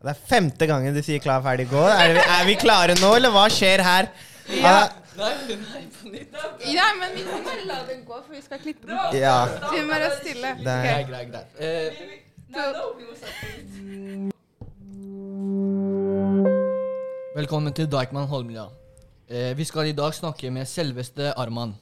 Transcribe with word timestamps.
Det 0.00 0.08
er 0.14 0.20
femte 0.30 0.66
gangen 0.66 0.94
du 0.96 1.02
sier 1.04 1.18
'klar, 1.20 1.42
ferdig, 1.44 1.66
gå'. 1.68 1.82
Er 2.04 2.12
vi, 2.14 2.20
er 2.36 2.44
vi 2.46 2.54
klare 2.62 2.94
nå, 3.00 3.10
eller 3.16 3.30
hva 3.34 3.42
skjer 3.52 3.82
her? 3.84 4.08
Ja. 4.48 4.88
Nei, 5.18 5.32
nei, 5.48 5.82
på 6.00 6.08
nytt. 6.12 6.38
Ja, 6.72 6.86
men 7.00 7.12
vi 7.16 7.22
kan 7.28 7.42
bare 7.44 7.64
la 7.68 7.78
den 7.90 8.00
gå, 8.08 8.16
for 8.26 8.32
vi 8.34 8.40
skal 8.42 8.58
klippe 8.58 8.86
den. 8.88 9.20
ja. 9.20 9.36
Vi 9.74 9.82
må 9.84 9.92
være 9.92 10.10
stille. 10.22 10.54
Det 10.64 10.66
er- 10.66 10.84
Greit, 10.86 11.08
greit, 11.08 11.28
greit. 11.32 11.50
Eh, 11.60 12.90
velkommen 17.36 17.72
til 17.76 17.86
Deichman 17.90 18.26
Holmlia. 18.30 18.64
Eh, 19.28 19.52
vi 19.56 19.64
skal 19.64 19.86
i 19.90 19.92
dag 19.92 20.14
snakke 20.14 20.50
med 20.50 20.66
selveste 20.66 21.32
Arman. 21.38 21.74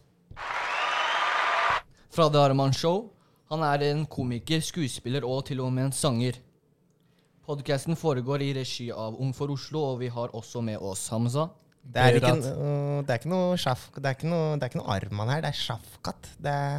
Fra 2.15 2.29
The 2.29 2.39
Arman 2.39 2.73
Show. 2.73 3.11
Han 3.51 3.63
er 3.63 3.79
en 3.93 4.07
komiker, 4.07 4.61
skuespiller 4.61 5.25
og 5.25 5.45
til 5.47 5.61
og 5.61 5.73
med 5.73 5.85
en 5.85 5.93
sanger. 5.93 6.33
Podcasten 7.49 7.97
foregår 7.97 8.43
i 8.45 8.51
regi 8.53 8.91
av 8.93 9.15
Ung 9.17 9.31
for 9.33 9.49
Oslo, 9.55 9.81
og 9.95 10.03
vi 10.03 10.11
har 10.13 10.35
også 10.37 10.61
med 10.61 10.83
oss 10.85 11.07
Hamza. 11.09 11.47
Det 11.89 12.03
er 12.05 12.17
ikke, 12.19 12.33
det 13.07 13.15
er 13.15 13.21
ikke 13.23 13.31
noe 13.33 13.55
sjaf, 13.57 13.87
det 13.97 14.05
er 14.11 14.17
ikke 14.19 14.29
noe, 14.29 14.49
det 14.61 14.67
er 14.67 14.69
ikke 14.69 14.81
noe 14.83 14.93
Arman 14.93 15.31
her, 15.33 15.39
det 15.41 15.49
er 15.55 15.57
Sjafkat. 15.57 16.27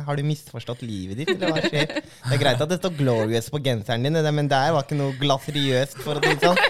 Har 0.05 0.19
du 0.19 0.21
misforstått 0.27 0.83
livet 0.85 1.23
ditt, 1.23 1.31
eller 1.33 1.55
hva 1.55 1.63
skjer? 1.63 1.95
Det 2.03 2.35
er 2.35 2.41
greit 2.43 2.61
at 2.61 2.69
det 2.69 2.77
står 2.77 2.93
'Glorious' 2.99 3.49
på 3.49 3.57
genseren 3.65 4.05
din, 4.05 4.19
men 4.37 4.51
der 4.51 4.75
var 4.75 4.85
ikke 4.85 4.99
noe 4.99 5.15
glaseriøst, 5.17 5.97
for 6.05 6.19
å 6.19 6.21
si 6.21 6.35
det 6.35 6.51
sånn. 6.51 6.61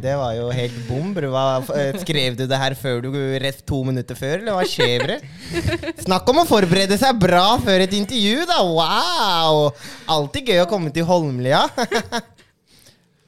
Det 0.00 0.14
var 0.16 0.32
jo 0.38 0.46
helt 0.56 0.78
bom. 0.88 1.10
eh, 1.20 1.98
Skrev 2.00 2.38
du 2.40 2.46
det 2.48 2.62
her 2.62 2.72
før 2.80 3.04
du 3.04 3.10
rett 3.44 3.60
to 3.68 3.82
minutter 3.84 4.16
før, 4.16 4.38
eller 4.40 4.56
hva 4.56 4.64
skjer, 4.64 5.04
bre? 5.04 5.92
Snakk 6.06 6.32
om 6.32 6.40
å 6.40 6.46
forberede 6.48 6.96
seg 6.96 7.20
bra 7.20 7.58
før 7.60 7.84
et 7.84 7.92
intervju, 7.92 8.46
da! 8.48 8.62
Wow! 8.64 9.74
Alltid 10.16 10.48
gøy 10.48 10.62
å 10.64 10.70
komme 10.72 10.88
til 10.96 11.04
Holmlia. 11.04 11.66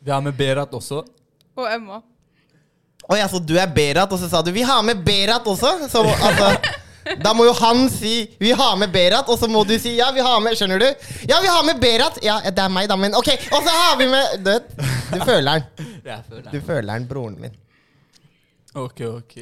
Vi 0.09 0.13
har 0.13 0.21
med 0.25 0.33
Berat 0.39 0.71
også. 0.73 1.03
Og 1.59 1.67
Emma. 1.69 1.99
Oi, 3.13 3.19
altså 3.21 3.39
du 3.45 3.55
er 3.61 3.67
Berat, 3.77 4.13
og 4.13 4.19
så 4.19 4.29
sa 4.33 4.41
du 4.43 4.51
'vi 4.51 4.63
har 4.65 4.83
med 4.83 5.03
Berat' 5.05 5.45
også. 5.47 5.89
Så 5.93 6.01
altså 6.01 6.59
Da 7.25 7.33
må 7.33 7.45
jo 7.45 7.53
han 7.53 7.91
si 7.91 8.37
'vi 8.41 8.51
har 8.57 8.77
med 8.77 8.89
Berat', 8.89 9.29
og 9.29 9.39
så 9.39 9.47
må 9.49 9.65
du 9.69 9.79
si 9.79 9.97
'ja, 9.97 10.11
vi 10.13 10.21
har 10.21 10.41
med'. 10.41 10.55
Skjønner 10.57 10.79
du? 10.79 10.87
Ja, 11.29 11.41
vi 11.41 11.47
har 11.47 11.63
med 11.65 11.81
Berat! 11.81 12.19
Ja, 12.23 12.39
det 12.45 12.59
er 12.59 12.69
meg, 12.69 12.89
da, 12.89 12.97
men 12.97 13.15
ok. 13.15 13.29
Og 13.53 13.63
så 13.63 13.69
har 13.69 13.99
vi 13.99 14.07
med 14.07 14.45
Du, 14.45 14.59
du 15.19 15.25
føler 15.25 15.53
den. 15.53 15.63
Du 16.53 16.61
føler 16.67 16.93
den, 16.95 17.07
broren 17.09 17.37
min. 17.41 17.53
Ok, 18.75 19.01
ok. 19.01 19.37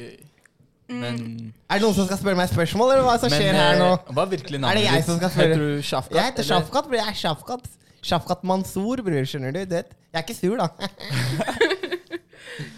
Men 0.89 1.53
Er 1.69 1.73
det 1.73 1.81
noen 1.81 1.95
som 1.95 2.05
skal 2.05 2.17
spørre 2.17 2.35
meg 2.35 2.49
spørsmål, 2.49 2.91
eller 2.91 3.03
hva 3.07 3.17
som 3.19 3.29
men, 3.31 3.39
skjer 3.39 3.53
her 3.53 3.79
nå? 3.79 3.91
eh, 3.93 4.13
Hva 4.13 4.21
er 4.21 4.29
virkelig 4.35 4.55
Er 4.55 4.59
navnet 4.59 4.83
det 4.83 4.91
jeg 4.93 5.03
som 5.05 5.17
skal 5.17 5.29
spørre? 5.29 5.47
Heter 5.47 5.59
du 5.77 5.81
Shafkat? 5.81 6.15
Jeg 6.15 6.23
heter? 6.25 6.43
Shafkat, 6.43 6.83
bror. 6.91 6.95
Jeg 6.95 7.07
er 7.07 7.13
Shafkat. 7.23 7.65
Shafkat 8.05 8.43
Mansour, 8.47 9.01
bror. 9.05 9.25
Skjønner 9.27 9.53
du? 9.55 9.63
Det. 9.65 9.83
Jeg 10.13 10.21
er 10.21 10.25
ikke 10.27 10.37
sur, 10.37 10.57
da. 10.59 10.67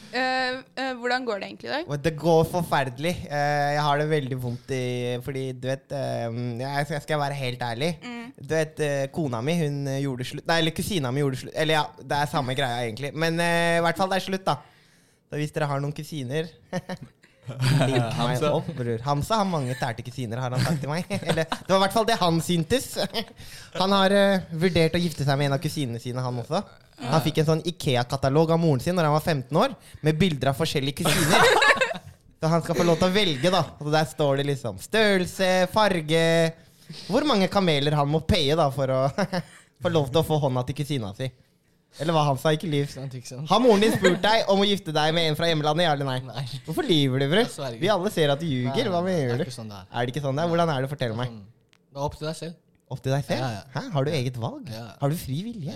Eh, 0.09 0.56
eh, 0.81 0.95
hvordan 0.98 1.23
går 1.28 1.38
det 1.39 1.45
egentlig 1.48 1.67
i 1.70 1.72
dag? 1.72 1.89
Det 2.03 2.12
går 2.17 2.48
forferdelig. 2.50 3.12
Eh, 3.30 3.67
jeg 3.75 3.84
har 3.86 4.00
det 4.02 4.08
veldig 4.09 4.38
vondt 4.42 4.72
i 4.73 4.80
Fordi, 5.23 5.44
du 5.53 5.67
vet 5.70 5.94
eh, 5.94 6.25
jeg, 6.64 6.88
skal- 6.90 7.03
skal 7.03 7.14
jeg 7.14 7.22
være 7.22 7.38
helt 7.38 7.62
ærlig? 7.62 7.90
Du 8.42 8.56
vet, 8.56 8.80
eh, 8.81 9.03
Kona 9.14 9.40
mi 9.45 9.53
hun 9.59 9.78
gjorde 10.02 10.25
slutt 10.25 10.47
Nei, 10.50 10.58
eller 10.64 10.73
kusina 10.75 11.12
mi 11.14 11.22
gjorde 11.22 11.40
slutt. 11.44 11.53
Eller 11.53 11.78
ja, 11.78 11.84
det 12.02 12.17
er 12.17 12.31
samme 12.34 12.56
greia, 12.58 12.81
egentlig. 12.88 13.14
Men 13.14 13.38
eh, 13.40 13.78
i 13.78 13.84
hvert 13.86 14.02
fall, 14.02 14.09
det 14.09 14.17
er 14.17 14.25
slutt, 14.25 14.45
da. 14.50 14.58
Så 15.30 15.40
hvis 15.44 15.53
dere 15.56 15.70
har 15.70 15.80
noen 15.86 15.94
kusiner 15.95 16.50
Link 17.50 17.89
meg 17.89 18.17
Hamza. 18.17 18.52
opp, 18.55 18.69
bror. 18.78 19.00
Hamsa 19.05 19.39
har 19.42 19.47
mange 19.50 19.75
tærte 19.80 20.03
kusiner, 20.05 20.42
har 20.42 20.55
han 20.55 20.64
sagt 20.66 20.81
til 20.83 20.92
meg. 20.92 21.09
Eller, 21.30 21.45
det 21.50 21.72
var 21.72 21.80
i 21.80 21.83
hvert 21.86 21.95
fall 21.97 22.08
det 22.09 22.19
han 22.22 22.39
syntes. 22.45 22.91
Han 23.80 23.94
har 23.94 24.14
eh, 24.16 24.45
vurdert 24.61 24.95
å 24.97 25.02
gifte 25.02 25.25
seg 25.28 25.38
med 25.39 25.50
en 25.50 25.58
av 25.58 25.61
kusinene 25.64 26.02
sine, 26.02 26.22
han 26.23 26.39
også. 26.41 26.61
Han 27.00 27.22
fikk 27.23 27.38
en 27.41 27.47
sånn 27.52 27.61
Ikea-katalog 27.69 28.52
av 28.52 28.59
moren 28.59 28.81
sin 28.83 28.97
når 28.97 29.08
han 29.08 29.14
var 29.16 29.23
15 29.23 29.59
år, 29.61 29.75
med 30.03 30.17
bilder 30.19 30.52
av 30.52 30.58
forskjellige 30.58 31.03
kusiner. 31.03 31.45
Så 32.39 32.50
han 32.52 32.64
skal 32.64 32.75
få 32.75 32.86
lov 32.88 32.97
til 33.00 33.09
å 33.09 33.14
velge, 33.14 33.52
da. 33.52 33.61
Og 33.84 33.91
der 33.94 34.08
står 34.09 34.39
det 34.39 34.47
liksom 34.47 34.80
størrelse, 34.80 35.50
farge 35.73 36.22
Hvor 37.12 37.25
mange 37.28 37.50
kameler 37.52 37.97
han 38.00 38.07
må 38.09 38.22
paye 38.23 38.56
da 38.57 38.69
for 38.73 38.91
å 38.96 39.00
få 39.84 39.91
lov 39.91 40.09
til 40.09 40.22
å 40.22 40.28
få 40.28 40.40
hånda 40.44 40.63
til 40.68 40.79
kusina 40.81 41.12
si. 41.18 41.29
Eller 41.97 42.13
hva 42.16 42.22
han 42.27 42.38
sa, 42.39 42.53
ikke 42.53 42.69
sant? 42.88 43.47
Har 43.50 43.61
moren 43.63 43.81
din 43.83 43.95
spurt 43.95 44.22
deg 44.23 44.51
om 44.51 44.61
å 44.61 44.67
gifte 44.67 44.94
deg 44.95 45.13
med 45.17 45.31
en 45.31 45.38
fra 45.39 45.50
hjemlandet, 45.50 45.88
ja 45.88 45.95
eller 45.97 46.07
nei? 46.07 46.19
Nei. 46.27 46.44
Hvorfor 46.67 46.85
lyver 46.85 47.23
du, 47.23 47.27
bror? 47.33 47.75
Vi 47.81 47.89
alle 47.91 48.11
ser 48.13 48.31
at 48.35 48.39
du 48.39 48.47
ljuger. 48.47 48.91
Hva 48.94 49.01
mener 49.03 49.41
du? 49.41 49.51
sånn 49.51 49.72
det 49.72 49.81
er. 49.81 49.89
Er 49.89 50.05
det 50.07 50.13
ikke 50.13 50.23
sånn 50.23 50.38
det 50.39 50.45
er? 50.45 50.51
Hvordan 50.53 50.73
er 50.75 50.85
det? 50.85 50.91
Fortell 50.94 51.16
meg. 51.17 51.33
Sånn. 51.33 51.41
Det 51.89 51.99
er 51.99 52.05
opp 52.05 52.19
til 52.19 52.29
deg 52.29 52.38
selv. 52.38 52.57
Opp 52.89 53.01
til 53.05 53.13
deg 53.13 53.25
selv? 53.25 53.41
Ja, 53.41 53.49
ja. 53.57 53.66
Hæ? 53.73 53.83
Har 53.95 54.05
du 54.07 54.11
eget 54.13 54.38
valg? 54.41 54.69
Ja. 54.73 54.85
Har 55.01 55.11
du 55.11 55.17
fri 55.19 55.41
vilje? 55.49 55.75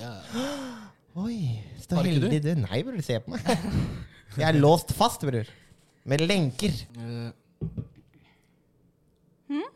Oi, 1.24 1.40
så 1.82 2.00
heldig 2.00 2.30
du? 2.32 2.40
du. 2.48 2.54
Nei, 2.64 2.80
bror, 2.86 3.02
se 3.06 3.20
på 3.22 3.34
meg. 3.34 3.50
Jeg 4.40 4.48
er 4.48 4.58
låst 4.58 4.94
fast, 4.98 5.26
bror. 5.28 5.50
Med 6.10 6.24
lenker. 6.26 6.74
Eh, 6.98 7.68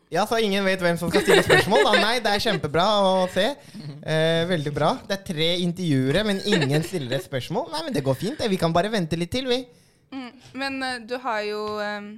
Ja, 0.08 0.24
så 0.24 0.38
ingen 0.40 0.64
vet 0.64 0.80
hvem 0.80 0.96
som 0.96 1.10
skal 1.12 1.24
stille 1.24 1.42
spørsmål? 1.44 1.82
Da. 1.84 1.96
Nei, 2.00 2.14
det 2.24 2.30
er 2.32 2.40
kjempebra 2.40 2.84
å 3.04 3.10
se. 3.32 3.44
Eh, 4.08 4.44
veldig 4.48 4.72
bra. 4.72 4.94
Det 5.04 5.18
er 5.18 5.26
tre 5.26 5.48
intervjuere, 5.60 6.22
men 6.24 6.40
ingen 6.48 6.84
stiller 6.86 7.18
et 7.18 7.26
spørsmål. 7.26 7.68
Nei, 7.74 7.82
men 7.84 7.96
det 7.96 8.04
går 8.06 8.16
fint. 8.16 8.40
Vi 8.48 8.60
kan 8.60 8.72
bare 8.72 8.88
vente 8.92 9.18
litt 9.20 9.32
til, 9.34 9.50
vi. 9.50 9.60
Mm. 10.14 10.30
Men 10.56 10.78
eh, 10.86 11.02
du 11.04 11.18
har 11.20 11.42
jo 11.44 11.60
um, 11.76 12.08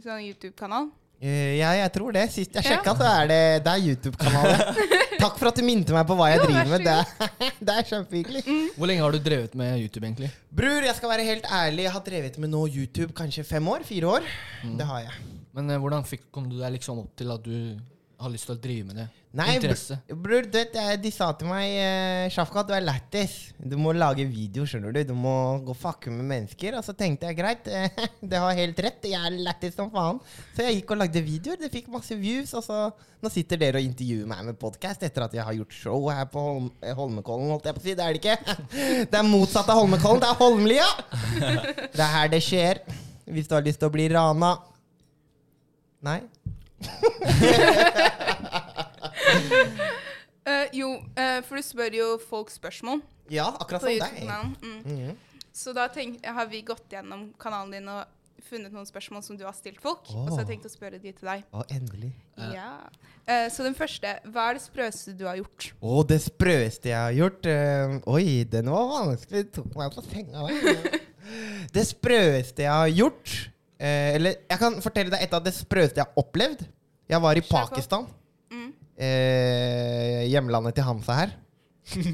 sånn 0.00 0.24
YouTube-kanal. 0.24 0.88
Uh, 1.20 1.52
ja, 1.58 1.74
jeg 1.76 1.92
tror 1.92 2.16
det. 2.16 2.24
Sist 2.32 2.56
jeg 2.56 2.72
Ja. 2.72 2.80
så 2.88 3.04
er 3.04 3.28
det, 3.28 3.40
det 3.68 3.72
er 3.74 3.84
YouTube-kanalen. 3.84 4.82
Takk 5.26 5.36
for 5.36 5.52
at 5.52 5.60
du 5.60 5.64
minte 5.68 5.92
meg 5.92 6.08
på 6.08 6.16
hva 6.16 6.32
jeg 6.32 6.40
Jo, 6.40 6.48
driver 6.48 6.72
med. 6.72 6.88
Det 6.88 6.96
er, 6.96 7.54
det 7.68 7.76
er 7.76 7.88
kjempehyggelig. 7.92 8.44
Hvor 8.80 8.88
lenge 8.88 9.04
har 9.04 9.12
du 9.12 9.20
drevet 9.28 9.60
med 9.60 9.76
YouTube, 9.84 10.08
egentlig? 10.08 10.32
Bror, 10.56 10.88
jeg 10.88 10.96
skal 10.96 11.12
være 11.12 11.32
helt 11.34 11.52
ærlig. 11.52 11.84
Jeg 11.84 11.98
har 12.00 12.08
drevet 12.12 12.40
med 12.40 12.56
nå 12.56 12.64
YouTube 12.64 13.12
kanskje 13.16 13.44
fem 13.44 13.74
år? 13.76 13.84
Fire 13.84 14.16
år? 14.16 14.36
Det 14.80 14.88
har 14.88 15.10
jeg. 15.10 15.35
Men 15.56 15.70
eh, 15.72 15.80
hvordan 15.82 16.04
fikk, 16.08 16.28
kom 16.34 16.48
du 16.52 16.58
deg 16.60 16.76
liksom 16.78 17.00
opp 17.06 17.14
til 17.16 17.32
at 17.32 17.44
du 17.46 17.76
har 18.16 18.30
lyst 18.32 18.46
til 18.48 18.54
å 18.56 18.60
drive 18.64 18.84
med 18.88 18.96
det? 18.96 19.04
Nei, 19.36 19.58
Interesse. 19.58 19.98
br- 20.08 20.16
bror, 20.24 20.46
du 20.48 20.54
vet, 20.56 20.72
jeg- 20.72 21.00
de 21.02 21.10
sa 21.12 21.26
til 21.36 21.48
meg 21.50 21.68
eh, 21.76 22.28
Shafka, 22.32 22.62
du 22.64 22.70
er 22.72 22.80
lættis. 22.80 23.34
Du 23.60 23.74
må 23.76 23.92
lage 23.92 24.24
video, 24.24 24.64
skjønner 24.64 24.94
du. 24.96 25.02
Du 25.04 25.12
må 25.12 25.32
gå 25.66 25.74
og 25.74 25.76
fucke 25.76 26.08
med 26.08 26.24
mennesker. 26.30 26.78
Og 26.78 26.84
så 26.86 26.94
tenkte 26.96 27.28
jeg 27.28 27.36
greit, 27.36 27.68
eh, 27.68 27.90
det 28.32 28.40
har 28.40 28.56
helt 28.56 28.80
rett. 28.80 29.04
Jeg 29.04 29.20
er 29.20 29.36
lættis 29.44 29.76
som 29.76 29.90
faen. 29.92 30.22
Så 30.56 30.64
jeg 30.64 30.78
gikk 30.78 30.94
og 30.96 31.02
lagde 31.02 31.20
videoer. 31.26 31.60
Det 31.60 31.68
fikk 31.74 31.90
masse 31.92 32.16
views. 32.16 32.54
Og 32.56 32.64
så 32.64 32.78
nå 33.20 33.32
sitter 33.34 33.60
dere 33.60 33.82
og 33.82 33.88
intervjuer 33.90 34.30
meg 34.32 34.44
med 34.48 34.56
podkast 34.62 35.04
etter 35.04 35.26
at 35.26 35.36
jeg 35.36 35.44
har 35.44 35.58
gjort 35.58 35.76
show 35.76 36.08
her 36.08 36.24
på 36.32 36.40
Holm 36.46 36.70
eh, 36.80 36.94
Holmenkollen, 36.96 37.50
holdt 37.52 37.68
jeg 37.68 37.76
på 37.76 37.84
å 37.84 37.86
si. 37.90 37.96
Det 38.00 38.06
er 38.06 38.16
det 38.16 38.22
ikke. 38.24 38.56
Det 39.12 39.20
er 39.20 39.28
motsatt 39.28 39.68
av 39.68 39.82
Holmenkollen. 39.82 40.24
Det 40.24 40.30
er 40.32 40.40
Holmlia. 40.40 40.88
Det 41.96 42.00
er 42.00 42.14
her 42.16 42.32
det 42.32 42.40
skjer. 42.48 42.80
Hvis 43.28 43.48
du 43.52 43.54
har 43.58 43.64
lyst 43.68 43.80
til 43.84 43.90
å 43.90 43.92
bli 43.92 44.08
rana. 44.16 44.54
Nei? 46.04 46.20
Eh, 50.46 50.68
jo, 50.78 50.92
eh, 51.18 51.40
for 51.42 51.58
du 51.58 51.62
spør 51.66 51.90
jo 51.98 52.04
folk 52.22 52.52
spørsmål 52.54 53.00
Ja, 53.34 53.48
akkurat 53.58 53.82
på 53.82 53.88
som 53.88 53.90
deg. 53.90 53.98
YouTube-kanalen. 53.98 54.52
Mm. 54.62 54.76
Mhm. 54.84 55.16
Så 55.56 55.72
da 55.74 55.88
tenk, 55.90 56.20
har 56.22 56.46
vi 56.46 56.60
gått 56.62 56.86
gjennom 56.92 57.32
kanalen 57.40 57.72
din 57.74 57.88
og 57.90 58.04
funnet 58.46 58.70
noen 58.70 58.86
spørsmål 58.86 59.24
som 59.26 59.34
du 59.40 59.42
har 59.42 59.56
stilt 59.56 59.80
folk. 59.82 60.04
Og 60.12 60.28
så 60.28 60.36
har 60.36 60.44
jeg 60.44 60.50
tenkt 60.52 60.68
å 60.68 60.70
spørre 60.70 61.00
de 61.02 61.10
til 61.16 61.26
deg. 61.26 61.42
Å, 61.50 61.64
endelig. 61.74 62.12
Ja. 62.54 62.68
Eh, 63.26 63.48
så 63.50 63.66
den 63.66 63.74
første. 63.74 64.12
Hva 64.30 64.44
er 64.52 64.60
det 64.60 64.62
sprøeste 64.68 65.16
du 65.18 65.24
har 65.26 65.40
gjort? 65.40 65.66
Å, 65.80 65.96
det 66.06 66.20
sprøeste 66.28 66.92
jeg 66.92 67.00
har 67.00 67.16
gjort 67.16 67.48
eh, 67.50 67.96
Oi, 68.14 68.28
den 68.52 68.70
var 68.70 68.86
vanskelig. 68.92 69.48
Tok 69.56 69.74
meg 69.80 69.96
på 69.98 70.04
senga. 70.06 70.46
Det 71.74 71.82
sprøeste 71.88 72.62
jeg 72.62 72.70
har 72.70 72.86
gjort 72.94 73.32
eh, 73.78 74.14
Eller 74.16 74.38
jeg 74.46 74.60
kan 74.60 74.78
fortelle 74.84 75.12
deg 75.12 75.26
et 75.26 75.36
av 75.36 75.44
det 75.44 75.54
sprøeste 75.56 76.00
jeg 76.00 76.06
har 76.08 76.22
opplevd. 76.22 76.64
Jeg 77.06 77.22
var 77.22 77.38
i 77.38 77.42
Kjør 77.44 77.50
på. 77.50 77.60
Pakistan. 77.70 78.08
Mm. 78.52 78.72
Eh, 78.96 80.24
hjemlandet 80.32 80.76
til 80.78 80.86
Hamsa 80.86 81.20
her. 81.20 81.36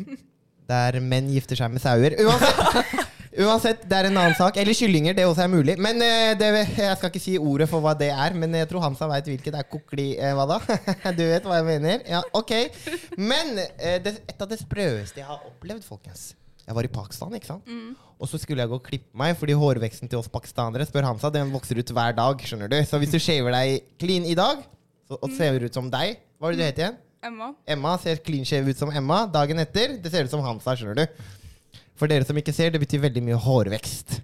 Der 0.73 1.01
menn 1.05 1.31
gifter 1.33 1.59
seg 1.59 1.73
med 1.73 1.83
sauer. 1.83 2.15
Uansett, 2.23 3.01
uansett, 3.45 3.83
det 3.89 3.99
er 3.99 4.09
en 4.09 4.21
annen 4.21 4.37
sak. 4.39 4.57
Eller 4.61 4.77
kyllinger, 4.77 5.17
det 5.17 5.27
også 5.29 5.45
er 5.47 5.51
mulig. 5.53 5.77
Men 5.83 6.01
eh, 6.05 6.35
det, 6.39 6.53
Jeg 6.79 6.99
skal 6.99 7.11
ikke 7.11 7.25
si 7.25 7.39
ordet 7.41 7.69
for 7.71 7.85
hva 7.85 7.97
det 7.99 8.13
er, 8.15 8.37
men 8.39 8.55
jeg 8.61 8.71
tror 8.71 8.85
Hamsa 8.87 9.09
veit 9.11 9.29
hvilket. 9.29 9.53
Det 9.53 9.65
er 9.65 9.71
kokli... 9.73 10.13
Eh, 10.19 10.37
hva 10.39 10.47
da? 10.55 10.61
Du 11.19 11.25
vet 11.25 11.49
hva 11.49 11.59
jeg 11.61 11.69
mener? 11.69 12.05
Ja, 12.09 12.23
ok. 12.37 12.55
Men 13.19 13.59
eh, 13.65 13.99
det, 14.05 14.21
et 14.29 14.39
av 14.39 14.51
det 14.51 14.61
sprøeste 14.63 15.21
jeg 15.23 15.29
har 15.29 15.43
opplevd, 15.51 15.85
folkens 15.89 16.31
Jeg 16.67 16.77
var 16.79 16.87
i 16.87 16.91
Pakistan, 16.95 17.33
ikke 17.35 17.49
sant? 17.49 17.71
Og 18.23 18.29
så 18.31 18.39
skulle 18.39 18.63
jeg 18.63 18.71
gå 18.71 18.77
og 18.79 18.85
klippe 18.87 19.19
meg, 19.19 19.35
fordi 19.39 19.57
hårveksten 19.59 20.09
til 20.11 20.21
oss 20.21 20.29
pakistanere 20.31 20.87
spør 20.87 21.09
Hamza, 21.09 21.31
den 21.35 21.51
vokser 21.51 21.81
ut 21.81 21.91
hver 21.91 22.15
dag. 22.15 22.45
skjønner 22.47 22.71
du? 22.71 22.77
Så 22.87 23.01
hvis 23.03 23.11
du 23.11 23.19
shaver 23.19 23.51
deg 23.57 23.83
clean 23.99 24.25
i 24.31 24.37
dag, 24.39 24.63
så, 25.09 25.19
og 25.19 25.35
ser 25.35 25.59
ut 25.59 25.75
som 25.75 25.89
deg 25.91 26.21
Hva 26.39 26.47
var 26.47 26.55
det 26.55 26.61
du 26.63 26.67
het 26.69 26.79
igjen? 26.85 27.01
Emma? 27.23 27.53
Emma 27.67 27.97
ser 28.03 28.23
clean 28.23 28.47
shave 28.47 28.71
ut 28.71 28.79
som 28.79 28.91
Emma. 28.95 29.25
Dagen 29.31 29.59
etter 29.63 29.97
det 30.03 30.11
ser 30.11 30.27
ut 30.27 30.31
som 30.33 30.43
Hansa, 30.43 30.75
skjønner 30.79 31.03
du? 31.03 31.83
For 31.99 32.11
dere 32.11 32.27
som 32.27 32.39
ikke 32.39 32.55
ser, 32.55 32.71
det 32.75 32.81
betyr 32.83 33.03
veldig 33.05 33.23
mye 33.27 33.39
hårvekst. 33.39 34.21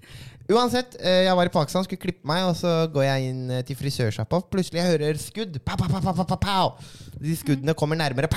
Uansett, 0.48 0.94
eh, 1.04 1.26
jeg 1.26 1.36
var 1.36 1.44
i 1.44 1.50
Pakistan, 1.52 1.84
skulle 1.84 2.00
klippe 2.00 2.24
meg, 2.24 2.46
og 2.48 2.54
så 2.56 2.70
går 2.88 3.02
jeg 3.04 3.24
inn 3.28 3.50
eh, 3.52 3.64
til 3.68 3.76
frisørsjappa. 3.76 4.38
Plutselig 4.48 4.80
jeg 4.80 4.92
hører 4.94 5.18
skudd. 5.20 5.58
Pa, 5.60 5.74
pa, 5.76 5.84
pa, 5.92 6.00
pa, 6.16 6.36
pa. 6.40 6.54
De 7.20 7.34
skuddene 7.36 7.74
kommer 7.76 7.98
nærmere. 8.00 8.30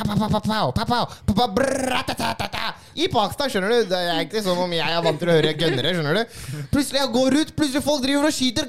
I 2.99 3.07
Pakistan, 3.07 3.47
skjønner 3.53 3.71
du. 3.71 3.85
Det 3.93 4.01
er 4.01 4.19
ikke 4.25 4.43
som 4.43 4.59
om 4.59 4.73
jeg 4.75 4.83
er 4.83 5.05
vant 5.05 5.21
til 5.21 5.31
å 5.31 5.37
høre 5.37 5.53
gønnere. 5.55 5.93
skjønner 5.95 6.19
du 6.19 6.65
Plutselig 6.73 6.99
jeg 6.99 7.13
går 7.15 7.37
ut, 7.37 7.55
plutselig 7.55 7.83
folk 7.85 8.03
driver 8.03 8.27
og 8.27 8.35
skyter. 8.35 8.67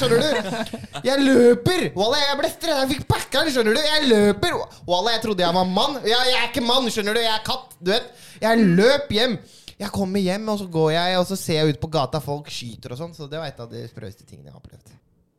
Skjønner 0.00 0.18
du 0.18 1.06
Jeg 1.06 1.22
løper. 1.22 1.86
Walla, 1.94 2.18
jeg 2.24 2.40
ble 2.42 2.50
stressa. 2.56 2.80
Jeg 2.82 2.92
fikk 2.96 3.06
packeren, 3.14 3.52
skjønner 3.54 3.78
du. 3.78 3.84
Jeg 3.92 4.10
løper. 4.10 4.58
Walla, 4.90 5.14
jeg 5.14 5.22
trodde 5.28 5.46
jeg 5.46 5.58
var 5.60 5.70
mann. 5.78 6.00
Jeg, 6.02 6.18
jeg 6.32 6.42
er 6.42 6.50
ikke 6.50 6.66
mann, 6.66 6.90
skjønner 6.90 7.14
du. 7.14 7.22
Jeg 7.22 7.36
er 7.36 7.46
katt. 7.46 7.78
Du 7.78 7.94
vet. 7.94 8.10
Jeg 8.42 8.68
løp 8.74 9.14
hjem. 9.14 9.38
Jeg 9.80 9.88
kommer 9.94 10.20
hjem, 10.20 10.48
og 10.52 10.58
så 10.60 10.66
går 10.68 10.90
jeg 10.92 11.18
og 11.18 11.26
så 11.30 11.36
ser 11.40 11.62
jeg 11.62 11.74
ut 11.74 11.80
på 11.80 11.88
gata, 11.92 12.20
folk 12.20 12.50
skyter 12.52 12.92
og 12.92 12.98
sånn. 13.00 13.14
Så 13.16 13.28
det 13.32 13.40
var 13.40 13.48
et 13.48 13.60
av 13.62 13.70
de 13.70 13.80
sprøeste 13.88 14.26
tingene 14.28 14.50
jeg 14.50 14.54
har 14.54 14.60
opplevd. 14.60 14.92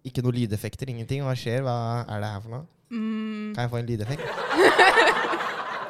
Ikke 0.10 0.24
noe 0.26 0.34
lydeffekter, 0.34 0.90
ingenting. 0.90 1.22
Hva 1.22 1.36
skjer? 1.38 1.62
Hva 1.66 1.76
er 2.10 2.24
det 2.24 2.32
her 2.34 2.42
for 2.42 2.56
noe? 2.56 2.66
Kan 2.92 3.62
jeg 3.62 3.72
få 3.76 3.82
en 3.82 3.92
lydeffekt? 3.92 4.26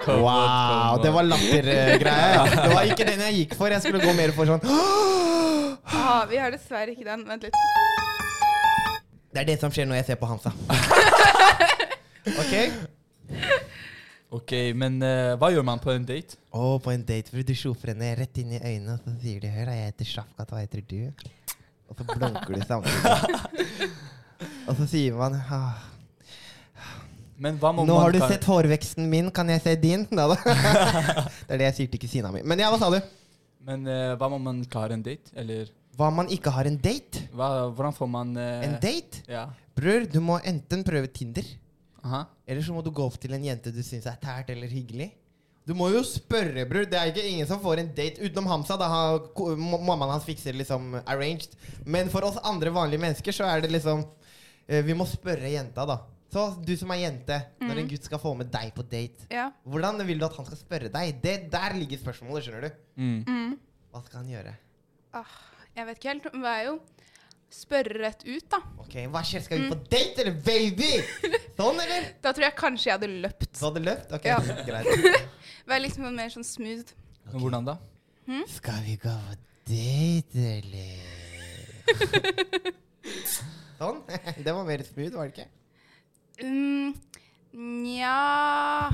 Wow, 0.02 0.98
det 0.98 1.12
var 1.14 1.22
lattergreie. 1.28 2.40
Det 2.64 2.70
var 2.74 2.88
ikke 2.90 3.06
den 3.06 3.20
jeg 3.22 3.36
gikk 3.36 3.52
for. 3.54 3.70
Jeg 3.70 3.84
skulle 3.86 4.02
gå 4.02 4.14
mer 4.18 4.32
for 4.34 4.50
sånn 4.50 4.64
Ah, 5.94 6.24
vi 6.26 6.40
har 6.42 6.50
dessverre 6.50 6.96
ikke 6.96 7.06
den. 7.06 7.22
Vent 7.30 7.46
litt. 7.46 7.54
Det 9.30 9.44
er 9.44 9.48
det 9.52 9.60
som 9.62 9.70
skjer 9.70 9.86
når 9.86 10.00
jeg 10.02 10.08
ser 10.10 10.18
på 10.22 10.30
Hansa. 10.32 10.56
Ok? 12.42 12.54
Ok, 14.32 14.52
men 14.80 15.02
eh, 15.04 15.34
hva 15.36 15.50
gjør 15.52 15.66
man 15.68 15.80
på 15.84 15.92
en 15.92 16.06
date? 16.08 16.38
Og 16.56 16.78
på 16.86 16.94
en 16.94 17.02
date 17.04 17.34
hvor 17.34 17.44
du 17.44 17.52
sjofer 17.58 17.92
henne 17.92 18.14
rett 18.16 18.38
inn 18.40 18.54
i 18.56 18.62
øynene, 18.62 18.94
og 18.96 19.02
så 19.04 19.16
sier 19.20 19.42
du 19.44 19.48
'Hør, 19.52 19.66
da, 19.68 19.74
jeg 19.76 19.90
heter 19.92 20.08
Shafkat, 20.08 20.54
hva 20.54 20.62
heter 20.64 20.84
du?' 20.88 21.12
Og 21.92 21.98
så 22.00 22.06
blunker 22.08 22.54
du 22.56 22.62
samtidig. 22.64 23.90
og 24.72 24.78
så 24.80 24.86
sier 24.88 25.18
man 25.20 25.36
ah, 25.52 25.82
Men 27.42 27.58
hva 27.60 27.74
må 27.76 27.84
Nå 27.84 27.92
man 27.98 28.04
har 28.06 28.12
du 28.16 28.20
kan- 28.22 28.32
sett 28.32 28.48
hårveksten 28.48 29.10
min, 29.12 29.28
kan 29.36 29.50
jeg 29.52 29.62
se 29.66 29.76
din? 29.76 30.06
Da, 30.08 30.30
da. 30.32 30.38
det 31.48 31.52
er 31.52 31.58
det 31.58 31.68
jeg 31.68 31.76
sier 31.82 31.92
til 31.92 32.00
kusina 32.06 32.32
mi. 32.32 32.42
Men 32.48 32.60
ja, 32.64 32.70
hva 32.72 32.80
sa 32.80 32.88
du? 32.94 33.02
Men 33.68 33.84
eh, 33.88 34.16
hva 34.16 34.30
må 34.32 34.40
man 34.40 34.62
ikke 34.64 34.80
ha 34.80 34.88
en 34.96 35.04
date? 35.04 35.34
Eller 35.36 35.68
Hva 36.00 36.08
om 36.08 36.16
man 36.22 36.30
ikke 36.32 36.50
har 36.56 36.66
en 36.72 36.78
date? 36.80 37.26
hva, 37.36 37.68
hvordan 37.76 37.94
får 38.00 38.08
man 38.16 38.32
eh, 38.40 38.64
En 38.70 38.78
date? 38.80 39.26
Ja. 39.28 39.50
Bror, 39.76 40.08
du 40.08 40.22
må 40.24 40.40
enten 40.48 40.86
prøve 40.88 41.12
Tinder, 41.12 41.44
Aha. 42.04 42.26
eller 42.48 42.62
så 42.66 42.74
må 42.74 42.82
du 42.84 42.90
gå 42.92 43.04
opp 43.06 43.20
til 43.22 43.34
en 43.34 43.44
jente 43.46 43.72
du 43.72 43.82
syns 43.86 44.08
er 44.10 44.16
tært 44.22 44.50
eller 44.50 44.68
hyggelig. 44.68 45.12
Du 45.68 45.76
må 45.78 45.92
jo 45.94 46.00
spørre, 46.04 46.64
bror. 46.66 46.88
Det 46.90 46.98
er 46.98 47.12
ikke 47.12 47.22
ingen 47.30 47.46
som 47.48 47.60
får 47.62 47.78
en 47.84 47.92
date 47.94 48.24
utenom 48.26 48.48
Hamza. 48.50 48.78
Da 48.82 48.88
har 48.90 49.20
mammaen 49.56 50.10
hans 50.10 50.26
fikser 50.26 50.56
liksom 50.58 50.96
arranged. 51.06 51.54
Men 51.86 52.10
for 52.10 52.26
oss 52.26 52.40
andre 52.44 52.72
vanlige 52.74 53.00
mennesker 53.04 53.32
så 53.38 53.46
er 53.46 53.62
det 53.62 53.70
liksom 53.76 54.02
eh, 54.68 54.82
Vi 54.82 54.96
må 54.98 55.06
spørre 55.06 55.52
jenta, 55.54 55.86
da. 55.86 56.00
Så 56.34 56.48
du 56.66 56.74
som 56.80 56.90
er 56.96 57.04
jente, 57.04 57.38
når 57.62 57.78
en 57.84 57.88
gutt 57.92 58.06
skal 58.08 58.20
få 58.24 58.32
med 58.40 58.50
deg 58.54 58.70
på 58.74 58.86
date, 58.88 59.28
Ja. 59.30 59.50
hvordan 59.68 60.02
vil 60.08 60.18
du 60.18 60.26
at 60.26 60.36
han 60.40 60.46
skal 60.48 60.58
spørre 60.58 60.90
deg? 60.90 61.22
Det 61.22 61.52
Der 61.52 61.74
ligger 61.78 62.00
spørsmålet, 62.00 62.46
skjønner 62.48 62.66
du. 62.66 62.82
Mm. 62.98 63.24
Mm. 63.28 63.56
Hva 63.92 64.02
skal 64.06 64.24
han 64.24 64.30
gjøre? 64.32 64.54
Ah, 65.14 65.34
jeg 65.76 65.86
vet 65.90 65.98
ikke 66.00 66.10
helt. 66.16 66.30
hva 66.42 66.54
er 66.58 66.64
jo 66.72 66.80
spørre 67.52 68.00
rett 68.02 68.22
ut, 68.26 68.46
da. 68.52 68.60
Ok, 68.82 68.96
Hva 69.12 69.22
skjer? 69.28 69.44
Skal 69.46 69.62
vi 69.62 69.70
på 69.72 69.78
date, 69.92 70.24
eller 70.24 70.38
baby? 70.46 70.92
Sånn, 71.58 71.80
eller? 71.84 72.10
Da 72.24 72.32
tror 72.36 72.48
jeg 72.48 72.56
kanskje 72.60 72.90
jeg 72.90 72.98
hadde 72.98 73.10
løpt. 73.26 73.48
Du 73.60 73.64
hadde 73.68 73.84
løpt? 73.86 74.14
Ok, 74.18 74.28
Ja. 74.30 74.40
greit. 74.68 74.92
Være 75.70 75.84
liksom 75.86 76.08
mer 76.16 76.32
sånn 76.34 76.48
smooth. 76.48 76.94
Men 77.32 77.44
hvordan 77.44 77.68
da? 77.68 77.78
Skal 78.48 78.80
vi 78.86 78.96
gå 79.02 79.12
på 79.12 79.36
date, 79.68 80.46
eller? 80.62 81.12
sånn? 83.82 84.02
Det 84.46 84.54
var 84.56 84.64
mer 84.68 84.84
smooth, 84.88 85.16
var 85.18 85.30
det 85.30 85.34
ikke? 85.36 85.50
Mm, 86.42 86.94
Nja 87.54 88.90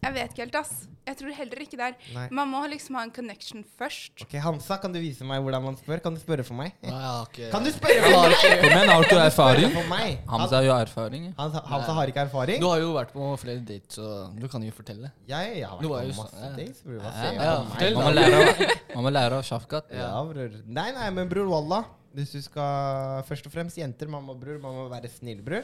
Jeg 0.00 0.14
vet 0.14 0.30
ikke 0.32 0.44
helt, 0.46 0.58
ass. 0.62 0.74
Jeg 1.10 1.16
tror 1.18 1.32
heller 1.34 1.62
ikke 1.64 1.78
det 1.80 1.86
er. 1.90 2.28
Man 2.30 2.48
må 2.52 2.60
liksom 2.70 2.94
ha 2.98 3.02
en 3.06 3.10
connection 3.14 3.64
først. 3.78 4.22
Ok, 4.22 4.36
Hansa, 4.44 4.76
kan 4.82 4.92
du 4.94 5.00
vise 5.02 5.26
meg 5.26 5.42
hvordan 5.42 5.64
man 5.64 5.76
spør? 5.80 5.98
Kan 6.04 6.14
du 6.14 6.20
spørre 6.22 6.44
for 6.46 6.54
meg? 6.58 6.76
Nei, 6.86 6.92
jeg 6.94 7.10
har 7.10 7.26
ikke 7.26 7.48
Kan 7.50 7.66
du 7.66 7.70
spørre 7.74 8.04
for 8.04 8.14
meg? 8.14 8.36
Kom 8.60 8.70
igjen, 8.70 8.92
har 8.92 9.02
du 9.02 9.08
ikke 9.08 9.20
erfaring? 9.26 9.74
for 9.74 9.88
meg? 9.90 10.18
Hamza 10.30 10.60
har 10.60 10.68
jo 10.68 10.74
erfaring. 10.76 11.24
ja. 11.26 11.32
Hansa, 11.40 11.62
Hansa 11.72 11.96
har 11.98 12.12
ikke 12.14 12.24
erfaring? 12.28 12.62
Du 12.62 12.68
har 12.70 12.78
jo 12.84 12.92
vært 12.94 13.10
på 13.16 13.28
flere 13.42 13.64
dates, 13.72 13.98
så 13.98 14.06
du 14.38 14.46
kan 14.52 14.62
jo 14.68 14.72
fortelle. 14.78 15.10
Jeg, 15.28 15.56
jeg 15.58 15.66
har 15.68 15.82
Du 15.82 15.88
vært 15.90 16.06
på 16.06 16.06
jo 16.06 16.14
så- 16.14 16.22
masse 16.22 16.44
ja. 16.46 16.50
dates, 16.60 16.82
bror. 16.86 17.00
Hva 17.00 17.10
Ja, 17.10 17.20
ser 17.20 17.30
du 17.30 17.44
ja, 17.44 17.56
på 17.56 17.70
fortell 17.74 17.94
meg? 17.94 18.04
Man 18.04 18.06
må 18.06 18.14
lære 18.20 18.40
av, 18.40 18.94
man 18.94 19.04
må 19.04 19.10
lære 19.18 19.32
av 19.40 19.42
Shafkat. 19.50 19.90
Ja, 19.98 20.10
bror. 20.30 20.58
Nei, 20.66 20.90
nei, 20.92 21.10
men 21.10 21.28
bror, 21.28 21.48
wallah. 21.50 21.84
Hvis 22.14 22.32
du 22.34 22.40
skal 22.42 23.22
Først 23.28 23.46
og 23.46 23.52
fremst 23.54 23.76
jenter, 23.78 24.08
mamma 24.10 24.32
og 24.34 24.40
bror, 24.42 24.58
man 24.62 24.74
må 24.74 24.88
være 24.90 25.10
snill, 25.10 25.42
bror. 25.46 25.62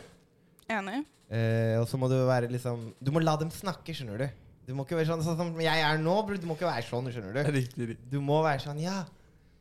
Enig? 0.71 1.05
Eh, 1.31 1.75
og 1.81 1.87
så 1.91 1.99
må 1.99 2.07
du 2.11 2.15
være 2.27 2.47
liksom 2.51 2.93
Du 3.03 3.11
må 3.11 3.19
la 3.23 3.35
dem 3.37 3.51
snakke, 3.51 3.95
skjønner 3.95 4.19
du. 4.19 4.29
Du 4.67 4.73
må 4.75 4.83
ikke 4.87 4.99
være 4.99 5.07
sånn, 5.13 5.23
sånn 5.23 5.39
som 5.39 5.61
jeg 5.63 5.83
er 5.87 6.01
nå, 6.03 6.15
bror. 6.27 6.39
Du 6.43 6.47
må 6.51 6.57
ikke 6.59 6.67
være 6.67 6.87
sånn, 6.89 7.07
skjønner 7.15 7.37
du. 7.37 7.51
Riktig, 7.55 7.89
riktig. 7.93 8.09
Du 8.11 8.19
må 8.25 8.41
være 8.43 8.65
sånn 8.65 8.81
Ja, 8.83 9.05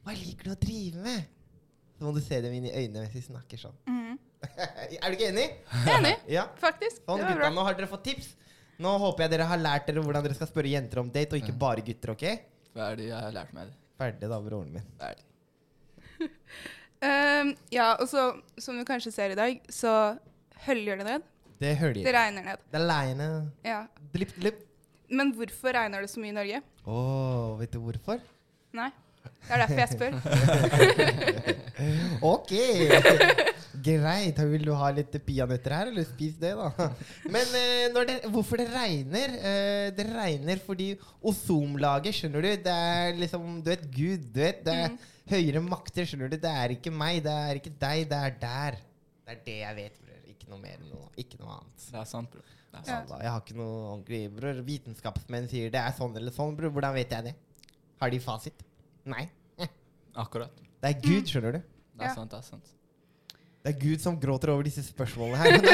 hva 0.05 0.13
liker 0.17 0.49
du 0.49 0.53
å 0.55 0.59
drive 0.61 1.03
med? 1.03 1.27
Så 1.95 2.07
må 2.07 2.11
du 2.15 2.19
se 2.23 2.39
dem 2.43 2.53
inn 2.57 2.65
i 2.67 2.73
øynene 2.73 3.05
mens 3.05 3.13
de 3.15 3.21
snakker 3.23 3.61
sånn. 3.61 3.75
Mm. 3.87 4.17
er 4.99 5.05
du 5.05 5.15
ikke 5.15 5.29
enig? 5.31 5.45
Enig, 5.93 6.15
Ja. 6.33 6.47
faktisk. 6.61 7.03
Sånn, 7.05 7.21
det 7.21 7.27
var 7.27 7.31
gutta, 7.31 7.39
bra. 7.45 7.53
nå 7.55 7.67
har 7.67 7.77
dere 7.77 7.89
fått 7.91 8.03
tips. 8.09 8.33
Nå 8.81 8.91
håper 9.05 9.25
jeg 9.25 9.33
dere 9.37 9.47
har 9.47 9.61
lært 9.61 9.87
dere 9.87 10.03
hvordan 10.03 10.25
dere 10.25 10.35
skal 10.35 10.49
spørre 10.49 10.73
jenter 10.73 10.99
om 10.99 11.09
date, 11.13 11.37
og 11.37 11.39
ikke 11.45 11.55
bare 11.61 11.85
gutter, 11.85 12.11
ok? 12.11 12.25
Ferdig, 12.75 13.07
jeg 13.07 13.15
har 13.15 13.31
lært 13.37 13.53
meg 13.55 13.69
det. 13.69 13.77
Ferdig, 14.01 14.27
da, 14.33 14.41
broren 14.43 14.73
min. 14.75 14.89
Ferdig. 14.99 16.29
um, 17.05 17.53
ja, 17.77 17.87
og 17.95 18.09
så, 18.11 18.27
som 18.59 18.75
du 18.81 18.83
kanskje 18.87 19.13
ser 19.15 19.31
i 19.31 19.39
dag, 19.39 19.61
så 19.71 19.93
høljer 20.67 20.99
det 20.99 21.07
ned. 21.07 21.31
Det 21.61 21.71
høljer. 21.79 22.03
Det 22.03 22.11
de. 22.11 22.17
regner 22.17 22.49
ned. 22.49 22.65
Det 22.73 22.81
er 22.81 22.87
leiene. 22.89 23.29
Ja. 23.63 23.81
Dlipp, 24.11 24.35
dlipp. 24.41 24.63
Men 25.09 25.33
hvorfor 25.37 25.75
regner 25.77 26.01
det 26.05 26.09
så 26.11 26.19
mye 26.21 26.33
i 26.33 26.37
Norge? 26.37 26.61
Oh, 26.85 27.55
vet 27.59 27.73
du 27.73 27.79
hvorfor? 27.83 28.21
Nei. 28.75 28.91
Det 29.25 29.53
er 29.55 29.61
derfor 29.61 29.79
jeg 29.81 29.89
spør. 29.93 30.11
Ok! 32.25 32.51
Greit. 33.85 34.37
Da 34.37 34.45
vil 34.47 34.63
du 34.65 34.71
ha 34.77 34.87
litt 34.95 35.13
peanøtter 35.25 35.73
her, 35.75 35.89
eller 35.91 36.05
spis 36.07 36.37
det, 36.41 36.53
da. 36.57 36.87
Men 37.27 37.55
eh, 37.59 37.87
når 37.93 38.07
det, 38.09 38.15
hvorfor 38.33 38.61
det 38.61 38.67
regner? 38.73 39.33
Eh, 39.35 39.87
det 39.97 40.05
regner 40.09 40.61
fordi 40.63 40.91
ozonlaget, 41.25 42.15
skjønner 42.17 42.45
du, 42.45 42.49
det 42.65 42.75
er 42.95 43.19
liksom 43.19 43.59
Du 43.65 43.69
vet, 43.73 43.85
Gud, 43.93 44.29
du 44.33 44.39
vet. 44.41 44.63
Det 44.65 44.77
er 44.85 44.95
høyere 45.33 45.61
makter, 45.65 46.07
skjønner 46.07 46.31
du. 46.31 46.37
Det 46.41 46.53
er 46.63 46.75
ikke 46.77 46.93
meg, 46.95 47.21
det 47.25 47.35
er 47.49 47.61
ikke 47.61 47.73
deg, 47.81 48.05
det 48.13 48.21
er 48.29 48.37
der. 48.45 48.79
Det 49.25 49.35
er 49.35 49.43
det 49.49 49.57
jeg 49.61 49.79
vet, 49.81 49.99
bror. 50.01 50.23
Ikke 50.35 50.51
noe 50.53 50.61
mer 50.63 50.77
enn 50.79 50.91
noe. 50.93 51.09
Ikke 51.21 51.41
noe 51.41 51.59
annet. 51.59 51.89
Det 51.91 52.01
er 52.01 52.09
sant, 52.09 52.31
bror. 52.33 52.55
Ja. 52.87 52.99
Jeg 53.21 53.31
har 53.31 53.39
ikke 53.41 53.55
noe 53.57 53.75
ordentlig 53.93 54.21
bror. 54.35 54.53
Vitenskapsmenn 54.67 55.47
sier 55.51 55.69
det 55.73 55.79
er 55.81 55.91
sånn 55.97 56.15
eller 56.19 56.31
sånn, 56.35 56.55
bror. 56.57 56.71
Hvordan 56.75 56.93
vet 56.97 57.11
jeg 57.15 57.21
det? 57.29 57.35
Har 58.01 58.09
de 58.13 58.19
fasit? 58.19 58.57
Nei. 59.05 59.25
Akkurat. 60.15 60.51
Det 60.81 60.87
er 60.93 60.97
Gud, 61.03 61.25
skjønner 61.27 61.51
du. 61.57 61.59
Det 61.59 61.65
er 62.03 62.07
Ja. 62.09 62.13
sant, 62.15 62.31
det 62.31 62.37
er 62.39 62.43
sant. 62.47 62.67
Det 63.65 63.71
er 63.75 63.79
Gud 63.81 63.99
som 64.03 64.19
gråter 64.21 64.49
over 64.53 64.63
disse 64.63 64.83
spørsmålene 64.85 65.37
her. 65.41 65.51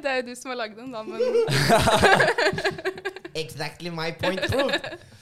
Det 0.00 0.08
er 0.10 0.16
jo 0.20 0.24
du 0.30 0.34
som 0.36 0.50
har 0.52 0.56
lagd 0.62 0.76
den, 0.76 0.92
da, 0.92 1.02
men 1.02 1.20
exactly 3.34 3.90
my 3.90 4.12
point, 4.12 4.40
bro. 4.50 4.70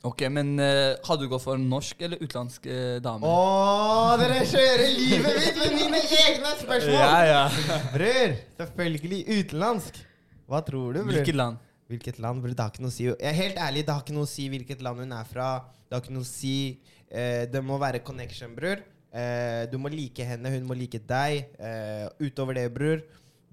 Ok, 0.00 0.22
men 0.32 0.54
eh, 0.64 0.96
hadde 1.04 1.26
du 1.26 1.28
gått 1.28 1.42
for 1.44 1.60
en 1.60 1.66
norsk 1.68 1.98
eller 2.06 2.22
utenlandsk 2.22 2.64
uh, 2.70 2.96
dame? 3.04 3.28
Åh, 3.28 4.12
dere 4.16 4.38
kjører 4.48 4.94
livet 4.96 5.34
mitt 5.36 5.58
med 5.60 5.74
mine 5.76 6.00
egne 6.00 6.52
spørsmål! 6.56 6.94
ja, 6.94 7.18
ja. 7.28 7.80
Bror, 7.92 8.32
selvfølgelig 8.62 9.20
utenlandsk. 9.28 9.98
Hva 10.48 10.62
tror 10.64 10.96
du, 10.96 11.02
bror? 11.02 11.12
Hvilket 11.18 11.36
land? 11.36 11.60
Hvilket 11.92 12.22
land, 12.24 12.40
bror? 12.40 12.54
Det 12.56 12.64
har 12.64 12.72
ikke 12.72 12.86
noe 12.86 12.94
å 12.94 12.96
si. 12.96 13.10
Jeg 13.10 13.28
er 13.28 13.36
helt 13.42 13.60
ærlig, 13.60 13.84
det 13.84 13.92
har 13.92 14.06
ikke 14.06 14.16
noe 14.16 14.24
å 14.24 14.32
si 14.32 14.48
hvilket 14.54 14.86
land 14.86 15.04
hun 15.04 15.12
er 15.18 15.28
fra. 15.28 15.50
Det 15.84 15.98
har 15.98 16.02
ikke 16.06 16.16
noe 16.16 16.24
å 16.24 16.30
si 16.30 16.56
eh, 17.10 17.44
Det 17.52 17.60
må 17.66 17.76
være 17.82 18.00
connection, 18.06 18.56
bror. 18.56 18.80
Eh, 19.12 19.66
du 19.68 19.76
må 19.82 19.92
like 19.92 20.24
henne, 20.24 20.54
hun 20.54 20.64
må 20.64 20.80
like 20.80 21.02
deg. 21.12 21.52
Eh, 21.60 22.06
utover 22.24 22.56
det, 22.56 22.68
bror, 22.72 23.04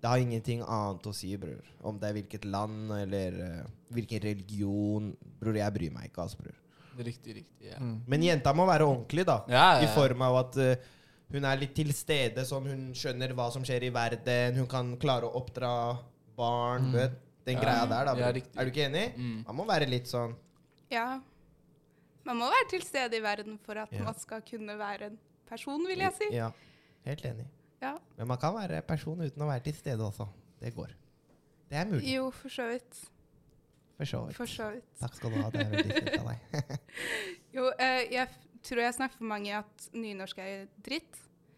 det 0.01 0.10
har 0.12 0.22
ingenting 0.22 0.62
annet 0.62 1.08
å 1.10 1.13
si, 1.16 1.32
bror. 1.42 1.63
Om 1.82 1.98
det 2.00 2.10
er 2.10 2.13
hvilket 2.20 2.46
land 2.46 2.92
eller 3.00 3.38
uh, 3.42 3.63
hvilken 3.96 4.22
religion. 4.22 5.08
Bror, 5.39 5.56
jeg 5.58 5.74
bryr 5.74 5.94
meg 5.96 6.12
ikke, 6.12 6.22
altså, 6.27 6.38
bror. 6.44 6.58
Riktig, 6.98 7.36
riktig. 7.42 7.72
ja. 7.72 7.77
Men 8.10 8.24
jenta 8.25 8.54
må 8.58 8.66
være 8.70 8.86
ordentlig, 8.86 9.25
da. 9.25 9.39
Ja, 9.50 9.66
ja, 9.77 9.86
I 9.86 9.89
form 9.94 10.22
av 10.25 10.38
at 10.44 10.58
uh, 10.62 10.75
hun 11.34 11.46
er 11.50 11.60
litt 11.62 11.74
til 11.77 11.89
stede, 11.94 12.46
sånn 12.48 12.70
hun 12.70 12.84
skjønner 12.98 13.34
hva 13.38 13.50
som 13.54 13.66
skjer 13.68 13.84
i 13.89 13.94
verden. 13.94 14.56
Hun 14.62 14.70
kan 14.72 14.94
klare 15.01 15.27
å 15.30 15.34
oppdra 15.42 15.72
barn. 16.38 16.92
Du 16.94 16.98
vet, 17.01 17.18
den 17.48 17.58
Ja. 17.58 17.63
greia 17.63 17.86
der, 17.89 18.06
da. 18.06 18.13
Ja, 18.18 18.32
bror. 18.32 18.42
er 18.62 18.66
du 18.66 18.72
ikke 18.72 18.86
enig? 18.89 19.06
Mm. 19.18 19.44
Man 19.50 19.56
må 19.62 19.66
være 19.70 19.89
litt 19.89 20.08
sånn 20.10 20.36
ja. 20.89 21.20
Man 22.27 22.38
må 22.39 22.48
være 22.51 22.68
til 22.72 22.82
stede 22.84 23.18
i 23.18 23.24
verden 23.24 23.58
for 23.63 23.75
at 23.80 23.92
Ja. 23.92 24.04
man 24.04 24.16
skal 24.20 24.42
kunne 24.42 24.77
være 24.80 25.06
en 25.12 25.18
person, 25.50 25.84
vil 25.88 26.00
jeg 26.00 26.13
si. 26.18 26.27
Ja, 26.36 26.51
helt 27.06 27.24
enig. 27.25 27.46
Ja. 27.84 27.93
Men 28.17 28.27
man 28.31 28.39
kan 28.41 28.55
være 28.55 28.81
person 28.88 29.22
uten 29.22 29.43
å 29.46 29.50
være 29.50 29.63
til 29.67 29.75
stede 29.77 30.01
også. 30.05 30.25
Det 30.62 30.72
går. 30.75 30.96
Det 31.69 31.77
er 31.77 31.86
mulig. 31.89 32.07
Jo, 32.15 32.29
for 32.34 32.50
så 32.53 32.65
vidt. 32.72 33.03
For 33.98 34.05
så 34.10 34.24
vidt. 34.25 34.38
For 34.38 34.50
så 34.50 34.69
vidt. 34.74 34.88
Takk 35.01 35.15
skal 35.17 35.34
du 35.34 35.39
ha. 35.41 35.50
Det 35.53 35.62
er 35.65 35.72
veldig 35.74 36.00
snilt 36.01 36.19
av 36.22 36.27
deg. 36.31 36.39
Jo, 37.57 37.69
eh, 37.81 38.03
jeg 38.13 38.27
tror 38.67 38.81
jeg 38.84 38.96
snakker 38.98 39.17
for 39.17 39.29
mange 39.29 39.53
at 39.57 39.88
nynorsk 39.98 40.41
er 40.43 40.67
dritt. 40.86 41.15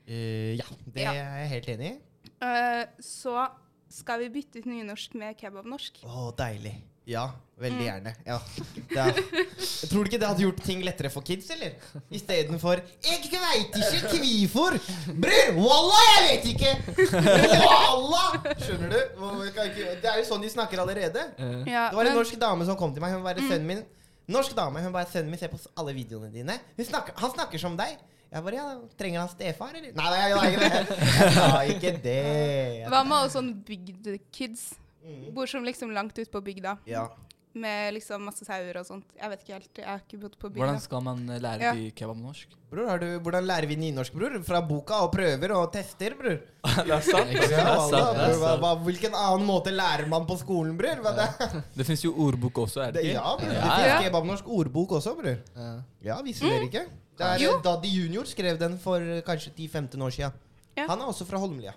Uh, 0.09 0.55
ja, 0.57 0.65
det 0.85 1.03
Ja. 1.03 1.11
er 1.11 1.41
jeg 1.43 1.49
helt 1.55 1.67
enig 1.73 1.89
i. 1.89 1.97
Uh, 2.39 2.85
så 3.03 3.47
skal 3.91 4.21
vi 4.23 4.29
bytte 4.37 4.61
ut 4.61 4.69
nynorsk 4.69 5.15
med 5.19 5.35
kebabnorsk. 5.39 5.99
Å, 6.07 6.29
deilig. 6.39 6.75
Ja, 7.09 7.23
veldig 7.59 7.79
Mm. 7.79 7.85
gjerne. 7.87 8.11
Ja. 8.25 8.37
Det 8.89 8.97
er, 8.97 9.21
tror 9.89 10.03
du 10.05 10.09
ikke 10.11 10.19
det 10.21 10.27
hadde 10.29 10.43
gjort 10.45 10.59
ting 10.63 10.83
lettere 10.85 11.09
for 11.11 11.25
kids, 11.25 11.49
eller? 11.49 11.73
Istedenfor 12.13 12.79
'Jeg 13.03 13.31
veit 13.33 13.75
ikke 13.75 14.11
kvifor'. 14.13 14.77
Bror, 15.23 15.49
wallah, 15.57 16.05
jeg 16.13 16.25
vet 16.29 16.45
ikke! 16.53 16.71
Wallah! 17.65 18.55
Skjønner 18.61 18.89
du? 18.93 18.99
Hvor- 19.17 19.51
kan 19.55 19.65
ikke- 19.71 20.01
Det 20.01 20.05
er 20.05 20.17
jo 20.21 20.25
sånn 20.29 20.41
de 20.41 20.49
snakker 20.49 20.77
allerede. 20.79 21.21
Ja, 21.67 21.89
Det 21.89 21.95
var 21.95 22.01
en 22.05 22.13
men- 22.13 22.15
norsk 22.17 22.39
dame 22.39 22.65
som 22.65 22.75
kom 22.77 22.93
til 22.93 23.01
meg. 23.01 23.13
Hun 23.13 23.23
bare, 23.23 23.35
sønnen 23.41 23.65
min 23.65 23.83
Norsk 24.29 24.55
dame. 24.55 24.79
Hun 24.83 24.91
bare 24.93 25.05
'Sønnen 25.05 25.29
min 25.31 25.39
ser 25.39 25.47
på 25.47 25.57
alle 25.75 25.93
videoene 25.93 26.31
dine'. 26.31 26.59
Hun 26.77 26.85
snakker, 26.85 27.13
han 27.17 27.31
snakker 27.31 27.57
som 27.59 27.75
deg. 27.75 27.97
Jeg 28.31 28.43
bare, 28.43 28.53
ja, 28.53 28.75
Trenger 28.99 29.19
han 29.21 29.29
stefar, 29.29 29.71
eller? 29.73 29.91
Nei, 29.95 30.09
nei, 30.09 30.29
nei, 30.29 30.55
nei, 30.55 30.69
jeg 30.69 31.33
sa 31.33 31.61
ikke 31.65 32.03
det. 32.03 32.85
Hva 32.91 33.03
med 33.03 33.17
alle 33.17 33.29
sånne 33.29 33.63
bygdekids? 33.65 34.73
Mm. 35.09 35.33
Bor 35.33 35.49
som 35.49 35.63
liksom 35.65 35.91
langt 35.95 36.13
ute 36.19 36.29
på 36.31 36.41
bygda, 36.45 36.77
Ja. 36.87 37.07
med 37.59 37.93
liksom 37.95 38.21
masse 38.23 38.45
sauer 38.45 38.77
og 38.77 38.85
sånt. 38.85 39.05
Jeg 39.17 39.29
vet 39.31 39.41
ikke 39.43 39.53
helt, 39.55 39.69
jeg 39.81 39.87
har 39.89 40.01
ikke 40.03 40.19
bodd 40.21 40.35
på 40.39 40.49
bygda. 40.53 40.61
Hvordan 40.61 40.81
skal 40.83 41.01
man 41.01 41.23
eh, 41.33 41.39
lære 41.41 41.61
Ja. 41.65 41.71
de 41.73 41.87
kebabnorsk? 41.97 42.47
Bror, 42.69 42.85
har 42.87 42.99
du, 43.01 43.07
hvordan 43.25 43.47
lærer 43.49 43.65
vi 43.67 43.75
nynorsk, 43.75 44.13
bror? 44.13 44.35
Fra 44.45 44.61
boka 44.61 44.93
og 45.01 45.11
prøver 45.15 45.51
og 45.57 45.71
tester, 45.73 46.13
bror. 46.19 46.37
det 46.85 46.93
er 46.93 47.01
sant. 47.01 47.31
Det 47.33 47.49
er 47.57 48.83
hvilken 48.85 49.15
annen 49.17 49.47
måte 49.49 49.73
lærer 49.73 50.07
man 50.07 50.27
på 50.29 50.37
skolen, 50.37 50.77
bror? 50.77 51.01
Ja. 51.03 51.11
det, 51.17 51.63
Det 51.75 51.85
fins 51.89 52.05
jo 52.05 52.13
ordbok 52.13 52.61
også, 52.67 52.81
er 52.85 52.91
det 52.93 53.01
det, 53.01 53.09
ikke? 53.09 53.17
ja, 53.17 53.35
bror. 53.41 53.49
Det 53.49 53.75
fins 53.81 54.05
kebabnorsk 54.05 54.47
ordbok 54.47 54.91
også, 55.01 55.15
bror. 55.17 55.37
Ja, 56.05 56.21
visste 56.21 56.45
dere 56.45 56.69
ikke? 56.69 56.85
Det 57.19 57.27
er, 57.27 57.61
Daddy 57.65 57.89
Junior 57.91 58.23
skrev 58.29 58.57
den 58.61 58.77
for 58.79 58.95
eh, 59.03 59.21
kanskje 59.25 59.51
10-15 59.57 59.99
år. 60.05 60.13
Ja. 60.21 60.29
Han 60.87 61.01
er 61.01 61.09
også 61.09 61.25
fra 61.27 61.37
Holmlia. 61.41 61.73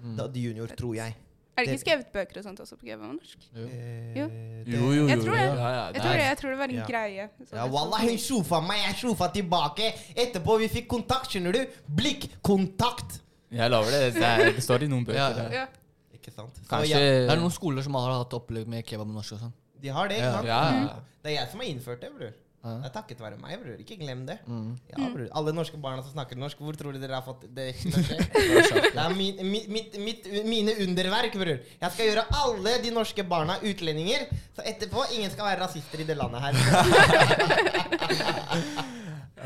mm. 0.00 0.14
Daddy 0.16 0.46
Junior, 0.46 0.66
tror 0.78 0.94
jeg. 0.94 1.16
Er 1.58 1.64
det 1.66 1.72
ikke 1.74 1.82
skrevet 1.82 2.12
bøker 2.14 2.38
og 2.38 2.44
sånt 2.46 2.60
også 2.62 2.76
på 2.78 2.86
GV-norsk? 2.86 3.38
Eh, 3.54 4.14
Jo. 4.16 4.26
det- 4.28 4.74
Jo, 4.74 4.78
jo, 4.78 4.92
jo. 5.00 5.06
Jeg 5.08 5.18
tror 5.24 5.34
det. 5.34 5.42
Ja, 5.42 5.70
ja, 5.74 5.86
Jeg 5.92 6.02
tror, 6.02 6.12
det, 6.12 6.22
jeg 6.28 6.38
tror 6.38 6.50
det 6.50 6.58
var 6.58 6.64
en 6.68 6.74
Ja. 6.76 6.86
greie. 6.86 7.28
Ja, 7.52 7.66
hun 7.66 8.18
sjofa 8.18 8.60
meg, 8.62 8.78
jeg 8.86 8.94
sjofa 9.02 9.28
tilbake. 9.34 9.92
Etterpå 10.16 10.58
vi 10.58 10.68
fikk 10.68 10.86
kontakt, 10.88 11.30
skjønner 11.30 11.52
du? 11.52 11.66
Blikkontakt. 11.90 13.20
Jeg 13.50 13.70
lover 13.70 13.90
det. 13.90 14.14
Det, 14.14 14.22
er, 14.22 14.52
det 14.52 14.62
står 14.64 14.82
i 14.84 14.88
noen 14.88 15.04
bøker. 15.08 15.52
Ja. 15.52 15.66
Ikke 16.14 16.32
sant? 16.34 16.54
Så 16.54 16.68
Kanskje 16.68 16.88
ja, 16.90 16.98
Det 16.98 17.30
er 17.32 17.40
noen 17.40 17.50
skoler 17.54 17.82
som 17.82 17.94
har 17.94 18.12
hatt 18.18 18.34
opplegg 18.36 18.66
med 18.68 18.84
kebab 18.86 19.08
norsk 19.08 19.32
og 19.32 19.40
sånn. 19.46 19.52
de 19.80 19.88
har 19.88 20.08
det, 20.08 20.18
ikke 20.18 20.32
sant? 20.34 20.46
Ja, 20.46 20.62
ja. 20.72 20.96
Det 21.22 21.32
er 21.32 21.40
jeg 21.40 21.50
som 21.50 21.60
har 21.60 21.66
innført 21.66 22.00
det, 22.00 22.10
bror. 22.16 22.32
Ja. 22.58 22.72
Det 22.82 22.88
er 22.88 22.92
takket 22.96 23.20
være 23.22 23.36
meg, 23.38 23.52
bror. 23.62 23.76
Ikke 23.80 23.96
glem 24.00 24.24
det. 24.26 24.34
Mm. 24.50 24.72
Ja, 24.90 25.06
bror. 25.14 25.28
Alle 25.38 25.52
norske 25.54 25.78
barna 25.80 26.02
som 26.02 26.10
snakker 26.16 26.36
norsk, 26.40 26.58
hvor 26.58 26.74
tror 26.76 26.92
du 26.92 26.98
dere 26.98 27.14
har 27.20 27.22
fått 27.22 27.44
det? 27.54 27.68
Det 28.98 28.98
er 28.98 29.14
min, 29.14 29.38
mi- 29.46 29.68
mitt, 29.70 29.94
mitt, 30.02 30.26
mine 30.44 30.74
underverk, 30.82 31.36
bror. 31.38 31.54
Jeg 31.62 31.90
skal 31.94 32.08
gjøre 32.10 32.24
alle 32.42 32.72
de 32.82 32.90
norske 32.96 33.22
barna 33.30 33.54
utlendinger, 33.62 34.26
så 34.58 34.66
etterpå 34.66 35.06
ingen 35.14 35.30
skal 35.30 35.46
være 35.52 35.62
rasister 35.68 36.02
i 36.02 36.08
det 36.08 36.16
landet 36.18 36.40
her. 36.42 36.54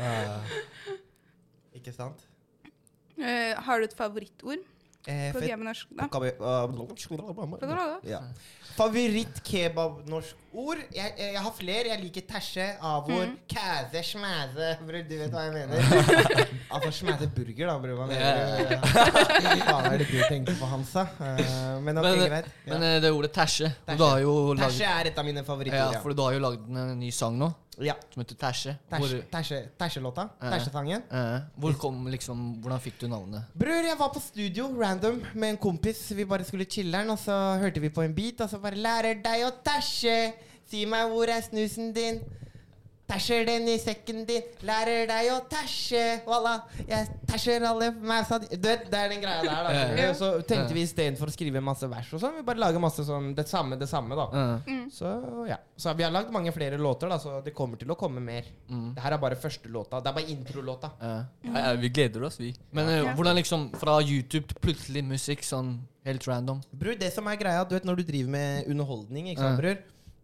Ikke 1.77 1.93
sant? 1.95 2.19
Uh, 3.19 3.53
har 3.61 3.77
du 3.79 3.85
et 3.85 3.93
favorittord 3.97 4.61
Eh? 5.07 5.33
Ja. 8.07 8.19
Favoritt-kebabnorsk-ord? 8.77 10.77
Jeg, 10.95 11.13
jeg 11.19 11.39
har 11.43 11.51
flere. 11.57 11.87
Jeg 11.91 11.99
liker 12.03 12.21
tæsje, 12.29 12.67
avor, 12.81 13.25
Mm. 13.25 13.37
kæse, 13.51 14.03
smæse 14.03 14.77
Bror, 14.87 15.01
du 15.09 15.15
vet 15.19 15.31
hva 15.31 15.39
jeg 15.43 15.53
mener? 15.53 15.75
altså 16.73 16.91
smæse 16.91 17.27
burger, 17.35 17.67
da, 17.67 17.77
bror. 17.83 17.95
Hva 18.07 18.13
er 19.91 19.97
det 19.97 20.07
du 20.07 20.21
tenker 20.29 20.53
på, 20.59 20.65
Hansa? 20.71 21.01
Eh, 21.19 21.81
men 21.83 21.97
okay, 21.97 22.17
Men. 22.17 22.29
Men 22.65 22.81
Ja. 22.81 22.87
eh, 22.95 23.01
det 23.03 23.11
ordet 23.11 23.31
tæsje 23.31 23.73
Tæsje. 23.87 24.85
Er 24.87 25.05
et 25.11 25.17
av 25.19 25.25
mine 25.25 25.39
ja, 25.39 25.43
favorittord. 25.43 26.01
for 26.01 26.09
du 26.13 26.21
har 26.23 26.31
jo 26.33 26.39
lagd 26.39 26.67
en 26.69 26.99
ny 26.99 27.09
sang 27.11 27.37
nå 27.37 27.51
Ja. 27.81 27.93
som 28.13 28.21
heter 28.21 28.35
Tæsje. 28.35 28.77
Tæsje- 28.91 28.97
Hvor, 28.99 29.39
tæsje- 29.39 29.69
Tæsjelåta. 29.79 30.23
Tæsjesangen. 30.41 31.01
eh, 31.11 31.39
hvor 31.57 31.71
kom 31.73 32.07
liksom 32.07 32.37
Hvordan 32.61 32.79
fikk 32.79 33.01
du 33.01 33.07
navnet? 33.07 33.43
Bror, 33.59 33.69
jeg 33.89 33.95
var 33.99 34.11
på 34.13 34.19
studio 34.19 34.65
random 34.83 35.21
med 35.35 35.49
en 35.49 35.57
kompis. 35.57 36.11
Vi 36.15 36.25
bare 36.25 36.43
skulle 36.43 36.65
chiller'n, 36.65 37.09
og 37.11 37.17
så 37.19 37.57
hørte 37.59 37.81
vi 37.81 37.89
på 37.89 38.01
en 38.01 38.15
beat, 38.15 38.41
og 38.41 38.49
så 38.49 38.57
bare 38.59 38.75
'Lærer 38.75 39.13
deg 39.23 39.45
å 39.45 39.51
tæsje'. 39.69 40.31
Si 40.69 40.85
meg 40.85 41.07
hvor 41.09 41.23
er 41.29 41.41
snusen 41.41 41.93
din? 41.93 42.21
Tæsjer 43.03 43.43
den 43.45 43.65
i 43.67 43.73
sekken 43.83 44.21
din. 44.25 44.45
Lærer 44.65 45.03
deg 45.09 45.27
å 45.33 45.41
tæsje. 45.51 46.21
Walla. 46.25 46.53
Jeg 46.87 47.09
tæsjer 47.29 47.65
alle 47.67 47.89
mausa 47.99 48.37
di 48.39 48.47
Du 48.55 48.63
vet, 48.69 48.85
det 48.89 48.99
er 48.99 49.09
den 49.11 49.21
greia 49.21 49.41
der, 49.43 49.67
da. 49.67 49.73
Ja. 49.99 50.13
Så 50.17 50.29
tenkte 50.47 50.73
vi 50.73 50.85
istedenfor 50.87 51.27
å 51.29 51.33
skrive 51.35 51.61
masse 51.61 51.89
vers 51.91 52.13
og 52.15 52.21
sånn, 52.23 52.37
vi 52.39 52.45
bare 52.47 52.61
lager 52.63 52.79
masse 52.81 53.03
sånn 53.05 53.33
det 53.35 53.45
samme, 53.51 53.75
det 53.77 53.89
samme, 53.91 54.15
da. 54.17 54.29
Eh, 54.65 54.79
Så 54.93 55.11
ja. 55.49 55.57
Så 55.77 55.93
vi 55.99 56.03
har 56.07 56.15
lagd 56.15 56.31
mange 56.33 56.53
flere 56.55 56.79
låter, 56.79 57.11
da, 57.11 57.19
så 57.19 57.41
det 57.43 57.53
kommer 57.53 57.77
til 57.77 57.91
å 57.91 57.97
komme 57.99 58.23
mer. 58.23 58.47
mm, 58.69 58.93
Det 58.95 59.03
her 59.03 59.17
er 59.17 59.17
bare 59.27 59.35
første 59.35 59.67
låta. 59.69 59.99
Det 60.01 60.09
er 60.09 60.17
bare 60.21 60.31
introlåta. 60.31 60.91
eh. 61.01 61.23
Ja, 61.51 61.59
ja, 61.67 61.73
vi 61.75 61.89
gleder 61.89 62.23
oss, 62.23 62.39
vi. 62.39 62.53
Men 62.71 62.87
uh, 62.87 63.13
hvordan 63.17 63.35
liksom 63.35 63.69
fra 63.75 63.99
YouTube 64.01 64.47
til 64.47 64.61
plutselig 64.63 65.03
musikk 65.03 65.43
sånn 65.43 65.75
helt 66.05 66.23
random? 66.27 66.61
Bror, 66.71 66.95
det 66.95 67.11
som 67.13 67.27
er 67.27 67.35
greia, 67.35 67.67
du 67.67 67.75
vet 67.75 67.83
når 67.85 67.97
du 67.99 68.03
driver 68.03 68.29
med 68.31 68.67
underholdning, 68.71 69.27
ikke 69.33 69.41
sant, 69.43 69.59
bror? 69.59 69.77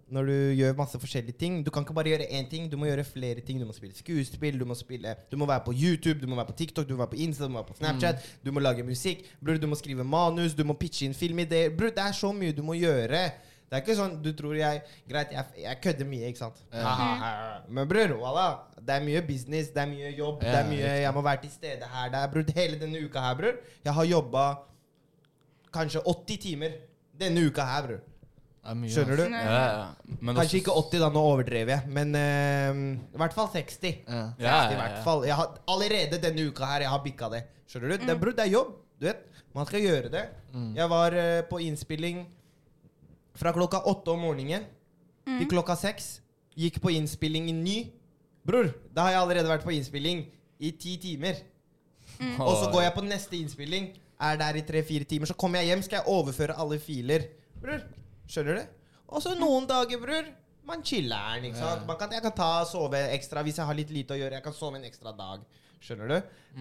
Når 0.10 0.26
du 0.26 0.36
gjør 0.58 0.78
masse 0.78 1.00
forskjellige 1.00 1.38
ting. 1.38 1.60
Du 1.66 1.70
kan 1.72 1.86
ikke 1.86 1.94
bare 1.94 2.10
gjøre 2.14 2.30
én 2.34 2.48
ting, 2.50 2.70
du 2.72 2.78
må 2.82 2.88
gjøre 2.90 3.04
flere 3.06 3.44
ting. 3.46 3.60
Du 3.62 3.66
må 3.70 3.76
spille 3.78 3.94
skuespill, 3.98 4.58
du 4.60 4.66
må 4.66 4.78
spille 4.78 5.16
Du 5.32 5.38
må 5.38 5.46
være 5.46 5.64
på 5.68 5.74
YouTube, 5.76 6.20
du 6.22 6.28
må 6.28 6.36
være 6.40 6.50
på 6.50 6.58
TikTok, 6.64 6.88
du 6.90 6.96
må 6.96 7.04
være 7.04 7.14
på 7.14 7.22
Insta, 7.26 7.46
du 7.46 7.54
må 7.54 7.62
være 7.62 7.70
på 7.74 7.78
Snapchat, 7.78 8.26
du 8.46 8.52
må 8.52 8.64
lage 8.64 8.84
musikk. 8.84 9.22
Bror, 9.42 9.60
du 9.62 9.68
må 9.68 9.78
skrive 9.78 10.04
manus, 10.04 10.54
du 10.58 10.64
må 10.66 10.74
pitche 10.74 11.06
inn 11.06 11.14
filmideer. 11.14 11.70
Bror, 11.78 11.94
det 11.94 12.06
er 12.08 12.18
så 12.18 12.34
mye 12.34 12.56
du 12.58 12.64
må 12.66 12.74
gjøre. 12.80 13.30
Det 13.70 13.78
er 13.78 13.84
ikke 13.84 13.96
sånn 14.00 14.16
du 14.26 14.32
tror 14.34 14.56
jeg 14.58 14.80
Greit, 15.06 15.30
jeg, 15.36 15.46
jeg 15.62 15.78
kødder 15.84 16.08
mye, 16.10 16.30
ikke 16.32 16.42
sant? 16.42 16.58
Ja. 16.74 17.60
Men 17.70 17.86
bror, 17.90 18.16
voilà. 18.18 18.48
Det 18.82 18.96
er 18.96 19.04
mye 19.06 19.22
business, 19.28 19.70
det 19.76 19.84
er 19.84 19.92
mye 19.92 20.10
jobb, 20.18 20.42
det 20.42 20.56
er 20.58 20.66
mye 20.72 20.94
Jeg 21.04 21.14
må 21.14 21.22
være 21.22 21.44
til 21.44 21.54
stede 21.54 21.92
her. 21.94 22.10
Det 22.10 22.24
er 22.24 22.32
bror, 22.34 22.54
hele 22.58 22.80
denne 22.82 23.04
uka 23.06 23.22
her, 23.28 23.38
bror. 23.38 23.60
Jeg 23.86 23.94
har 24.00 24.10
jobba 24.10 24.46
kanskje 25.76 26.02
80 26.02 26.42
timer 26.48 26.80
denne 27.22 27.46
uka 27.46 27.68
her, 27.70 27.86
bror. 27.92 28.02
Mye, 28.76 28.90
Skjønner 28.94 29.18
du? 29.18 29.24
Ja, 29.34 29.42
ja. 29.42 30.16
Men 30.22 30.36
Kanskje 30.36 30.44
også- 30.46 30.60
ikke 30.62 30.74
80, 30.92 31.00
da, 31.00 31.10
nå 31.10 31.22
overdrev 31.32 31.68
jeg. 31.74 31.88
Men 31.88 32.16
eh, 32.16 32.82
i 33.16 33.18
hvert 33.18 33.34
fall 33.34 33.48
60. 33.54 34.04
Ja. 34.08 34.14
Ja, 34.14 34.34
60 34.36 34.44
ja, 34.46 34.70
i 34.70 34.74
ja. 34.74 34.80
hvert 34.82 35.04
fall. 35.04 35.24
Jeg 35.26 35.36
har, 35.36 35.58
allerede 35.68 36.20
denne 36.22 36.48
uka 36.50 36.66
her, 36.66 36.82
jeg 36.82 36.90
har 36.90 37.00
bikka 37.04 37.30
det. 37.34 37.44
Skjønner 37.68 37.90
du? 37.90 37.98
Det, 37.98 38.10
er, 38.10 38.16
Mm. 38.16 38.36
det 38.36 38.46
er 38.46 38.52
jobb. 38.52 38.76
Du 39.00 39.06
vet, 39.06 39.26
Man 39.56 39.66
skal 39.66 39.80
gjøre 39.82 40.10
det. 40.12 40.26
Mm. 40.54 40.76
Jeg 40.76 40.90
var 40.90 41.12
eh, 41.14 41.42
på 41.50 41.58
innspilling 41.60 42.26
fra 43.36 43.52
klokka 43.54 43.82
åtte 43.88 44.12
om 44.14 44.20
morgenen 44.22 44.66
til 45.26 45.48
klokka 45.48 45.76
seks. 45.78 46.20
Gikk 46.58 46.80
på 46.82 46.92
innspilling 46.94 47.48
i 47.50 47.54
ny. 47.56 47.78
Bror, 48.46 48.70
da 48.94 49.02
har 49.08 49.12
jeg 49.12 49.22
allerede 49.22 49.50
vært 49.50 49.64
på 49.66 49.74
innspilling 49.74 50.26
i 50.60 50.72
ti 50.72 50.98
timer. 50.98 51.36
Og 52.40 52.56
så 52.60 52.70
går 52.72 52.84
jeg 52.84 52.94
på 52.94 53.04
neste 53.08 53.38
innspilling, 53.40 53.90
er 54.20 54.38
der 54.38 54.58
i 54.60 54.62
tre-fire 54.68 55.04
timer. 55.08 55.26
Så 55.30 55.36
kommer 55.40 55.60
jeg 55.62 55.68
hjem, 55.72 55.82
skal 55.86 56.02
jeg 56.02 56.08
overføre 56.12 56.56
alle 56.60 56.80
filer. 56.80 57.28
Bror, 57.62 57.82
skjønner 58.30 58.60
du? 58.62 58.76
Og 59.10 59.24
så 59.26 59.34
noen 59.40 59.66
dager, 59.70 60.00
bror, 60.02 60.28
man 60.70 60.84
chiller'n. 60.86 61.48
ikke 61.50 61.58
sant? 61.58 61.88
Man 61.90 61.98
kan, 61.98 62.12
jeg 62.14 62.22
kan 62.22 62.36
ta 62.38 62.52
sove 62.70 63.00
ekstra 63.16 63.42
hvis 63.46 63.58
jeg 63.58 63.66
har 63.66 63.78
litt 63.78 63.90
lite 63.90 64.14
å 64.14 64.20
gjøre. 64.20 64.38
Jeg 64.38 64.46
kan 64.46 64.54
sove 64.54 64.78
en 64.78 64.86
ekstra 64.86 65.16
dag. 65.18 65.42
Skjønner 65.80 66.12
du? 66.12 66.18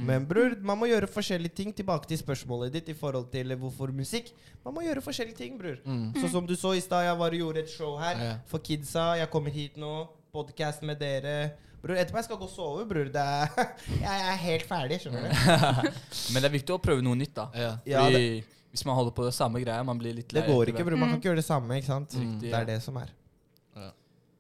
Men 0.09 0.25
bror, 0.31 0.55
man 0.63 0.79
må 0.79 0.87
gjøre 0.87 1.09
forskjellige 1.11 1.55
ting. 1.59 1.73
Tilbake 1.75 2.07
til 2.09 2.21
spørsmålet 2.21 2.73
ditt 2.73 2.89
i 2.89 2.95
forhold 2.97 3.27
til 3.33 3.51
hvorfor 3.59 3.91
musikk. 3.93 4.31
Man 4.65 4.77
må 4.77 4.85
gjøre 4.87 5.03
forskjellige 5.03 5.37
ting, 5.41 5.57
bror. 5.59 5.77
Mm. 5.85 6.13
Så 6.23 6.31
som 6.33 6.47
du 6.47 6.55
så 6.57 6.73
i 6.79 6.81
stad, 6.85 7.05
jeg 7.09 7.19
var 7.19 7.35
og 7.35 7.41
gjorde 7.43 7.65
et 7.67 7.73
show 7.73 7.97
her 7.99 8.17
Ja. 8.25 8.35
for 8.47 8.59
kidsa. 8.65 9.17
Jeg 9.19 9.29
kommer 9.31 9.51
hit 9.51 9.77
nå. 9.77 10.09
Podcast 10.33 10.83
med 10.83 11.01
dere. 11.01 11.53
Bror, 11.79 11.95
etterpå 11.95 12.19
jeg 12.19 12.27
skal 12.27 12.41
gå 12.41 12.47
og 12.49 12.53
sove, 12.53 12.85
bror. 12.91 13.11
Det 13.15 13.23
er, 13.23 13.75
jeg 14.07 14.23
er 14.33 14.39
helt 14.45 14.69
ferdig, 14.69 15.01
skjønner 15.05 15.29
du. 15.29 15.35
Men 16.35 16.43
det 16.43 16.49
er 16.51 16.55
viktig 16.57 16.75
å 16.75 16.81
prøve 16.83 17.05
noe 17.07 17.19
nytt, 17.19 17.37
da. 17.37 17.49
Ja. 17.55 17.73
Ja, 17.89 18.07
det, 18.13 18.25
hvis 18.73 18.85
man 18.89 18.99
holder 18.99 19.15
på 19.17 19.27
det 19.29 19.35
samme 19.37 19.63
greia, 19.63 19.85
man 19.87 20.01
blir 20.01 20.17
litt 20.17 20.35
lei. 20.35 20.43
Det 20.43 20.51
går 20.51 20.73
ikke, 20.75 20.85
bror. 20.89 20.99
Man 21.01 21.15
kan 21.15 21.23
ikke 21.23 21.31
gjøre 21.31 21.43
det 21.43 21.47
samme, 21.49 21.79
ikke 21.79 21.91
sant? 21.93 22.19
Mm. 22.19 22.35
Det 22.43 22.53
er 22.55 22.67
det 22.69 22.81
som 22.85 22.99
er. 23.01 23.15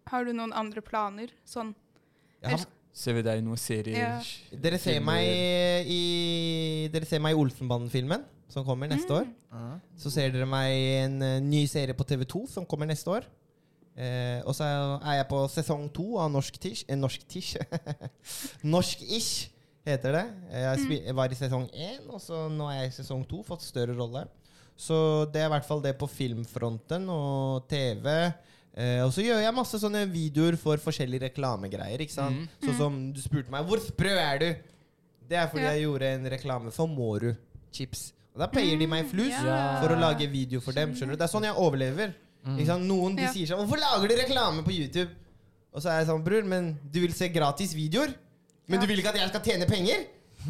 Har 0.08 0.24
du 0.24 0.32
noen 0.32 0.54
andre 0.56 0.80
planer? 0.84 1.32
Sånn 1.48 1.74
har, 2.46 2.62
Ser 2.98 3.14
vi 3.18 3.22
deg 3.26 3.40
i 3.40 3.44
noen 3.44 3.60
serier? 3.60 3.98
Ja. 3.98 4.58
dere 4.62 4.78
ser 4.80 5.02
meg 5.04 5.26
i 5.92 6.88
Dere 6.90 7.06
ser 7.06 7.20
meg 7.22 7.36
i 7.36 7.38
Olsenbanden-filmen, 7.38 8.24
som 8.50 8.64
kommer 8.66 8.90
neste 8.90 9.12
år. 9.20 9.28
Ja. 9.52 9.66
Så 10.00 10.10
ser 10.14 10.32
dere 10.34 10.48
meg 10.48 10.72
i 10.72 10.86
en 11.02 11.18
eh, 11.22 11.36
ny 11.44 11.66
serie 11.70 11.94
på 11.94 12.06
TV2 12.08 12.46
som 12.50 12.66
kommer 12.66 12.88
neste 12.88 13.12
år. 13.12 13.28
Eh, 13.98 14.40
og 14.46 14.54
så 14.54 14.62
er 15.02 15.16
jeg 15.18 15.26
på 15.28 15.38
sesong 15.50 15.88
to 15.92 16.18
av 16.22 16.30
Norsk 16.30 16.58
Tish. 16.62 16.84
Eh, 16.88 16.94
norsk 16.96 17.24
Tish. 17.28 17.56
Norsk-ish 18.74 19.48
heter 19.88 20.12
det. 20.18 20.24
Spi- 20.84 21.00
jeg 21.06 21.16
var 21.16 21.32
i 21.32 21.38
sesong 21.38 21.66
én, 21.74 22.04
og 22.12 22.20
så 22.22 22.44
nå 22.52 22.68
er 22.70 22.84
jeg 22.84 22.92
i 22.92 22.96
sesong 23.00 23.24
to. 23.28 23.42
Fått 23.46 23.64
større 23.66 23.96
rolle. 23.98 24.26
Så 24.78 24.94
det 25.32 25.42
er 25.42 25.48
i 25.48 25.52
hvert 25.56 25.66
fall 25.66 25.82
det 25.82 25.96
på 25.98 26.06
filmfronten 26.10 27.08
og 27.10 27.64
TV. 27.70 28.06
Eh, 28.78 29.00
og 29.02 29.10
så 29.16 29.24
gjør 29.24 29.40
jeg 29.42 29.56
masse 29.56 29.80
sånne 29.82 30.04
videoer 30.12 30.54
for 30.60 30.78
forskjellige 30.78 31.24
reklamegreier. 31.32 31.98
ikke 32.04 32.14
sant? 32.14 32.44
Mm. 32.46 32.68
Sånn 32.68 32.78
som 32.78 32.98
du 33.12 33.18
spurte 33.24 33.50
meg 33.50 33.66
'Hvor 33.66 33.80
sprø 33.82 34.14
er 34.14 34.38
du?' 34.38 34.54
Det 35.28 35.36
er 35.36 35.48
fordi 35.48 35.62
Ja. 35.64 35.72
jeg 35.72 35.82
gjorde 35.82 36.14
en 36.14 36.30
reklame 36.30 36.70
for 36.72 36.86
Mårud 36.86 37.36
chips. 37.72 38.12
Og 38.34 38.38
Da 38.40 38.46
payer 38.46 38.78
de 38.78 38.86
meg 38.86 39.06
flus 39.10 39.34
Ja. 39.44 39.80
for 39.82 39.88
å 39.94 39.98
lage 40.00 40.30
video 40.30 40.60
for 40.60 40.72
dem. 40.72 40.94
skjønner 40.94 41.10
du? 41.12 41.16
Det 41.16 41.22
er 41.28 41.38
sånn 41.38 41.42
jeg 41.44 41.54
overlever. 41.56 42.14
Ikke 42.56 42.66
sant? 42.66 42.84
Noen 42.88 43.16
de 43.16 43.22
Ja. 43.22 43.32
sier 43.32 43.46
sånn 43.46 43.58
'Hvorfor 43.66 43.78
lager 43.78 44.08
du 44.08 44.14
reklame 44.16 44.62
på 44.64 44.70
YouTube?' 44.72 45.10
Og 45.74 45.82
så 45.82 45.90
er 45.90 45.98
jeg 46.00 46.06
sånn 46.08 46.22
'Bror, 46.24 46.44
men 46.44 46.78
du 46.90 47.00
vil 47.00 47.12
se 47.12 47.28
gratis 47.28 47.74
videoer?' 47.74 48.14
Men 48.68 48.80
Ja. 48.80 48.80
du 48.80 48.86
vil 48.86 48.98
ikke 48.98 49.08
at 49.08 49.14
jeg 49.16 49.28
skal 49.28 49.40
tjene 49.40 49.66
penger? 49.66 50.06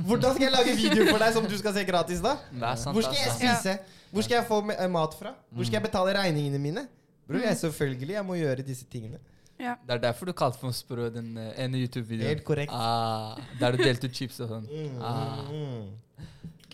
Hvordan 0.07 0.35
skal 0.35 0.43
jeg 0.43 0.52
lage 0.52 0.76
videoer 0.76 1.11
for 1.11 1.19
deg 1.19 1.33
som 1.33 1.47
du 1.47 1.57
skal 1.59 1.73
se 1.73 1.85
gratis, 1.85 2.21
da? 2.21 2.37
Sant. 2.76 2.95
Hvor 2.95 3.02
skal 3.02 3.14
jeg. 3.14 3.26
Ja. 3.40 3.55
spise? 3.55 3.78
Hvor 4.12 4.23
skal 4.23 4.35
jeg 4.38 4.47
få 4.47 4.71
eh, 4.78 4.88
mat 4.88 5.14
fra? 5.14 5.35
Hvor 5.55 5.64
skal 5.64 5.81
jeg 5.81 5.83
betale 5.83 6.14
regningene 6.14 6.59
mine? 6.61 6.88
Bror, 7.28 7.40
jeg 7.40 7.57
selvfølgelig 7.57 8.09
jeg 8.11 8.25
må 8.25 8.35
gjøre 8.35 8.62
disse 8.67 8.85
tingene. 8.90 9.19
Ja. 9.61 9.75
Det 9.87 9.90
er 9.90 9.99
derfor 10.12 10.25
du 10.26 10.33
kalte 10.33 10.59
for 10.59 10.71
sprø 10.71 11.11
den 11.12 11.37
eh, 11.37 11.64
ene 11.64 11.75
YouTube-videoen. 11.87 12.28
Helt 12.28 12.45
korrekt. 12.45 12.71
Ah, 12.73 13.37
der 13.59 13.73
du 13.73 13.76
delte 13.83 14.05
ut 14.05 14.12
chips 14.14 14.40
og 14.40 14.49
sånn. 14.49 14.67
Mm, 14.69 15.02
Ah. 15.02 15.45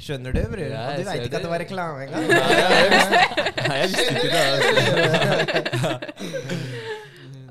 Skjønner 0.01 0.35
du, 0.35 0.41
bror? 0.51 0.65
Ja, 0.65 0.83
og 0.91 0.97
du 0.97 1.03
jeg 1.03 1.07
veit 1.07 1.27
ikke 1.29 1.39
at 1.39 1.45
det 1.45 1.51
var 1.53 1.63
reklame 1.63 2.07
engang? 2.07 2.25
Nei, 3.69 3.77
jeg 3.79 3.89
visste 3.93 4.05
ikke 4.15 4.31
det. 4.35 4.45
Altså. 4.55 5.99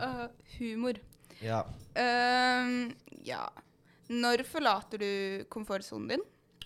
Øh, 0.03 0.27
humor. 0.57 0.97
ja. 1.39 1.62
Uh, 1.95 2.91
ja. 3.23 3.45
Når 4.09 4.43
forlater 4.50 5.00
du 5.00 5.43
komfortsonen 5.50 6.09
din? 6.09 6.23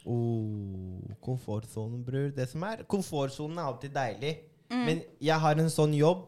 Oh, 0.08 0.98
komfortsonen, 1.22 2.02
bror. 2.06 2.32
Det 2.34 2.48
som 2.50 2.64
er 2.64 2.82
Komfortsonen 2.90 3.58
er 3.60 3.68
alltid 3.70 3.94
deilig. 3.94 4.34
Mm. 4.72 4.84
Men 4.88 5.02
jeg 5.22 5.40
har 5.40 5.60
en 5.62 5.70
sånn 5.72 5.94
jobb 5.96 6.26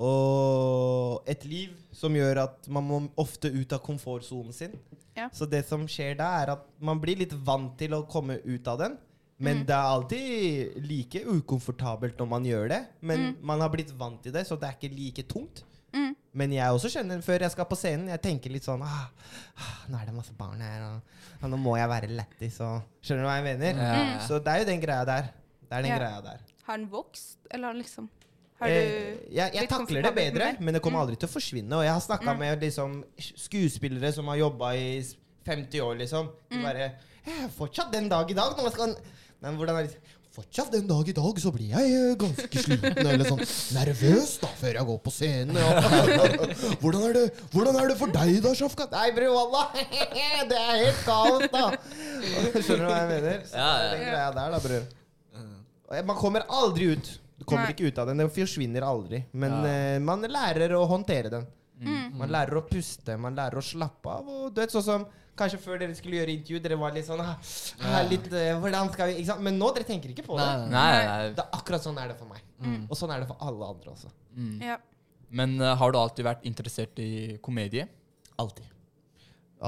og 0.00 1.26
et 1.28 1.42
liv 1.44 1.74
som 1.92 2.14
gjør 2.16 2.44
at 2.46 2.68
man 2.72 2.86
må 2.86 3.00
ofte 3.20 3.50
ut 3.52 3.72
av 3.76 3.82
komfortsonen 3.84 4.54
sin. 4.56 4.78
Ja. 5.20 5.28
Så 5.36 5.46
det 5.50 5.62
som 5.68 5.86
skjer 5.90 6.16
da, 6.20 6.30
er 6.42 6.54
at 6.56 6.66
man 6.80 7.00
blir 7.02 7.18
litt 7.20 7.32
vant 7.46 7.76
til 7.80 7.92
å 7.96 8.02
komme 8.08 8.38
ut 8.44 8.68
av 8.72 8.78
den. 8.80 8.98
Men 9.40 9.62
Mm. 9.62 9.66
det 9.66 9.74
er 9.74 9.88
alltid 9.94 10.84
like 10.84 11.20
ukomfortabelt 11.24 12.18
når 12.20 12.28
man 12.28 12.44
gjør 12.44 12.68
det. 12.68 12.80
Men 13.00 13.20
Mm. 13.20 13.36
man 13.42 13.60
har 13.60 13.70
blitt 13.72 13.92
vant 13.96 14.22
til 14.22 14.32
det, 14.32 14.46
så 14.46 14.58
det 14.60 14.68
er 14.68 14.76
ikke 14.76 14.94
like 14.96 15.22
tungt. 15.28 15.62
Mm. 15.92 16.14
Men 16.34 16.52
jeg 16.52 16.70
også 16.70 16.88
skjønner, 16.92 17.22
før 17.24 17.40
jeg 17.40 17.50
skal 17.50 17.64
på 17.64 17.74
scenen, 17.76 18.08
jeg 18.08 18.20
tenker 18.22 18.50
litt 18.52 18.62
sånn 18.62 18.82
ah, 18.82 19.08
ah, 19.58 19.78
Nå 19.88 19.98
er 20.00 20.06
det 20.06 20.14
masse 20.14 20.32
barn 20.38 20.60
her, 20.60 20.82
og 20.86 21.00
ah, 21.42 21.48
nå 21.48 21.56
må 21.58 21.76
jeg 21.76 21.88
være 21.88 22.08
lættis, 22.14 22.60
og 22.60 22.82
Skjønner 23.02 23.22
du 23.24 23.28
hva 23.28 23.36
jeg 23.40 23.48
mener? 23.58 23.74
Ja, 23.82 23.94
ja. 24.12 24.18
Så 24.28 24.38
det 24.38 24.46
er 24.52 24.58
jo 24.60 24.64
den 24.70 24.80
greia 24.84 25.04
der. 25.08 25.22
Det 25.68 25.72
er 25.72 25.82
den 25.82 25.90
Ja. 25.90 25.98
greia 25.98 26.20
der. 26.22 26.38
Har 26.66 26.76
den 26.76 26.86
vokst, 26.90 27.38
eller 27.50 27.66
har 27.66 27.74
han 27.74 27.82
liksom 27.82 28.08
Har 28.60 28.68
du 28.68 28.74
Eh, 28.74 29.16
jeg, 29.32 29.54
jeg 29.54 29.68
takler 29.68 30.02
det 30.04 30.14
bedre, 30.14 30.56
men 30.60 30.74
det 30.74 30.82
kommer 30.82 31.00
Mm. 31.00 31.06
aldri 31.08 31.16
til 31.18 31.28
å 31.28 31.32
forsvinne. 31.32 31.72
Og 31.72 31.82
jeg 31.84 31.92
har 31.92 32.00
snakka 32.00 32.32
Mm. 32.34 32.38
med 32.38 32.60
liksom, 32.60 33.04
skuespillere 33.18 34.12
som 34.12 34.26
har 34.28 34.36
jobba 34.36 34.74
i 34.76 35.02
50 35.46 35.80
år, 35.80 35.96
liksom. 35.98 36.28
De 36.50 36.56
Mm. 36.56 36.62
bare 36.62 36.92
«Eh, 37.26 37.48
Fortsatt 37.56 37.90
den 37.92 38.08
dag 38.08 38.30
i 38.30 38.34
dag 38.34 38.56
når 38.56 38.62
man 38.62 38.72
skal 38.72 38.96
Men 39.42 39.56
hvordan 39.56 39.76
er 39.78 39.86
det 39.86 39.96
Fortsatt 40.32 40.70
den 40.70 40.86
dag 40.86 41.08
i 41.08 41.12
dag 41.12 41.34
så 41.42 41.50
blir 41.52 41.70
jeg 41.74 41.90
eh, 41.90 42.14
ganske 42.14 42.62
sliten 42.62 42.96
eller 43.06 43.24
sånn 43.24 43.40
nervøs 43.74 44.38
da 44.40 44.46
før 44.60 44.72
jeg 44.78 44.86
går 44.86 44.98
på 45.02 45.10
scenen. 45.10 45.56
Ja. 45.56 45.80
hvordan, 46.80 47.02
er 47.08 47.12
det, 47.12 47.34
hvordan 47.50 47.76
er 47.80 47.88
det 47.88 47.96
for 47.98 48.06
deg 48.06 48.40
da, 48.42 48.52
Shafkat? 48.54 48.92
Nei, 48.92 49.10
bror, 49.10 49.34
wallah. 49.34 49.72
Det 50.50 50.56
er 50.56 50.84
helt 50.84 51.02
kaldt 51.04 51.50
da. 51.52 51.64
Skjønner 52.62 52.78
du 52.78 52.86
hva 52.86 53.00
jeg 53.00 53.08
mener? 53.10 53.42
Så 53.44 53.56
Ja, 53.58 53.70
er 53.74 53.82
ja. 53.82 53.90
Den 53.90 54.06
greia 54.06 54.30
der, 54.38 54.50
da, 54.50 54.60
bror. 54.60 56.04
Man 56.06 56.16
kommer 56.16 56.46
aldri 56.48 56.92
ut. 56.94 57.18
Du 57.40 57.46
kommer 57.48 57.70
Nei. 57.70 57.72
ikke 57.72 57.88
ut 57.88 57.98
av 58.02 58.10
den. 58.10 58.20
Den 58.20 58.32
forsvinner 58.32 58.84
aldri. 58.84 59.22
Men 59.32 59.56
Ja. 59.64 59.96
uh, 59.96 60.02
man 60.04 60.26
lærer 60.28 60.76
å 60.76 60.84
håndtere 60.90 61.32
den. 61.32 61.46
Mm. 61.80 62.18
Man 62.20 62.28
lærer 62.28 62.60
å 62.60 62.66
puste, 62.68 63.16
man 63.16 63.38
lærer 63.38 63.56
å 63.56 63.64
slappe 63.64 64.12
av. 64.12 64.28
Og 64.28 64.52
du 64.52 64.60
vet, 64.60 64.72
sånn 64.74 64.84
som 64.84 65.08
Kanskje 65.40 65.60
før 65.62 65.78
dere 65.80 65.94
skulle 65.96 66.18
gjøre 66.18 66.32
intervju, 66.34 66.58
dere 66.60 66.76
var 66.76 66.92
litt 66.92 67.06
sånn 67.06 67.20
ah, 67.24 67.38
litt, 68.10 68.26
uh, 68.28 68.58
hvordan 68.60 68.90
skal 68.92 69.08
vi, 69.08 69.22
ikke 69.22 69.30
sant? 69.30 69.44
Men 69.46 69.56
nå 69.56 69.70
dere 69.72 69.86
tenker 69.88 70.12
ikke 70.12 70.24
på 70.26 70.36
det. 70.36 70.44
Nei. 70.44 70.66
Nei, 70.74 71.06
nei. 71.06 71.30
Det 71.38 71.44
er 71.46 71.56
akkurat 71.56 71.86
sånn 71.86 72.00
er 72.02 72.10
det 72.12 72.16
for 72.18 72.28
meg. 72.28 72.42
Mm. 72.60 72.82
Og 72.90 72.98
sånn 72.98 73.14
er 73.14 73.22
det 73.22 73.28
for 73.30 73.40
alle 73.46 73.70
andre 73.72 73.94
også. 73.94 74.10
Mm. 74.36 74.58
Ja. 74.66 74.76
Men 75.30 75.54
uh, 75.62 75.70
har 75.80 75.94
du 75.94 75.98
alltid 76.02 76.26
vært 76.26 76.44
interessert 76.50 77.00
i 77.00 77.38
komedie? 77.40 77.86
Alltid. 78.42 78.68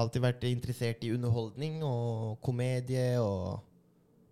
Alltid 0.03 0.25
vært 0.27 0.45
interessert 0.51 1.03
i 1.07 1.13
underholdning 1.15 1.81
og 1.87 2.37
komedie 2.45 3.15
og 3.23 3.63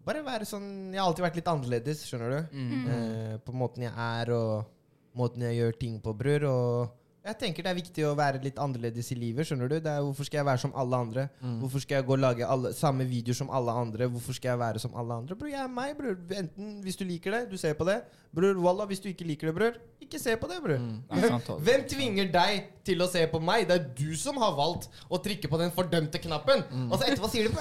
Bare 0.05 0.23
være 0.25 0.47
sånn 0.49 0.93
Jeg 0.93 1.01
har 1.01 1.09
alltid 1.09 1.25
vært 1.27 1.37
litt 1.41 1.51
annerledes, 1.51 2.05
skjønner 2.07 2.33
du. 2.33 2.55
Mm. 2.57 2.87
Eh, 2.95 3.35
på 3.45 3.53
måten 3.55 3.85
jeg 3.85 3.93
er, 3.93 4.33
og 4.33 5.17
måten 5.17 5.45
jeg 5.45 5.59
gjør 5.59 5.77
ting 5.83 6.01
på, 6.01 6.15
bror. 6.17 6.47
Og 6.49 6.97
jeg 7.21 7.37
tenker 7.37 7.61
det 7.61 7.69
er 7.69 7.77
viktig 7.77 8.05
å 8.09 8.15
være 8.17 8.39
litt 8.41 8.57
annerledes 8.57 9.11
i 9.13 9.15
livet. 9.19 9.45
skjønner 9.45 9.69
du? 9.69 9.75
Det 9.77 9.91
er, 9.91 10.01
hvorfor 10.01 10.25
skal 10.25 10.39
jeg 10.39 10.47
være 10.47 10.61
som 10.63 10.71
alle 10.73 11.01
andre? 11.05 11.25
Hvorfor 11.61 11.83
skal 11.83 11.99
jeg 11.99 12.07
gå 12.07 12.15
og 12.15 12.23
lage 12.23 12.47
alle, 12.49 12.71
samme 12.73 13.05
videoer 13.05 13.37
som 13.37 13.51
alle 13.53 13.75
andre? 13.77 14.07
Hvorfor 14.09 14.33
skal 14.33 14.55
jeg 14.55 14.61
være 14.63 14.81
som 14.81 14.95
alle 14.97 15.19
andre? 15.21 15.37
Bror, 15.37 15.51
jeg 15.51 15.61
er 15.61 15.69
meg, 15.69 15.93
bror. 15.99 16.17
Enten 16.39 16.71
hvis 16.81 16.97
du 16.97 17.05
liker 17.05 17.37
det, 17.37 17.43
du 17.51 17.61
ser 17.61 17.77
på 17.77 17.85
det. 17.85 17.99
Bror, 18.33 18.57
wallah, 18.65 18.89
hvis 18.89 19.03
du 19.03 19.11
ikke 19.11 19.27
liker 19.29 19.51
det, 19.51 19.55
bror, 19.59 19.77
ikke 20.01 20.17
se 20.23 20.33
på 20.41 20.49
det, 20.49 20.57
bror. 20.65 20.81
Mm. 20.81 21.61
Hvem 21.67 21.85
tvinger 21.93 22.33
deg 22.33 22.71
til 22.89 23.05
å 23.05 23.09
se 23.11 23.21
på 23.29 23.43
meg? 23.51 23.67
Det 23.69 23.77
er 23.77 23.85
du 24.01 24.17
som 24.17 24.41
har 24.41 24.57
valgt 24.57 24.89
å 25.05 25.21
trykke 25.21 25.51
på 25.51 25.61
den 25.61 25.75
fordømte 25.77 26.23
knappen. 26.25 26.65
Og 26.89 26.97
så 26.97 27.05
etterpå 27.05 27.29
sier 27.29 27.51
du 27.51 27.53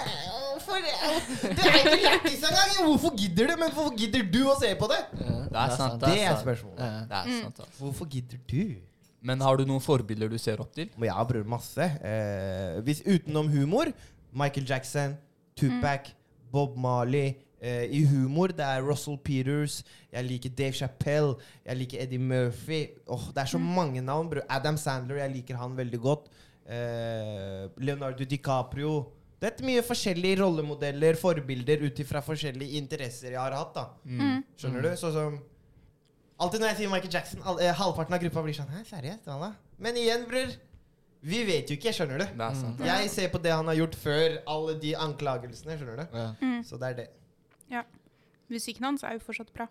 Hvorfor 0.71 1.55
Det 1.57 1.67
er 1.71 1.79
ikke 1.81 2.05
lættis 2.05 2.45
engang! 2.47 2.77
Hvorfor 2.87 3.17
gidder 3.17 3.51
du? 3.51 3.57
Men 3.63 3.73
hvorfor 3.75 3.97
gidder 3.99 4.23
du 4.33 4.41
å 4.51 4.55
se 4.61 4.71
på 4.79 4.89
det? 4.93 5.01
Det 5.19 5.59
er 5.65 5.75
sant. 5.77 6.01
Det 6.05 6.15
er 6.15 6.29
sant. 6.31 6.45
spørsmålet. 6.45 6.81
Ja. 6.85 7.03
Det 7.11 7.19
er 7.21 7.43
sant, 7.43 7.61
altså. 7.65 7.77
Hvorfor 7.83 8.09
gidder 8.15 8.39
du? 8.53 8.63
Men 9.23 9.43
har 9.45 9.59
du 9.61 9.67
noen 9.69 9.83
forbilder 9.85 10.31
du 10.33 10.39
ser 10.41 10.63
opp 10.63 10.73
til? 10.77 10.89
Ja, 11.05 11.19
bror, 11.29 11.45
masse. 11.45 11.85
Eh, 12.01 12.79
hvis 12.87 13.03
utenom 13.05 13.51
humor 13.53 13.91
Michael 14.33 14.65
Jackson, 14.69 15.17
Tupac, 15.59 16.13
Bob 16.53 16.77
Marley. 16.81 17.35
Eh, 17.61 17.85
I 17.93 18.05
humor 18.09 18.55
det 18.57 18.65
er 18.65 18.81
Russell 18.81 19.19
Peters, 19.21 19.83
jeg 20.13 20.25
liker 20.25 20.53
Dave 20.57 20.73
Chappelle, 20.73 21.35
jeg 21.67 21.77
liker 21.77 22.01
Eddie 22.07 22.19
Murphy. 22.23 22.87
Åh, 23.07 23.27
det 23.35 23.43
er 23.43 23.51
så 23.53 23.59
mange 23.61 24.01
navn, 24.01 24.31
bror. 24.31 24.47
Adam 24.49 24.79
Sandler, 24.81 25.21
jeg 25.21 25.35
liker 25.35 25.61
han 25.61 25.77
veldig 25.77 26.01
godt. 26.01 26.31
Eh, 26.65 27.67
Leonardo 27.85 28.25
DiCaprio. 28.25 28.95
Det 29.41 29.49
er 29.55 29.65
mye 29.65 29.83
forskjellige 29.83 30.37
rollemodeller, 30.43 31.17
forbilder, 31.17 31.81
ut 31.87 32.01
ifra 32.03 32.21
forskjellige 32.23 32.77
interesser 32.77 33.31
jeg 33.33 33.41
har 33.41 33.53
hatt. 33.57 33.75
da 33.75 33.87
Mm. 34.05 34.43
Skjønner 34.59 34.83
du? 34.83 34.89
Sånn 34.97 35.13
som 35.13 35.41
Alltid 36.41 36.61
når 36.63 36.69
jeg 36.71 36.77
sier 36.79 36.89
Michael 36.89 37.13
Jackson, 37.13 37.43
all, 37.45 37.59
eh, 37.61 37.73
halvparten 37.77 38.15
av 38.17 38.21
gruppa 38.21 38.43
blir 38.43 38.55
sånn 38.57 38.69
Hæ, 38.73 38.85
seriøst? 38.89 39.27
Alla? 39.29 39.55
Men 39.79 39.95
igjen, 39.97 40.27
bror. 40.29 40.55
Vi 41.23 41.45
vet 41.45 41.69
jo 41.69 41.77
ikke, 41.77 41.93
skjønner 41.93 42.19
du. 42.19 42.25
Det 42.25 42.41
er 42.47 42.55
sant. 42.55 42.79
Jeg 42.81 43.11
ser 43.11 43.29
på 43.29 43.43
det 43.43 43.53
han 43.53 43.67
har 43.67 43.75
gjort 43.77 43.95
før 43.95 44.39
alle 44.49 44.75
de 44.81 44.95
anklagelsene. 44.95 45.77
skjønner 45.77 45.97
du? 46.01 46.17
Ja. 46.17 46.35
Mm. 46.41 46.63
Så 46.65 46.79
det 46.81 46.89
er 46.89 46.95
det. 46.95 47.09
Musikken 48.51 48.83
hans 48.83 49.05
er 49.05 49.13
jo 49.13 49.21
fortsatt 49.23 49.53
bra. 49.55 49.69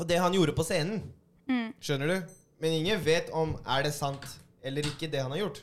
Og 0.00 0.08
det 0.08 0.18
han 0.18 0.32
gjorde 0.34 0.54
på 0.56 0.64
scenen, 0.64 1.02
Mm. 1.48 1.72
skjønner 1.80 2.08
du? 2.08 2.26
Men 2.60 2.72
ingen 2.72 2.98
vet 3.04 3.30
om 3.30 3.56
er 3.66 3.82
det 3.82 3.92
sant 3.92 4.24
eller 4.64 4.82
ikke, 4.82 5.10
det 5.10 5.20
han 5.22 5.30
har 5.30 5.38
gjort. 5.38 5.60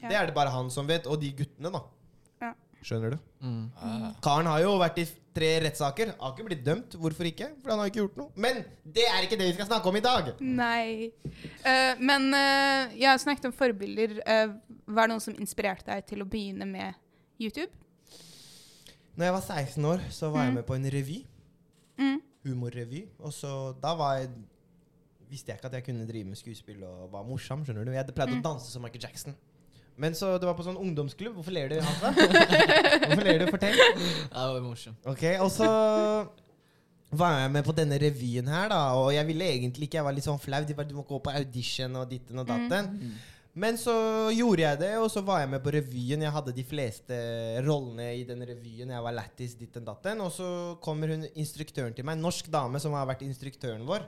Ja. 0.00 0.08
Det 0.08 0.16
er 0.16 0.26
det 0.26 0.34
bare 0.34 0.50
han 0.50 0.70
som 0.70 0.86
vet, 0.86 1.06
og 1.06 1.20
de 1.20 1.30
guttene, 1.32 1.70
da. 1.72 1.80
Skjønner 2.82 3.10
du? 3.10 3.18
Mm. 3.42 3.70
Ah. 3.82 4.12
Karen 4.22 4.46
har 4.46 4.60
jo 4.62 4.76
vært 4.78 4.98
i 5.02 5.06
tre 5.34 5.48
rettssaker. 5.64 6.12
Har 6.20 6.32
ikke 6.34 6.46
blitt 6.46 6.64
dømt. 6.66 6.94
Hvorfor 6.98 7.26
ikke? 7.28 7.48
For 7.62 7.70
han 7.72 7.78
har 7.82 7.90
ikke 7.90 8.00
gjort 8.04 8.16
noe. 8.20 8.30
Men 8.36 8.62
det 8.84 9.04
er 9.06 9.22
ikke 9.26 9.38
det 9.38 9.48
vi 9.50 9.56
skal 9.58 9.66
snakke 9.66 9.90
om 9.90 9.96
i 9.98 10.02
dag. 10.04 10.30
Nei. 10.40 11.10
Uh, 11.64 11.94
men 12.00 12.28
uh, 12.34 12.94
jeg 12.94 13.08
har 13.10 13.18
snakket 13.22 13.50
om 13.50 13.54
forbilder. 13.58 14.16
Uh, 14.22 14.54
var 14.86 15.06
det 15.08 15.14
noen 15.16 15.24
som 15.26 15.34
inspirerte 15.38 15.90
deg 15.90 16.06
til 16.08 16.22
å 16.22 16.28
begynne 16.30 16.66
med 16.70 16.94
YouTube? 17.38 17.70
Når 19.18 19.26
jeg 19.26 19.34
var 19.34 19.42
16 19.42 19.84
år, 19.90 20.04
så 20.14 20.30
var 20.30 20.44
jeg 20.46 20.52
Mm. 20.52 20.54
med 20.60 20.66
på 20.66 20.74
en 20.78 20.90
revy. 20.94 21.18
Mm. 21.98 22.20
Humorrevy. 22.46 23.08
Og 23.18 23.32
så 23.34 23.74
da 23.82 23.94
var 23.98 24.18
jeg 24.20 24.30
visste 25.28 25.50
jeg 25.52 25.58
ikke 25.58 25.66
at 25.68 25.74
jeg 25.80 25.84
kunne 25.84 26.06
drive 26.08 26.24
med 26.30 26.38
skuespill 26.38 26.84
og 26.88 27.10
var 27.12 27.26
morsom. 27.26 27.64
skjønner 27.66 27.84
du? 27.84 27.90
Jeg 27.92 28.06
pleide 28.14 28.32
Mm. 28.36 28.40
å 28.40 28.46
danse 28.54 28.70
som 28.70 28.82
Michael 28.82 29.02
Jackson. 29.02 29.34
Men 29.98 30.14
så 30.14 30.36
det 30.38 30.46
var 30.46 30.54
på 30.58 30.64
sånn 30.66 30.78
ungdomsklubb. 30.78 31.34
Hvorfor 31.38 31.54
ler 31.54 31.72
du, 31.72 31.78
Hansa? 31.82 32.12
Hvorfor 33.08 33.24
ler 33.26 33.42
du? 33.42 33.48
Fortell. 33.50 33.78
Det 33.78 34.28
var 34.34 34.60
morsomt. 34.62 35.08
Ok, 35.10 35.24
Og 35.42 35.50
så 35.50 35.70
var 37.18 37.38
jeg 37.40 37.50
med 37.54 37.64
på 37.64 37.72
denne 37.76 37.96
revyen 38.00 38.48
her, 38.52 38.68
da. 38.70 38.82
Og 39.00 39.10
jeg 39.16 39.26
ville 39.30 39.48
egentlig 39.48 39.88
ikke, 39.88 39.98
jeg 40.00 40.06
var 40.06 40.14
litt 40.16 40.26
sånn 40.28 40.40
flau. 40.42 40.60
De 40.68 40.76
bare, 40.76 40.90
du 40.90 40.94
må 40.98 41.06
gå 41.08 41.18
på 41.24 41.32
audition 41.34 41.96
og 42.02 42.08
ditten 42.10 42.38
og 42.42 42.46
datten. 42.50 42.92
Men 43.58 43.78
så 43.80 43.94
gjorde 44.30 44.62
jeg 44.62 44.78
det, 44.84 44.90
og 45.02 45.08
så 45.10 45.22
var 45.26 45.40
jeg 45.42 45.50
med 45.50 45.62
på 45.64 45.72
revyen. 45.74 46.22
Jeg 46.22 46.34
hadde 46.36 46.52
de 46.54 46.64
fleste 46.68 47.16
rollene 47.66 48.10
i 48.20 48.22
den 48.28 48.44
revyen. 48.46 48.92
Jeg 48.94 49.02
var 49.02 49.16
lættis, 49.16 49.56
ditten 49.58 49.86
datten. 49.88 50.20
Og 50.22 50.30
så 50.36 50.48
kommer 50.84 51.10
hun 51.16 51.26
instruktøren 51.32 51.96
til 51.96 52.06
meg, 52.06 52.20
en 52.20 52.26
norsk 52.28 52.52
dame 52.54 52.78
som 52.82 52.94
har 52.94 53.08
vært 53.08 53.24
instruktøren 53.26 53.82
vår. 53.88 54.04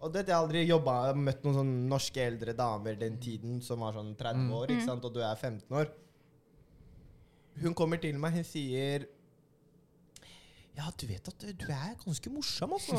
Og 0.00 0.12
det, 0.14 0.22
jeg 0.26 0.32
har 0.32 0.42
aldri 0.46 0.62
jobba, 0.64 0.94
møtt 1.12 1.42
noen 1.44 1.56
sånn 1.58 1.72
norske 1.90 2.22
eldre 2.24 2.54
damer 2.56 2.96
den 2.96 3.18
tiden 3.20 3.58
som 3.64 3.82
var 3.84 3.92
sånn 3.98 4.14
30 4.16 4.46
Mm. 4.46 4.52
år, 4.56 4.70
ikke 4.72 4.86
sant, 4.86 5.04
og 5.04 5.12
du 5.12 5.20
er 5.20 5.34
15 5.36 5.76
år. 5.76 5.90
Hun 7.60 7.74
kommer 7.76 8.00
til 8.00 8.16
meg, 8.18 8.32
hun 8.38 8.44
sier 8.44 9.06
Ja, 10.78 10.86
du 10.96 11.04
vet 11.10 11.26
at 11.28 11.42
du 11.58 11.66
er 11.68 11.96
ganske 12.00 12.30
morsom, 12.32 12.72
altså. 12.72 12.96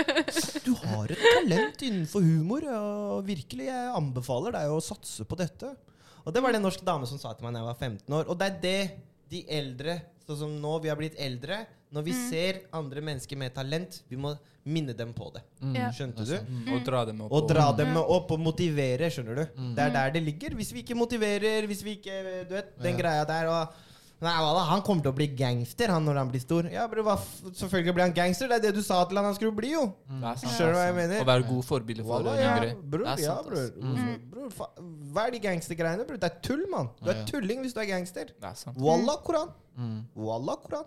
Du 0.66 0.72
har 0.80 1.12
et 1.12 1.20
talent 1.22 1.82
innenfor 1.86 2.24
humor, 2.24 2.64
og 2.66 3.26
virkelig, 3.28 3.68
jeg 3.68 3.92
anbefaler 3.94 4.56
deg 4.56 4.72
å 4.74 4.80
satse 4.82 5.22
på 5.28 5.36
dette. 5.38 5.76
Og 6.24 6.32
det 6.34 6.42
var 6.42 6.50
det 6.50 6.58
en 6.58 6.66
norsk 6.66 6.82
dame 6.86 7.06
som 7.06 7.18
sa 7.20 7.34
til 7.36 7.44
meg 7.46 7.54
da 7.54 7.60
jeg 7.62 7.68
var 7.68 7.78
15 7.78 8.16
år. 8.18 8.26
Og 8.32 8.38
det 8.40 8.48
er 8.48 8.58
det 8.64 8.80
de 9.30 9.44
eldre, 9.54 10.00
sånn 10.26 10.38
som 10.40 10.56
nå 10.64 10.72
vi 10.82 10.90
har 10.90 10.98
blitt 10.98 11.14
eldre, 11.20 11.60
når 11.92 12.02
vi 12.06 12.12
ser 12.30 12.62
andre 12.72 13.00
mennesker 13.04 13.36
med 13.36 13.54
talent, 13.54 14.02
vi 14.08 14.16
må 14.16 14.34
minne 14.64 14.94
dem 14.96 15.12
på 15.12 15.30
det. 15.34 15.42
Mm. 15.60 15.76
Skjønte 15.92 16.24
du? 16.26 16.34
Mm, 16.48 16.72
og 16.76 16.84
dra 16.86 17.04
dem 17.04 17.20
opp. 17.26 17.32
Og 17.32 17.48
dra 17.50 17.68
dem 17.76 17.96
opp 18.00 18.30
og 18.30 18.40
motivere, 18.40 19.10
skjønner 19.10 19.34
du. 19.42 19.46
Mm. 19.58 19.72
Det 19.76 19.86
er 19.88 19.90
der 19.96 20.10
det 20.18 20.22
ligger. 20.24 20.54
Hvis 20.54 20.72
vi 20.72 20.82
ikke 20.84 20.94
motiverer, 20.96 21.66
hvis 21.66 21.82
vi 21.84 21.96
ikke 21.98 22.20
Du 22.48 22.54
vet, 22.54 22.76
den 22.78 22.94
Ja. 22.94 23.00
greia 23.02 23.24
der 23.26 23.48
og 23.48 23.80
Nei, 24.22 24.30
da? 24.38 24.60
Han 24.70 24.82
kommer 24.86 25.02
til 25.02 25.10
å 25.10 25.16
bli 25.16 25.26
gangster 25.34 25.88
han 25.90 26.04
når 26.06 26.14
han 26.20 26.28
blir 26.30 26.38
stor. 26.38 26.62
Ja, 26.70 26.84
bro, 26.86 27.02
hva, 27.02 27.16
f- 27.18 27.42
Selvfølgelig 27.58 27.92
blir 27.96 28.04
han 28.04 28.12
gangster. 28.14 28.46
Det 28.46 28.54
er 28.54 28.60
det 28.68 28.74
du 28.76 28.80
sa 28.86 29.00
til 29.04 29.16
han 29.18 29.24
han 29.26 29.34
skulle 29.34 29.50
bli, 29.50 29.72
jo. 29.72 29.80
Sant, 30.06 30.44
Skjønner 30.46 30.70
du 30.70 30.78
hva 30.78 30.84
jeg 30.84 30.92
er 30.92 30.94
mener? 31.00 31.22
Å 31.24 31.26
være 31.26 31.46
god 31.48 31.64
forbilde 31.66 32.04
for 32.06 32.22
Wallah, 32.22 32.36
eh, 32.38 32.44
ja, 32.44 32.52
yngre. 32.54 32.76
bror. 32.92 33.18
Ja, 33.18 33.34
bror. 33.42 33.58
ass. 33.58 34.22
Bror, 34.30 34.50
fa- 34.54 34.70
Hva 34.78 35.26
er 35.26 35.30
de 35.34 35.40
gangstergreiene, 35.40 36.06
bror? 36.06 36.20
Det 36.22 36.30
er 36.30 36.38
tull, 36.40 36.62
mann. 36.70 36.90
Du 37.02 37.10
er 37.10 37.24
tulling 37.26 37.64
hvis 37.66 37.74
du 37.74 37.80
er 37.82 37.86
gangster. 37.90 38.26
Det 38.26 38.46
er 38.46 38.54
sant. 38.54 38.78
Wallah, 38.78 39.16
Koran. 39.26 39.48
Mm. 39.76 40.04
Wallah, 40.14 40.54
Koran. 40.62 40.84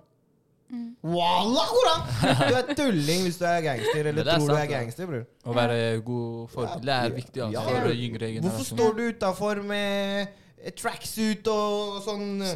Wallah, 1.06 1.68
Koran! 1.70 2.08
Du 2.50 2.56
er 2.58 2.72
tulling 2.78 3.22
hvis 3.28 3.38
du 3.38 3.46
er 3.46 3.60
gangster, 3.62 4.08
eller 4.10 4.26
er 4.26 4.40
tror 4.40 4.50
du 4.50 4.56
er 4.58 4.72
gangster, 4.72 5.10
bror. 5.10 5.28
Å 5.46 5.54
være 5.56 5.78
god 6.08 6.48
forbilde 6.56 6.96
er 6.96 7.14
viktig 7.20 7.44
altså, 7.46 7.54
Ja, 7.54 7.66
for 7.68 7.92
yngre 7.94 8.32
generasjoner. 8.32 8.48
Hvorfor 8.50 8.70
står 8.72 8.98
du 8.98 9.04
utafor 9.12 9.62
med 9.70 10.34
tracksuit 10.74 11.48
og 11.52 12.00
sånn 12.06 12.42
eh, 12.42 12.54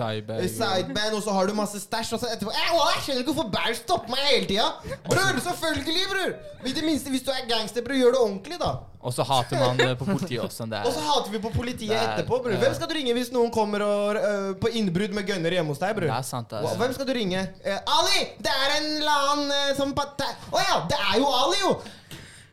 sideband, 0.49 1.13
og 1.13 1.21
så 1.21 1.33
har 1.35 1.49
du 1.49 1.53
masse 1.57 1.77
stæsj, 1.83 2.15
og 2.17 2.21
så 2.23 2.29
etterpå 2.33 2.53
eh, 2.53 2.69
Jeg 2.95 3.03
skjønner 3.05 3.21
ikke 3.21 3.33
hvorfor 3.35 3.51
Bæsj 3.53 3.81
stopper 3.83 4.13
meg 4.15 4.23
hele 4.31 4.47
tida! 4.49 4.69
Bror, 5.05 5.41
selvfølgelig, 5.45 6.05
bror! 6.09 6.31
I 6.65 6.73
det 6.75 6.85
minste, 6.87 7.13
hvis 7.13 7.25
du 7.27 7.29
er 7.35 7.45
gangster, 7.49 7.85
bror, 7.85 7.99
gjør 7.99 8.15
det 8.15 8.21
ordentlig, 8.23 8.57
da. 8.61 8.71
Og 8.99 9.13
så 9.15 9.23
hater 9.23 9.61
man 9.61 9.79
eh, 9.85 9.93
på 9.99 10.07
politiet 10.09 10.41
også. 10.43 10.65
Det 10.67 10.81
Og 10.83 10.91
så 10.91 10.99
er, 10.99 11.05
hater 11.07 11.31
vi 11.35 11.39
på 11.45 11.51
politiet 11.53 11.93
er- 11.95 12.15
etterpå, 12.15 12.41
bror. 12.43 12.57
Hvem 12.65 12.73
skal 12.75 12.89
du 12.89 12.95
ringe 12.97 13.13
hvis 13.15 13.31
noen 13.31 13.53
kommer 13.53 13.85
og, 13.85 14.17
uh, 14.19 14.49
på 14.59 14.73
innbrudd 14.81 15.15
med 15.15 15.29
gunner 15.29 15.55
hjemme 15.55 15.71
hos 15.71 15.79
deg, 15.79 15.93
det 15.93 16.01
bror? 16.01 16.17
er 16.17 16.27
sant. 16.27 16.49
Det 16.51 16.59
er, 16.59 16.81
Hvem 16.81 16.97
skal 16.97 17.07
du 17.07 17.13
ringe? 17.15 17.45
Uh, 17.63 17.77
Ali! 17.99 18.25
Det 18.43 18.51
er 18.57 18.75
en 18.79 18.89
eller 18.97 19.23
annen 19.29 19.55
eh, 19.55 19.71
som 19.77 19.93
Å 19.95 20.65
ja! 20.65 20.81
Det 20.89 20.99
er 20.99 21.21
jo 21.21 21.31
Ali, 21.45 21.61
jo! 21.63 21.73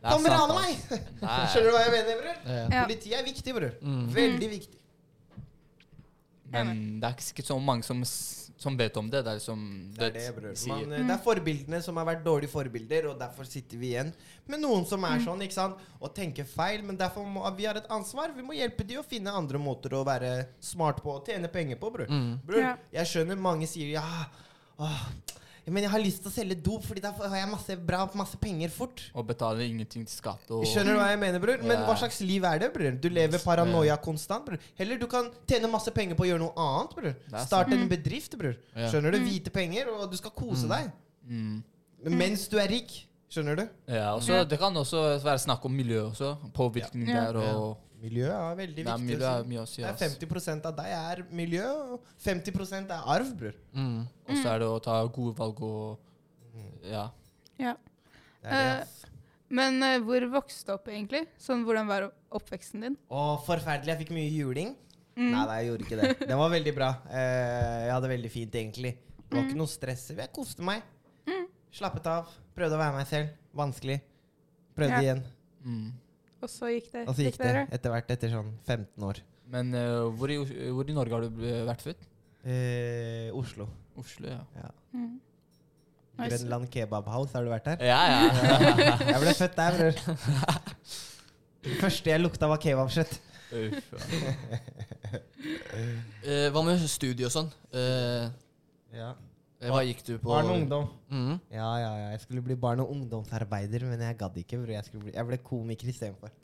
Kom 0.07 0.23
og 0.23 0.31
rane 0.37 0.61
meg! 0.61 0.79
Er- 0.93 1.49
Skjønner 1.51 1.67
du 1.67 1.75
hva 1.75 1.83
jeg 1.83 1.95
mener, 1.97 2.21
bror? 2.23 2.41
Ja. 2.47 2.83
Politiet 2.85 3.19
er 3.19 3.27
viktig, 3.27 3.57
bror. 3.57 3.73
Mm. 3.83 4.03
Veldig 4.15 4.51
viktig. 4.55 4.79
Men 6.53 7.01
det 7.01 7.09
er 7.09 7.17
ikke 7.17 7.27
sikkert 7.27 7.49
så 7.49 7.57
mange 7.61 7.87
som, 7.87 8.03
som 8.07 8.77
vet 8.79 8.97
om 9.01 9.09
det. 9.11 9.23
Det 9.27 9.33
er 9.33 9.39
liksom 9.41 9.63
Det 9.97 10.07
er 10.07 10.13
det. 10.15 10.53
Man, 10.69 10.85
mm. 10.87 10.95
det 11.09 11.15
er 11.17 11.23
forbildene 11.25 11.81
som 11.83 11.99
har 12.01 12.07
vært 12.09 12.25
dårlige 12.27 12.53
forbilder, 12.53 13.09
og 13.11 13.21
derfor 13.21 13.49
sitter 13.49 13.81
vi 13.81 13.93
igjen 13.95 14.13
med 14.47 14.63
noen 14.63 14.87
som 14.87 15.03
er 15.09 15.23
sånn, 15.25 15.43
ikke 15.43 15.59
sant, 15.59 15.81
og 15.99 16.15
tenker 16.15 16.47
feil. 16.49 16.85
Men 16.87 16.99
derfor 17.01 17.27
må 17.27 17.45
vi 17.59 17.67
har 17.67 17.79
et 17.81 17.91
ansvar. 17.93 18.35
Vi 18.37 18.47
må 18.47 18.57
hjelpe 18.57 18.87
de 18.87 19.01
å 19.01 19.07
finne 19.07 19.35
andre 19.35 19.61
måter 19.63 19.97
å 19.99 20.05
være 20.07 20.35
smart 20.63 21.03
på 21.05 21.17
og 21.19 21.27
tjene 21.27 21.51
penger 21.53 21.81
på, 21.83 21.91
bror. 21.99 22.11
Mm. 22.11 22.37
Bror, 22.47 22.63
Ja. 22.63 22.77
jeg 23.01 23.13
skjønner 23.13 23.41
mange 23.49 23.67
sier 23.71 23.97
ja, 23.99 24.07
åh, 24.79 25.03
men 25.75 25.83
jeg 25.83 25.91
har 25.91 25.99
lyst 26.03 26.21
til 26.23 26.31
å 26.31 26.35
selge 26.35 26.57
dop, 26.63 26.85
fordi 26.87 27.03
da 27.03 27.11
har 27.17 27.37
jeg 27.41 27.49
masse 27.51 27.77
bra, 27.89 28.05
masse 28.15 28.39
penger 28.39 28.71
fort. 28.71 29.03
Og 29.15 29.27
betaler 29.27 29.65
ingenting 29.67 30.05
til 30.07 30.15
skatt. 30.15 30.45
Og, 30.55 30.63
Skjønner 30.71 30.95
du 30.95 31.01
hva 31.01 31.09
jeg 31.11 31.19
mener, 31.19 31.43
bror? 31.43 31.63
Men 31.67 31.83
hva 31.89 31.97
slags 31.99 32.21
liv 32.23 32.45
er 32.47 32.59
det, 32.63 32.73
bror? 32.75 32.99
Du 33.03 33.09
lever 33.11 33.43
paranoia 33.43 33.97
konstant, 33.97 34.47
bror. 34.47 34.59
Heller 34.79 35.01
du 35.01 35.07
kan 35.11 35.31
tjene 35.49 35.71
masse 35.73 35.91
penger 35.97 36.15
på 36.19 36.23
å 36.27 36.29
gjøre 36.31 36.45
noe 36.45 36.55
annet, 36.69 36.95
bror. 37.01 37.17
Starte 37.47 37.75
en 37.75 37.89
bedrift, 37.91 38.39
bror. 38.39 38.55
Skjønner 38.77 39.17
du? 39.17 39.19
Hvite 39.27 39.51
penger, 39.55 39.91
og 39.97 40.07
du 40.13 40.17
skal 40.21 40.31
kose 40.37 40.69
deg. 40.71 40.93
Mm. 41.27 41.63
Mens 42.15 42.47
du 42.53 42.59
er 42.63 42.71
rik. 42.71 43.03
Skjønner 43.27 43.57
du? 43.59 43.65
Ja, 43.91 44.13
også, 44.15 44.45
Det 44.49 44.59
kan 44.61 44.77
også 44.79 45.19
være 45.25 45.41
snakk 45.43 45.65
om 45.67 45.73
miljø 45.75 46.05
også. 46.13 46.37
Påvirkning 46.55 47.09
Ja. 47.11 47.25
der 47.33 47.41
og 47.57 47.79
Miljø 48.03 48.29
er 48.29 48.57
veldig 48.59 48.85
ja, 48.85 48.95
viktig. 48.97 49.07
Miljø 49.09 49.27
å 49.27 49.33
er 49.33 49.49
mye 49.49 49.63
å 49.63 49.67
si. 49.71 49.83
Det 49.83 49.89
er 49.89 50.01
50% 50.03 50.69
av 50.69 50.77
deg 50.77 50.95
er 50.97 51.23
miljø, 51.33 51.67
og 51.97 52.09
50 52.23 52.91
er 52.93 53.11
arv, 53.17 53.31
bror. 53.39 53.57
Mm. 53.73 54.01
Og 54.27 54.41
så 54.43 54.53
er 54.53 54.63
det 54.63 54.69
å 54.69 54.81
ta 54.85 54.97
gode 55.07 55.37
valg 55.39 55.63
og 55.65 56.03
Ja. 56.87 57.09
Ja. 57.61 57.75
Det 58.43 58.53
er 58.53 58.67
det, 58.67 58.75
ass. 58.83 58.97
Men 59.49 59.79
uh, 59.83 59.97
hvor 60.05 60.27
vokste 60.31 60.69
du 60.69 60.75
opp, 60.75 60.89
egentlig? 60.91 61.25
Sånn, 61.41 61.65
Hvordan 61.67 61.89
var 61.89 62.09
oppveksten 62.35 62.83
din? 62.85 62.97
Å, 63.09 63.23
forferdelig. 63.47 63.95
Jeg 63.95 64.03
fikk 64.05 64.15
mye 64.17 64.31
juling. 64.31 64.75
Mm. 65.17 65.31
Nei, 65.33 65.45
nei, 65.49 65.59
jeg 65.63 65.71
gjorde 65.71 65.87
ikke 65.87 65.99
det. 66.01 66.11
Den 66.27 66.41
var 66.43 66.53
veldig 66.53 66.75
bra. 66.77 66.91
Uh, 67.09 67.85
jeg 67.87 67.95
hadde 67.95 68.13
veldig 68.13 68.33
fint, 68.35 68.59
egentlig. 68.61 68.93
Det 69.23 69.39
var 69.39 69.47
ikke 69.47 69.61
noe 69.63 69.71
stress. 69.71 70.09
Jeg 70.15 70.35
koste 70.35 70.67
meg. 70.67 70.85
Slappet 71.77 72.07
av. 72.09 72.29
Prøvde 72.57 72.77
å 72.77 72.81
være 72.81 72.97
meg 72.97 73.09
selv. 73.11 73.33
Vanskelig. 73.57 73.99
Prøvde 74.77 74.97
Ja. 74.97 75.03
igjen. 75.05 75.23
Mm. 75.65 75.89
Og 76.47 76.53
så 76.53 76.71
gikk 76.71 76.93
det 76.93 77.03
Og 77.09 77.15
så 77.17 77.27
gikk 77.27 77.39
det 77.41 77.47
bedre? 77.49 77.63
etter 77.75 77.93
hvert, 77.95 78.13
etter 78.15 78.31
sånn 78.33 78.53
15 78.63 79.07
år. 79.09 79.21
Men 79.51 79.75
uh, 79.75 80.07
hvor, 80.19 80.31
i, 80.31 80.39
hvor 80.75 80.87
i 80.91 80.95
Norge 80.95 81.17
har 81.17 81.27
du 81.27 81.41
vært 81.67 81.83
født? 81.83 82.07
Eh, 82.47 83.29
Oslo. 83.35 83.67
Oslo, 83.99 84.31
ja. 84.31 84.71
Mm. 84.95 85.17
Nice. 86.17 86.31
Grønland 86.31 86.69
Kebab 86.73 87.09
House, 87.11 87.35
har 87.35 87.45
du 87.45 87.51
vært 87.51 87.67
der? 87.67 87.83
Ja, 87.85 87.99
ja. 88.09 88.21
Jeg 89.13 89.21
ble 89.25 89.35
født 89.37 89.59
der, 89.59 89.79
bror. 89.81 89.95
Det 91.67 91.81
første 91.81 92.13
jeg 92.13 92.23
lukta, 92.23 92.47
var 92.47 92.61
kebabkjøtt. 92.63 93.17
Uff, 93.59 93.89
ja. 93.93 94.35
Eh, 96.27 96.49
hva 96.51 96.63
med 96.67 96.81
studie 96.91 97.27
og 97.29 97.31
sånn? 97.35 97.51
Uh, 97.75 98.27
Ja. 98.95 99.13
Eh, 99.61 99.71
hva 99.73 99.83
gikk 99.87 100.03
du 100.07 100.13
på? 100.19 100.29
Barn 100.31 100.51
og 100.51 100.59
ungdom. 100.61 100.89
Mm. 101.11 101.39
Ja, 101.51 101.71
ja, 101.81 101.93
ja. 102.03 102.11
Jeg 102.15 102.21
skulle 102.27 102.43
bli 102.43 102.57
barn- 102.57 102.81
og 102.85 102.91
ungdomsarbeider, 102.91 103.87
men 103.89 104.01
jeg 104.01 104.19
gadd 104.19 104.37
ikke. 104.43 104.63
Jeg, 104.69 104.85
skulle 104.85 105.09
bli, 105.09 105.15
jeg 105.17 105.27
ble 105.27 105.39
komiker 105.39 105.89
istedenfor. 105.93 106.35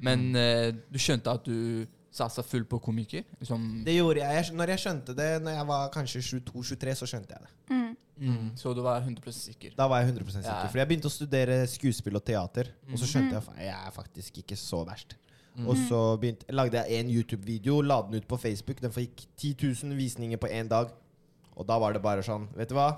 Men 0.00 0.30
eh, 0.36 0.70
du 0.90 0.98
skjønte 0.98 1.32
at 1.32 1.44
du 1.44 1.86
satsa 2.10 2.42
fullt 2.42 2.68
på 2.68 2.78
komiker? 2.82 3.22
Liksom, 3.38 3.82
Det 3.86 3.94
gjorde 3.94 4.20
jeg. 4.20 4.44
jeg. 4.44 4.54
Når 4.58 4.74
jeg 4.74 4.82
skjønte 4.84 5.14
det 5.14 5.30
når 5.42 5.56
jeg 5.58 5.66
var 5.66 5.90
kanskje 5.94 6.22
22-23, 6.26 6.94
så 6.98 7.06
skjønte 7.06 7.36
jeg 7.36 7.46
det. 7.46 7.52
Mm. 7.70 7.96
mm, 8.16 8.48
så 8.56 8.74
du 8.74 8.82
var 8.82 9.00
100 9.00 9.32
sikker? 9.32 9.76
Da 9.78 9.86
var 9.88 10.02
jeg 10.02 10.10
100 10.10 10.32
sikker. 10.32 10.50
Ja. 10.50 10.66
For 10.66 10.78
jeg 10.82 10.90
begynte 10.90 11.10
å 11.10 11.14
studere 11.14 11.60
skuespill 11.70 12.18
og 12.18 12.24
teater, 12.26 12.72
og 12.90 12.98
så 12.98 13.06
skjønte 13.06 13.36
jeg 13.36 13.44
at 13.44 13.62
jeg 13.68 13.76
er 13.76 13.94
faktisk 13.94 14.42
ikke 14.42 14.58
så 14.58 14.84
verst. 14.88 15.16
Og 15.66 15.76
så 15.76 16.16
begynte, 16.16 16.46
lagde 16.54 16.78
jeg 16.78 17.00
en 17.00 17.10
YouTube-video, 17.10 17.80
la 17.84 18.00
den 18.06 18.16
ut 18.16 18.26
på 18.28 18.38
Facebook. 18.40 18.80
Den 18.80 18.92
fikk 18.94 19.26
10 19.36 19.56
000 19.84 19.96
visninger 19.98 20.38
på 20.40 20.48
én 20.48 20.68
dag. 20.70 20.92
Og 21.60 21.66
da 21.68 21.76
var 21.80 21.92
det 21.92 22.00
bare 22.00 22.24
sånn, 22.24 22.48
vet 22.56 22.70
du 22.72 22.78
hva? 22.78 22.88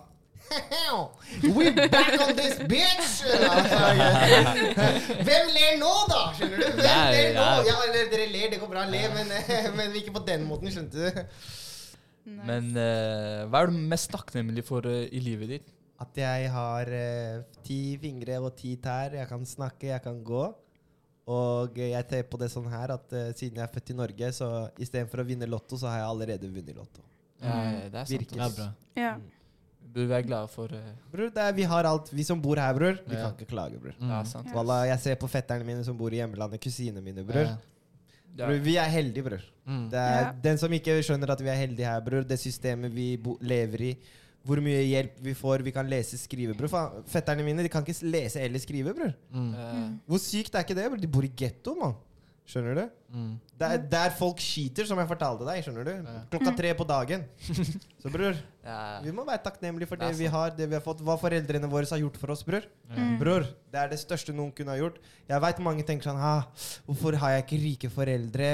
We 1.42 1.70
back 1.70 2.14
on 2.20 2.36
this 2.36 2.60
bitch! 2.70 3.22
Hvem 5.26 5.50
ler 5.56 5.76
nå, 5.80 5.90
da? 6.10 6.22
Skjønner 6.36 6.62
du? 6.62 6.68
Hvem 6.78 7.02
ler 7.14 7.34
nå? 7.36 7.48
ja. 7.66 7.76
Eller 7.88 8.08
dere 8.12 8.28
ler, 8.30 8.48
det 8.52 8.60
går 8.62 8.70
bra, 8.70 8.86
le, 8.90 9.02
men, 9.16 9.34
men 9.78 9.98
ikke 9.98 10.14
på 10.14 10.24
den 10.28 10.46
måten, 10.46 10.70
skjønte 10.74 10.98
du? 10.98 11.22
Nice. 12.22 12.46
Men 12.46 12.70
uh, 12.76 13.50
hva 13.50 13.64
er 13.64 13.70
du 13.72 13.78
mest 13.90 14.12
takknemlig 14.12 14.62
for 14.66 14.86
uh, 14.86 15.04
i 15.10 15.22
livet 15.22 15.56
ditt? 15.56 15.72
At 16.02 16.18
jeg 16.18 16.50
har 16.54 16.90
uh, 16.90 17.42
ti 17.66 17.96
fingre 18.02 18.38
og 18.42 18.52
ti 18.58 18.76
tær. 18.82 19.16
Jeg 19.18 19.26
kan 19.30 19.46
snakke, 19.46 19.90
jeg 19.90 20.02
kan 20.04 20.20
gå. 20.26 20.44
Og 21.32 21.78
jeg 21.78 22.06
ser 22.10 22.26
på 22.30 22.38
det 22.38 22.50
sånn 22.50 22.66
her 22.70 22.94
at 22.94 23.12
siden 23.38 23.60
jeg 23.60 23.62
er 23.62 23.70
født 23.70 23.92
i 23.94 23.98
Norge, 23.98 24.30
så 24.34 24.48
istedenfor 24.74 25.22
å 25.22 25.26
vinne 25.26 25.46
Lotto, 25.46 25.78
så 25.78 25.86
har 25.90 26.02
jeg 26.02 26.10
allerede 26.10 26.50
vunnet 26.50 26.74
Lotto. 26.74 27.04
Ja, 27.42 27.88
det 27.90 27.94
er 27.94 28.04
sant. 28.04 28.10
Virkelig. 28.14 28.38
Ja, 28.38 28.46
ass. 28.46 28.56
bra. 28.56 28.68
ja. 28.96 29.14
Du 29.82 29.98
burde 29.98 30.08
være 30.08 30.24
glad 30.24 30.48
for 30.48 30.72
uh, 30.72 30.92
Bror, 31.12 31.28
det 31.34 31.42
er, 31.42 31.52
vi 31.52 31.62
har 31.68 31.84
alt. 31.84 32.06
Vi 32.16 32.24
som 32.24 32.40
bor 32.40 32.56
her, 32.56 32.72
bror, 32.72 32.94
vi 33.06 33.14
Ja. 33.18 33.26
kan 33.26 33.34
ikke 33.36 33.50
klage, 33.50 33.76
bror. 33.82 33.92
Mm. 33.98 34.08
Det 34.08 34.16
er 34.20 34.24
sant. 34.30 34.46
Ja. 34.48 34.54
Wallah, 34.56 34.86
jeg 34.88 34.98
ser 35.00 35.14
på 35.20 35.28
fetterne 35.28 35.64
mine 35.68 35.84
som 35.84 35.96
bor 35.98 36.08
i 36.14 36.16
hjemlandet, 36.22 36.60
kusinene 36.64 37.02
mine, 37.04 37.24
bror. 37.28 37.42
Ja. 37.44 37.56
Ja. 38.38 38.46
Bror, 38.46 38.62
Vi 38.64 38.76
er 38.80 38.88
heldige, 38.88 39.22
bror. 39.26 39.42
Mm. 39.66 39.90
Det 39.92 39.98
er 40.00 40.20
Ja. 40.22 40.32
Den 40.46 40.56
som 40.58 40.72
ikke 40.72 40.96
skjønner 41.04 41.30
at 41.34 41.40
vi 41.44 41.48
er 41.52 41.58
heldige 41.60 41.84
her, 41.86 42.00
bror, 42.00 42.24
det 42.24 42.38
systemet 42.40 42.94
vi 42.94 43.16
bo 43.18 43.36
lever 43.42 43.80
i, 43.90 43.92
hvor 44.44 44.56
mye 44.64 44.80
hjelp 44.82 45.20
vi 45.22 45.34
får, 45.34 45.62
vi 45.62 45.70
kan 45.70 45.86
lese, 45.86 46.16
skrive, 46.18 46.54
bror. 46.56 47.02
Fetterne 47.06 47.44
mine 47.44 47.62
de 47.62 47.68
kan 47.68 47.84
ikke 47.84 48.00
lese 48.08 48.40
eller 48.40 48.58
skrive, 48.58 48.94
bror. 48.96 49.12
Mm. 49.30 49.52
Eh, 49.54 49.90
Hvor 50.08 50.18
sykt 50.18 50.54
er 50.54 50.64
ikke 50.64 50.74
det? 50.74 50.88
bror? 50.88 50.96
De 51.04 51.06
bor 51.06 51.22
i 51.22 51.30
getto, 51.36 51.74
mann. 51.74 51.94
Skjønner 52.42 52.74
du? 52.74 52.82
Mm. 53.14 53.34
Der, 53.60 53.76
der 53.86 54.10
folk 54.18 54.40
skiter, 54.42 54.84
som 54.88 54.98
jeg 54.98 55.06
fortalte 55.06 55.46
deg. 55.46 55.60
skjønner 55.62 55.86
du? 55.86 55.90
Ja. 55.94 56.14
Klokka 56.32 56.52
tre 56.58 56.72
på 56.74 56.84
dagen. 56.88 57.22
Så 58.02 58.10
bror, 58.10 58.34
ja. 58.66 58.78
vi 59.04 59.12
må 59.14 59.22
være 59.28 59.44
takknemlige 59.44 59.86
for 59.88 60.00
Det 60.00 60.08
det 60.10 60.18
vi 60.18 60.26
har, 60.32 60.50
det 60.58 60.66
vi 60.66 60.74
har 60.74 60.82
fått, 60.82 61.04
hva 61.06 61.14
foreldrene 61.20 61.70
våre 61.70 61.86
har 61.86 62.02
gjort 62.02 62.18
for 62.18 62.34
oss, 62.34 62.42
bror. 62.44 62.66
Mm. 62.90 63.14
Bror, 63.20 63.46
det 63.70 63.78
er 63.84 63.92
det 63.94 64.00
største 64.02 64.34
noen 64.34 64.50
kunne 64.58 64.74
ha 64.74 64.80
gjort. 64.80 64.98
Jeg 65.30 65.44
veit 65.46 65.62
mange 65.62 65.86
tenker 65.86 66.10
sånn 66.10 66.18
ha, 66.20 66.34
Hvorfor 66.88 67.16
har 67.22 67.36
jeg 67.36 67.46
ikke 67.46 67.60
rike 67.62 67.92
foreldre? 67.94 68.50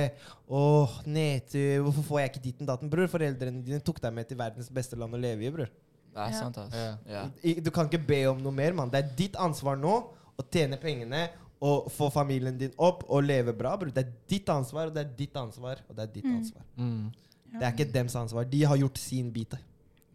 Åh, 0.53 1.01
nedtur. 1.09 1.89
Hvorfor 1.89 2.09
får 2.13 2.21
jeg 2.23 2.35
ikke 2.35 2.45
ditten 2.51 2.69
datten? 2.69 2.93
Bror, 2.93 3.09
foreldrene 3.11 3.65
dine 3.65 3.81
tok 3.81 4.03
deg 4.05 4.15
med 4.21 4.29
til 4.29 4.39
verdens 4.39 4.69
beste 4.69 5.01
land 5.01 5.17
å 5.17 5.23
leve 5.25 5.49
i, 5.49 5.55
bror. 5.55 5.73
Det 6.13 6.25
er 6.27 6.31
Ja. 6.37 6.39
sant, 6.45 6.61
ass. 6.61 6.77
Ja. 6.77 6.95
Ja. 7.09 7.57
Du 7.65 7.73
kan 7.73 7.89
ikke 7.89 8.05
be 8.05 8.21
om 8.29 8.41
noe 8.45 8.53
mer, 8.53 8.77
mann. 8.77 8.93
Det 8.93 9.01
er 9.01 9.13
ditt 9.17 9.37
ansvar 9.41 9.81
nå 9.81 9.97
å 10.39 10.45
tjene 10.53 10.77
pengene 10.81 11.31
og 11.61 11.89
få 11.91 12.11
familien 12.13 12.57
din 12.59 12.73
opp 12.79 13.05
og 13.09 13.23
leve 13.25 13.53
bra, 13.53 13.77
bror. 13.77 13.91
Det 13.91 14.05
er 14.07 14.13
ditt 14.31 14.49
ansvar, 14.49 14.87
og 14.87 14.95
det 14.95 15.07
er 15.07 15.13
ditt 15.19 15.35
ansvar, 15.37 15.81
og 15.89 15.97
det 15.97 16.03
er 16.09 16.13
ditt 16.13 16.25
Mm. 16.25 16.37
ansvar. 16.37 16.63
Mm. 16.77 17.13
Det 17.53 17.63
er 17.63 17.73
ikke 17.73 17.93
dems 17.93 18.15
ansvar. 18.17 18.45
De 18.45 18.63
har 18.65 18.77
gjort 18.77 18.99
sin 18.99 19.31
bit. 19.33 19.51
Det 19.51 19.61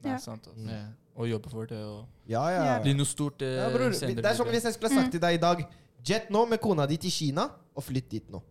Ja. 0.05 0.13
er 0.15 0.17
sant, 0.19 0.47
altså. 0.47 0.69
Ja. 0.69 0.83
og 1.15 1.27
jobbe 1.29 1.49
for 1.49 1.65
det. 1.65 1.77
Og 1.77 2.05
Ja, 2.27 2.47
ja. 2.49 2.81
Bli 2.81 2.93
noe 2.93 3.05
stort 3.05 3.41
eh, 3.41 3.55
ja 3.57 3.69
bror, 3.69 3.91
senere. 3.93 4.15
det 4.15 4.25
er 4.25 4.33
som 4.35 4.47
hvis 4.47 4.63
jeg 4.63 4.73
skulle 4.73 4.93
ha 4.93 5.01
sagt 5.01 5.11
til 5.11 5.19
deg 5.21 5.33
i 5.35 5.37
dag 5.37 5.65
Jet 6.05 6.29
nå 6.29 6.45
med 6.49 6.59
kona 6.59 6.85
di 6.85 6.97
til 6.97 7.11
Kina, 7.11 7.49
og 7.75 7.83
flytt 7.83 8.09
dit 8.09 8.29
nå. 8.31 8.41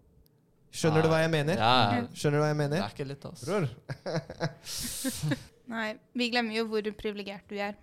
Skjønner 0.72 1.02
du 1.02 1.09
hva 1.09 1.18
jeg 1.20 1.31
mener? 1.31 1.55
Ja, 1.57 2.07
Skjønner 2.14 2.38
du 2.38 2.42
hva 2.44 2.46
jeg 2.48 2.57
mener? 2.57 2.76
det 2.76 2.85
er 2.85 2.88
ikke 2.88 3.09
lett, 3.09 3.24
ass. 3.26 3.44
Bror, 3.44 3.68
Nei, 5.72 5.94
vi 6.16 6.28
glemmer 6.33 6.55
jo 6.57 6.64
hvor 6.70 6.83
privilegert 6.98 7.44
du 7.50 7.57
er. 7.61 7.74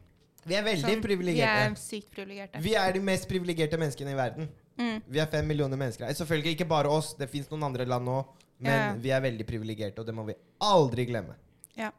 vi 0.46 0.56
er 0.56 0.64
veldig 0.66 1.02
privilegerte. 1.04 1.36
Vi 1.36 1.70
er 1.70 1.76
sykt 1.76 2.12
privilegerte. 2.16 2.62
Vi 2.64 2.74
er 2.74 2.92
de 2.96 3.00
mest 3.04 3.28
privilegerte 3.30 3.78
menneskene 3.78 4.12
i 4.12 4.18
verden. 4.18 4.50
Mm. 4.80 5.02
Vi 5.12 5.20
er 5.20 5.28
fem 5.32 5.48
millioner 5.48 5.78
mennesker. 5.80 6.08
Selvfølgelig 6.16 6.56
ikke 6.56 6.68
bare 6.70 6.92
oss, 6.92 7.12
det 7.20 7.28
fins 7.32 7.50
noen 7.52 7.68
andre 7.68 7.86
land 7.90 8.08
òg. 8.08 8.36
Men 8.60 8.74
Ja. 8.74 8.94
vi 9.00 9.12
er 9.16 9.22
veldig 9.24 9.46
privilegerte, 9.48 10.00
og 10.02 10.06
det 10.08 10.16
må 10.16 10.26
vi 10.28 10.34
aldri 10.60 11.06
glemme. 11.08 11.36
Ja. 11.78 11.92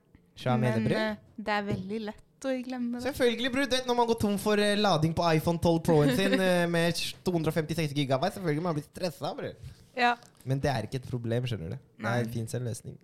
Men 0.45 0.87
eh, 0.89 1.17
det 1.37 1.53
er 1.53 1.63
veldig 1.65 2.01
lett 2.09 2.47
å 2.49 2.53
glemme 2.65 2.99
det. 2.99 3.05
Selvfølgelig, 3.05 3.51
bror. 3.53 3.67
Når 3.89 3.97
man 3.97 4.07
går 4.09 4.19
tom 4.21 4.37
for 4.41 4.61
eh, 4.61 4.77
lading 4.77 5.13
på 5.17 5.25
iPhone 5.37 5.61
12 5.61 5.81
Pro-en 5.85 6.13
sin 6.17 6.37
eh, 6.49 6.67
med 6.69 6.97
256 7.25 7.93
gigabyte, 7.97 8.39
selvfølgelig 8.39 8.65
man 8.65 8.77
blir 8.77 8.87
stressa, 8.89 9.33
bror. 9.37 9.57
Ja, 9.97 10.15
Men 10.45 10.61
det 10.61 10.71
er 10.71 10.87
ikke 10.87 11.01
et 11.03 11.09
problem, 11.11 11.45
skjønner 11.49 11.75
du. 11.75 11.79
Nei. 12.05 12.19
Det 12.25 12.33
fins 12.33 12.55
en 12.57 12.65
løsning. 12.69 12.99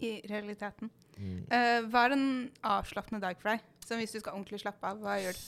i 0.00 0.20
realiteten. 0.30 0.90
Mm. 1.18 1.38
Uh, 1.50 1.88
hva 1.90 2.04
er 2.06 2.12
en 2.14 2.26
avslappende 2.62 3.18
dag 3.24 3.38
for 3.40 3.50
deg? 3.50 3.64
Så 3.82 3.96
hvis 3.98 4.12
du 4.14 4.20
skal 4.20 4.36
ordentlig 4.36 4.60
slappe 4.62 4.86
av, 4.86 5.00
hva 5.02 5.16
gjør 5.18 5.34
du? 5.34 5.46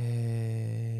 Eh, 0.00 0.91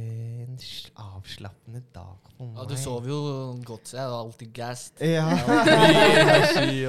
en 0.52 1.06
avslappende 1.16 1.80
dag 1.94 2.28
for 2.36 2.44
meg 2.46 2.60
Ja, 2.60 2.66
du 2.68 2.76
sover 2.80 3.08
jo 3.12 3.18
godt, 3.66 3.88
så 3.90 3.96
jeg 3.98 4.04
er 4.04 4.14
alltid 4.18 4.52
gassed. 4.56 5.02
Ja. 5.02 5.26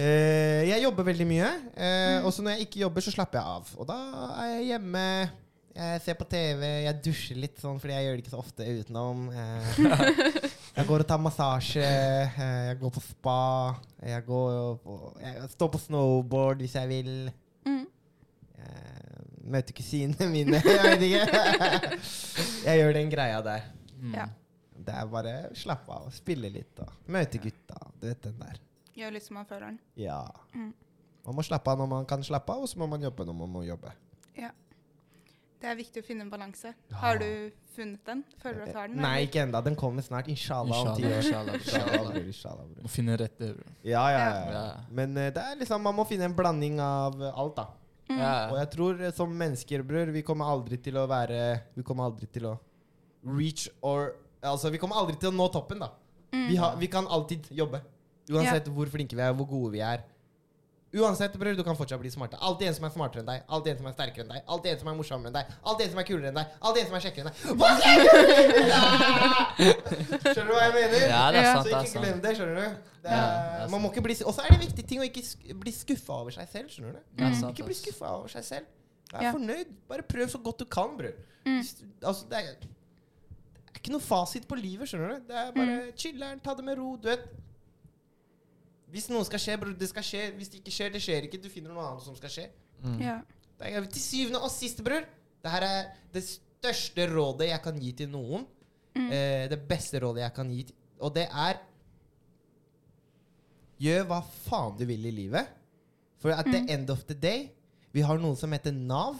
Eh, 0.00 0.62
jeg 0.68 0.82
jobber 0.84 1.06
veldig 1.10 1.26
mye. 1.28 1.50
Eh, 1.76 1.98
Mm. 2.20 2.24
Og 2.26 2.32
så 2.32 2.42
når 2.42 2.50
jeg 2.56 2.66
ikke 2.66 2.80
jobber, 2.80 3.04
så 3.04 3.12
slapper 3.14 3.38
jeg 3.38 3.46
av. 3.46 3.70
Og 3.80 3.86
da 3.88 3.96
er 4.42 4.50
jeg 4.56 4.66
hjemme. 4.72 5.04
Jeg 5.80 6.00
ser 6.02 6.16
på 6.18 6.26
TV, 6.26 6.64
jeg 6.84 6.98
dusjer 7.04 7.38
litt 7.38 7.60
sånn, 7.62 7.78
fordi 7.80 7.94
jeg 7.94 8.04
gjør 8.06 8.16
det 8.18 8.22
ikke 8.24 8.32
så 8.32 8.40
ofte 8.42 8.66
utenom. 8.80 9.20
Eh, 9.30 9.68
jeg 10.76 10.88
går 10.88 11.04
og 11.04 11.08
tar 11.08 11.20
massasje, 11.22 11.84
jeg 11.86 12.80
går 12.80 12.92
på 12.96 13.02
spa, 13.04 13.36
jeg, 14.02 14.24
går 14.26 14.58
på, 14.82 14.96
jeg 15.22 15.52
står 15.54 15.70
på 15.76 15.82
snowboard 15.86 16.64
hvis 16.64 16.74
jeg 16.80 16.90
vil. 16.90 17.12
Mm. 18.60 19.54
Jeg 19.54 19.74
kusinene 19.74 20.28
mine, 20.30 20.60
jeg 20.64 20.82
vet 20.84 21.02
ikke. 21.06 21.96
jeg 22.66 22.82
gjør 22.82 22.92
den 22.94 23.10
greia 23.10 23.40
der. 23.42 23.64
Mm. 23.98 24.12
Ja. 24.14 24.26
Det 24.80 24.94
er 24.96 25.08
bare 25.12 25.34
slappe 25.58 25.92
av, 25.92 26.06
spille 26.14 26.48
litt 26.52 26.78
og 26.80 27.10
møte 27.12 27.40
gutta. 27.42 27.80
Du 28.00 28.06
vet 28.08 28.22
den 28.24 28.38
der. 28.40 28.60
Gjør 28.96 29.16
litt 29.16 29.26
som 29.26 29.40
man 29.40 29.48
føler 29.48 29.72
den. 29.72 29.80
Ja. 30.00 30.22
Mm. 30.54 30.70
Man 31.26 31.36
må 31.36 31.44
slappe 31.44 31.72
av 31.72 31.82
når 31.82 31.90
man 31.90 32.06
kan 32.08 32.22
slappe 32.24 32.54
av, 32.54 32.64
og 32.64 32.70
så 32.70 32.80
må 32.80 32.88
man 32.90 33.02
jobbe 33.04 33.26
når 33.28 33.36
man 33.42 33.52
må 33.58 33.64
jobbe. 33.66 33.92
Det 35.60 35.68
er 35.68 35.76
viktig 35.76 36.00
å 36.00 36.04
finne 36.06 36.24
en 36.24 36.30
balanse. 36.32 36.70
Har 37.02 37.18
du 37.20 37.26
funnet 37.74 38.00
den? 38.08 38.22
Føler 38.40 38.62
du 38.62 38.64
at 38.64 38.70
du 38.72 38.78
har 38.80 38.88
den? 38.88 39.00
Nei, 39.04 39.16
ikke 39.26 39.42
ennå. 39.42 39.60
Den 39.66 39.74
kommer 39.76 40.04
snart. 40.04 40.30
Inshallah 40.32 40.78
om 40.86 40.88
Inshallah, 40.94 41.10
år. 41.10 41.18
inshallah, 41.20 41.58
Inshallah, 41.58 41.82
inshallah. 41.82 42.14
bror, 42.14 42.28
inshallah, 42.30 42.68
bror. 42.70 42.86
Må 42.86 42.92
finne 42.94 43.16
rette. 43.20 43.50
bro. 43.58 43.74
Ja, 43.84 44.04
ja, 44.08 44.22
ja. 44.24 44.54
Ja. 44.54 44.62
Men 44.96 45.12
eh, 45.20 45.28
det 45.36 45.44
er 45.44 45.58
liksom, 45.60 45.84
man 45.84 45.98
må 45.98 46.06
finne 46.08 46.30
en 46.30 46.36
blanding 46.38 46.80
av 46.80 47.20
eh, 47.20 47.36
alt, 47.44 47.60
da. 47.60 47.66
Mm. 48.10 48.22
Og 48.50 48.56
jeg 48.58 48.70
tror 48.72 49.04
eh, 49.04 49.14
som 49.14 49.30
mennesker, 49.42 49.84
bror, 49.86 50.10
vi 50.10 50.24
kommer 50.26 50.50
aldri 50.50 50.80
til 50.82 50.98
å 50.98 51.06
være 51.10 51.38
Vi 51.76 51.84
kommer 51.86 52.08
aldri 52.10 52.26
til 52.26 52.48
å 52.50 52.56
reach 53.30 53.68
or 53.86 54.16
Altså, 54.40 54.70
vi 54.72 54.78
kommer 54.80 54.96
aldri 54.96 55.18
til 55.20 55.28
å 55.28 55.36
nå 55.36 55.50
toppen, 55.52 55.82
da. 55.84 55.90
Mm. 56.32 56.46
Vi, 56.48 56.54
har, 56.56 56.76
vi 56.80 56.86
kan 56.88 57.04
alltid 57.12 57.50
jobbe. 57.52 57.82
Uansett 58.32 58.70
hvor 58.72 58.88
flinke 58.88 59.18
vi 59.18 59.20
er, 59.20 59.34
hvor 59.36 59.44
gode 59.50 59.74
vi 59.74 59.82
er. 59.84 60.00
Uansett, 60.92 61.36
bror, 61.38 61.54
du 61.54 61.62
kan 61.62 61.76
fortsatt 61.78 62.00
bli 62.02 62.10
smarte. 62.10 62.34
Alltid 62.42 62.66
en 62.68 62.74
som 62.74 62.84
er 62.84 62.90
smartere 62.90 63.20
enn 63.22 63.26
deg. 63.28 63.42
Alltid 63.46 63.70
en 63.72 63.78
som 63.78 63.86
er 63.86 63.92
sterkere 63.94 64.24
enn 64.24 64.32
deg. 64.32 64.40
Alltid 64.50 64.72
en 64.72 64.78
som 64.80 64.88
er 64.90 64.94
morsommere 64.98 65.28
enn 65.30 65.36
deg. 65.38 65.52
Alltid 65.62 65.84
en 65.86 65.90
som 65.92 66.00
er 66.02 66.06
kulere 66.08 66.28
enn 66.32 66.38
deg. 66.40 66.46
Alltid 66.66 66.80
en 66.82 66.88
som 66.88 66.96
er 66.98 67.04
kjekkere 67.04 67.22
enn 67.22 67.30
deg. 67.30 67.36
Skjønner 69.60 70.48
du 70.48 70.54
hva 70.54 70.62
jeg 70.64 70.74
mener? 70.74 71.04
Ja, 71.10 71.20
det 71.30 71.40
er 71.42 71.48
sant. 71.50 71.68
Så 71.70 71.82
ikke 71.84 72.02
glem 72.02 72.20
det, 72.24 72.32
skjønner 72.38 72.56
du. 72.58 72.64
Det 73.00 73.12
Ja, 73.14 73.20
er, 73.20 73.62
det 73.64 73.70
man 73.72 73.80
må 73.80 73.88
ikke 73.92 74.02
bli 74.04 74.16
Og 74.28 74.34
så 74.36 74.42
er 74.44 74.50
det 74.52 74.56
en 74.58 74.64
viktig 74.66 74.84
ting 74.90 75.00
å 75.00 75.06
ikke 75.06 75.22
bli 75.62 75.72
skuffa 75.72 76.16
over 76.24 76.34
seg 76.34 76.50
selv, 76.52 76.72
skjønner 76.74 76.92
du. 76.98 77.00
Det 77.16 77.30
Mm. 77.30 77.48
Ikke 77.52 77.66
bli 77.70 77.76
skuffa 77.78 78.10
over 78.18 78.28
seg 78.34 78.44
selv. 78.44 78.66
Vær 79.12 79.22
Ja. 79.22 79.32
fornøyd. 79.32 79.70
Bare 79.88 80.02
prøv 80.02 80.28
så 80.28 80.38
godt 80.42 80.58
du 80.58 80.64
kan, 80.64 80.96
bror. 80.98 81.14
Mm. 81.46 81.62
Altså, 82.02 82.26
det 82.28 82.38
er, 82.38 82.42
det 82.60 82.68
er 83.74 83.78
ikke 83.80 83.92
noe 83.94 84.00
fasit 84.04 84.46
på 84.48 84.54
livet, 84.58 84.88
skjønner 84.90 85.08
du. 85.14 85.20
Det 85.30 85.36
er 85.36 85.52
bare 85.52 85.66
Mm. 85.86 85.92
chiller'n, 85.96 86.42
ta 86.42 86.54
det 86.54 86.64
med 86.64 86.78
ro. 86.78 86.96
Du 86.96 87.08
vet. 87.08 87.20
Hvis 88.90 89.08
noe 89.12 89.24
skal 89.24 89.38
skje, 89.42 89.56
bror, 89.60 89.74
det 89.78 89.88
skal 89.90 90.02
skje. 90.06 90.22
Hvis 90.36 90.48
det 90.52 90.60
ikke 90.62 90.72
skjer, 90.74 90.90
det 90.94 91.02
skjer 91.04 91.26
ikke. 91.28 91.40
Du 91.42 91.48
finner 91.52 91.72
noe 91.74 91.84
annet 91.92 92.02
som 92.04 92.16
skal 92.18 92.32
skje. 92.34 92.46
Mm. 92.82 92.98
Ja. 93.02 93.18
Det 93.60 93.70
er, 93.76 93.86
til 93.92 94.02
syvende 94.02 94.40
og 94.42 94.50
sist, 94.50 94.80
bror, 94.84 95.04
det 95.44 95.50
her 95.52 95.66
er 95.66 95.90
det 96.14 96.22
største 96.26 97.06
rådet 97.12 97.48
jeg 97.50 97.62
kan 97.62 97.78
gi 97.80 97.92
til 98.02 98.08
noen. 98.12 98.46
Mm. 98.96 99.10
Eh, 99.12 99.44
det 99.52 99.60
beste 99.68 100.00
rådet 100.02 100.24
jeg 100.24 100.34
kan 100.34 100.50
gi, 100.50 100.62
til- 100.70 100.76
og 101.00 101.14
det 101.14 101.28
er 101.30 101.60
Gjør 103.80 104.02
hva 104.10 104.18
faen 104.44 104.74
du 104.76 104.84
vil 104.84 105.06
i 105.08 105.12
livet. 105.14 105.46
For 106.20 106.30
at 106.36 106.44
the 106.44 106.60
Mm. 106.60 106.68
end 106.68 106.90
of 106.90 107.04
the 107.06 107.14
day 107.14 107.48
Vi 107.94 108.02
har 108.02 108.18
noe 108.18 108.36
som 108.36 108.52
heter 108.52 108.72
Nav 108.72 109.16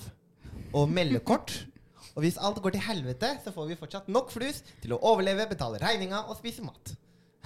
og 0.74 0.88
meldekort. 0.88 1.64
Og 2.16 2.22
hvis 2.22 2.37
alt 2.38 2.61
går 2.62 2.70
til 2.70 2.80
helvete, 2.80 3.38
så 3.44 3.50
får 3.54 3.66
vi 3.68 3.74
fortsatt 3.76 4.09
nok 4.09 4.30
flus 4.30 4.62
til 4.83 4.92
å 4.92 4.98
overleve, 5.00 5.46
betale 5.48 5.78
regninga 5.78 6.24
og 6.28 6.37
spise 6.37 6.62
mat. 6.62 6.92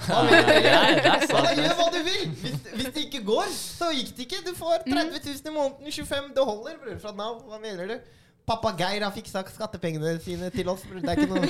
Hva 0.04 0.24
da 0.26 1.52
gjør 1.54 1.76
hva 1.78 1.86
du 1.94 2.00
vil! 2.02 2.24
Hvis, 2.40 2.56
hvis 2.74 2.88
det 2.96 3.04
ikke 3.06 3.20
går, 3.28 3.46
så 3.54 3.92
gikk 3.94 4.10
det 4.16 4.26
ikke. 4.26 4.40
Du 4.48 4.52
får 4.58 4.82
30 4.88 5.20
000 5.22 5.48
i 5.50 5.54
måneden, 5.54 5.92
25 5.94 6.32
Det 6.34 6.44
holder, 6.48 6.78
bror, 6.82 6.98
fra 7.04 7.12
Nav. 7.16 7.36
Hva 7.48 7.60
mener 7.62 7.92
du? 7.92 7.96
Pappa 8.44 8.74
Geir 8.76 9.00
har 9.06 9.12
fiksa 9.14 9.40
skattepengene 9.48 10.18
sine 10.20 10.50
til 10.52 10.68
oss, 10.68 10.82
bror. 10.84 11.00
Det 11.00 11.14
er 11.14 11.22
ikke 11.22 11.30
noe 11.30 11.46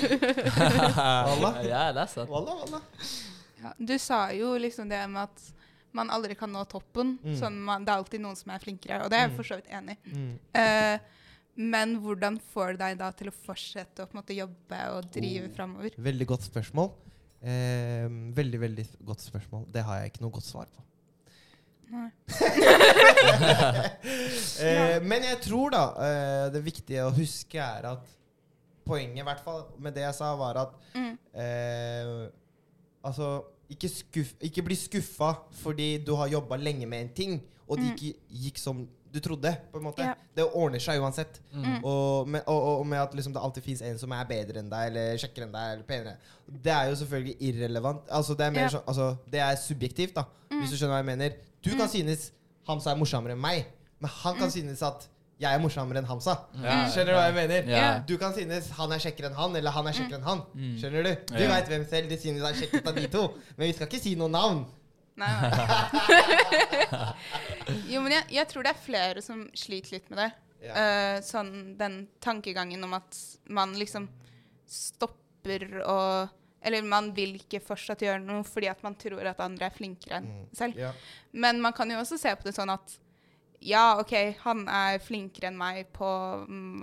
Walla. 1.31 1.51
Ja, 1.67 1.87
det 1.97 2.05
er 2.05 2.11
sant. 2.13 2.31
Walla, 2.31 2.55
walla. 2.61 2.83
Ja, 3.65 3.73
du 3.81 3.95
sa 3.99 4.27
jo 4.37 4.53
liksom 4.61 4.91
det 4.93 5.01
med 5.11 5.25
at 5.25 5.49
man 5.95 6.11
aldri 6.15 6.37
kan 6.39 6.51
nå 6.53 6.63
toppen. 6.71 7.17
Mm. 7.25 7.35
Sånn 7.41 7.57
man, 7.65 7.83
det 7.87 7.95
er 7.95 8.03
alltid 8.03 8.23
noen 8.23 8.37
som 8.39 8.53
er 8.55 8.63
flinkere, 8.63 9.01
og 9.07 9.11
det 9.11 9.19
er 9.19 9.25
jeg 9.27 9.33
Mm. 9.33 9.37
for 9.41 9.49
så 9.51 9.59
vidt 9.59 9.73
enig 9.75 9.97
i. 9.97 10.15
Mm. 10.15 10.33
Uh, 10.59 10.97
men 11.75 11.97
hvordan 12.03 12.37
får 12.53 12.73
det 12.75 12.81
deg 12.85 12.97
da 12.99 13.09
til 13.15 13.31
å 13.31 13.35
fortsette 13.47 14.03
å 14.03 14.09
på 14.11 14.17
en 14.17 14.21
måte 14.21 14.35
jobbe 14.37 14.81
og 14.97 15.11
drive 15.15 15.49
Oh. 15.49 15.55
framover? 15.57 15.95
Veldig 16.03 16.27
godt 16.27 16.47
spørsmål. 16.51 16.91
Eh, 17.45 18.07
veldig, 18.37 18.61
veldig 18.63 18.85
godt 19.05 19.21
spørsmål. 19.21 19.67
Det 19.75 19.83
har 19.85 19.99
jeg 20.01 20.13
ikke 20.13 20.23
noe 20.25 20.33
godt 20.33 20.47
svar 20.49 20.69
på. 20.73 20.81
Nei. 21.93 22.11
Eh, 24.65 25.01
men 25.03 25.25
jeg 25.27 25.39
tror 25.45 25.73
da 25.75 25.81
eh, 26.07 26.45
det 26.55 26.61
viktige 26.65 27.03
å 27.05 27.13
huske 27.15 27.59
er 27.61 27.87
at 27.91 28.05
poenget, 28.87 29.21
i 29.23 29.27
hvert 29.27 29.41
fall 29.45 29.65
med 29.83 29.95
det 29.97 30.05
jeg 30.07 30.15
sa, 30.17 30.33
var 30.39 30.59
at 30.65 30.75
Mm. 30.95 31.19
eh, 31.35 32.31
Altså, 33.05 33.43
ikke, 33.69 33.89
skuff, 33.93 34.31
ikke 34.41 34.63
bli 34.65 34.77
skuffa 34.81 35.35
fordi 35.61 35.99
du 36.07 36.15
har 36.17 36.29
jobba 36.33 36.57
lenge 36.57 36.87
med 36.89 37.01
en 37.03 37.09
ting, 37.15 37.35
og 37.69 37.77
det 37.79 37.85
Mm. 37.91 37.95
ikke 37.99 38.15
gikk 38.45 38.59
som 38.59 38.89
du 39.15 39.21
trodde. 39.23 39.53
på 39.73 39.79
en 39.79 39.85
måte. 39.87 40.03
Ja. 40.03 40.15
Det 40.35 40.45
ordner 40.59 40.83
seg 40.83 40.99
uansett. 41.01 41.39
Mm. 41.55 41.85
Og 41.87 42.29
med, 42.35 42.43
og, 42.51 42.81
og 42.81 42.87
med 42.91 42.99
at 42.99 43.15
liksom 43.15 43.33
det 43.37 43.41
alltid 43.47 43.63
fins 43.69 43.83
en 43.87 43.99
som 44.01 44.13
er 44.17 44.25
bedre 44.27 44.59
enn 44.61 44.69
deg, 44.73 44.91
eller 44.91 45.17
kjekkere 45.23 45.47
enn 45.47 45.55
deg, 45.55 45.71
eller 45.77 45.87
penere. 45.89 46.17
Det 46.67 46.73
er 46.75 46.91
jo 46.91 46.99
selvfølgelig 47.05 47.37
irrelevant. 47.49 48.11
Altså, 48.11 48.35
det 48.35 48.47
er 48.49 48.51
mer 48.59 48.67
Ja. 48.67 48.75
sånn 48.75 48.85
altså, 48.91 49.09
Det 49.31 49.41
er 49.41 49.57
subjektivt, 49.63 50.15
da. 50.19 50.25
Hvis 50.51 50.71
du 50.75 50.77
skjønner 50.77 50.97
hva 50.99 51.03
jeg 51.05 51.11
mener. 51.15 51.31
Du 51.63 51.71
kan 51.71 51.87
Mm. 51.89 51.95
synes 51.97 52.31
Hamsa 52.69 52.91
er 52.93 52.97
morsommere 52.97 53.33
enn 53.39 53.41
meg, 53.41 53.67
men 54.01 54.11
han 54.11 54.37
kan 54.37 54.51
synes 54.51 54.83
at 54.83 55.09
jeg 55.41 55.53
er 55.55 55.59
morsommere 55.61 55.99
enn 55.99 56.07
Hamsa. 56.07 56.35
Ja. 56.63 56.85
Skjønner 56.91 57.13
du 57.13 57.19
hva 57.19 57.25
jeg 57.31 57.35
mener? 57.35 57.71
Ja. 57.71 57.99
Du 58.07 58.17
kan 58.19 58.33
synes 58.35 58.71
han 58.71 58.93
er 58.93 58.99
kjekkere 59.03 59.31
enn 59.31 59.35
han, 59.39 59.57
eller 59.57 59.71
han 59.71 59.87
er 59.87 59.93
kjekkere 59.93 60.19
enn 60.21 60.29
han. 60.29 60.43
Mm. 60.55 60.77
Skjønner 60.81 61.03
du? 61.05 61.15
Du 61.35 61.43
Ja. 61.43 61.49
vet 61.55 61.69
hvem 61.69 61.85
selv 61.91 62.09
de 62.09 62.17
synes 62.19 62.43
er 62.43 62.55
kjekkest 62.55 62.87
av 62.89 62.95
de 62.95 63.07
to. 63.09 63.25
Men 63.57 63.67
vi 63.67 63.73
skal 63.73 63.87
ikke 63.89 64.01
si 64.03 64.15
noe 64.15 64.29
navn. 64.29 64.65
Nei, 65.17 65.29
nei. 65.31 67.13
jo, 67.93 68.01
men 68.03 68.13
jeg, 68.17 68.25
jeg 68.35 68.49
tror 68.51 68.67
det 68.67 68.73
er 68.75 68.81
flere 68.85 69.23
som 69.25 69.45
sliter 69.57 69.97
litt 69.99 70.09
med 70.11 70.19
det. 70.25 70.31
Ja. 70.65 70.73
Uh, 70.75 71.17
sånn 71.25 71.51
den 71.79 71.99
tankegangen 72.25 72.83
om 72.87 72.95
at 72.97 73.19
man 73.53 73.75
liksom 73.77 74.07
stopper 74.65 75.67
og 75.85 76.41
Eller 76.65 76.81
man 76.89 77.11
vil 77.13 77.35
ikke 77.37 77.59
fortsatt 77.61 78.01
gjøre 78.01 78.23
noe 78.25 78.41
fordi 78.49 78.71
at 78.71 78.81
man 78.87 78.95
tror 78.97 79.27
at 79.29 79.41
andre 79.45 79.67
er 79.69 79.75
flinkere 79.75 80.17
enn 80.23 80.29
Mm. 80.31 80.47
selv. 80.57 80.79
Ja. 80.81 80.93
Men 81.37 81.61
man 81.61 81.75
kan 81.77 81.91
jo 81.93 81.99
også 82.01 82.17
se 82.19 82.33
på 82.35 82.47
det 82.49 82.55
sånn 82.57 82.73
at 82.73 82.95
ja, 83.61 83.99
OK, 84.01 84.15
han 84.41 84.63
er 84.69 84.97
flinkere 85.05 85.51
enn 85.51 85.59
meg 85.61 85.91
på 85.93 86.09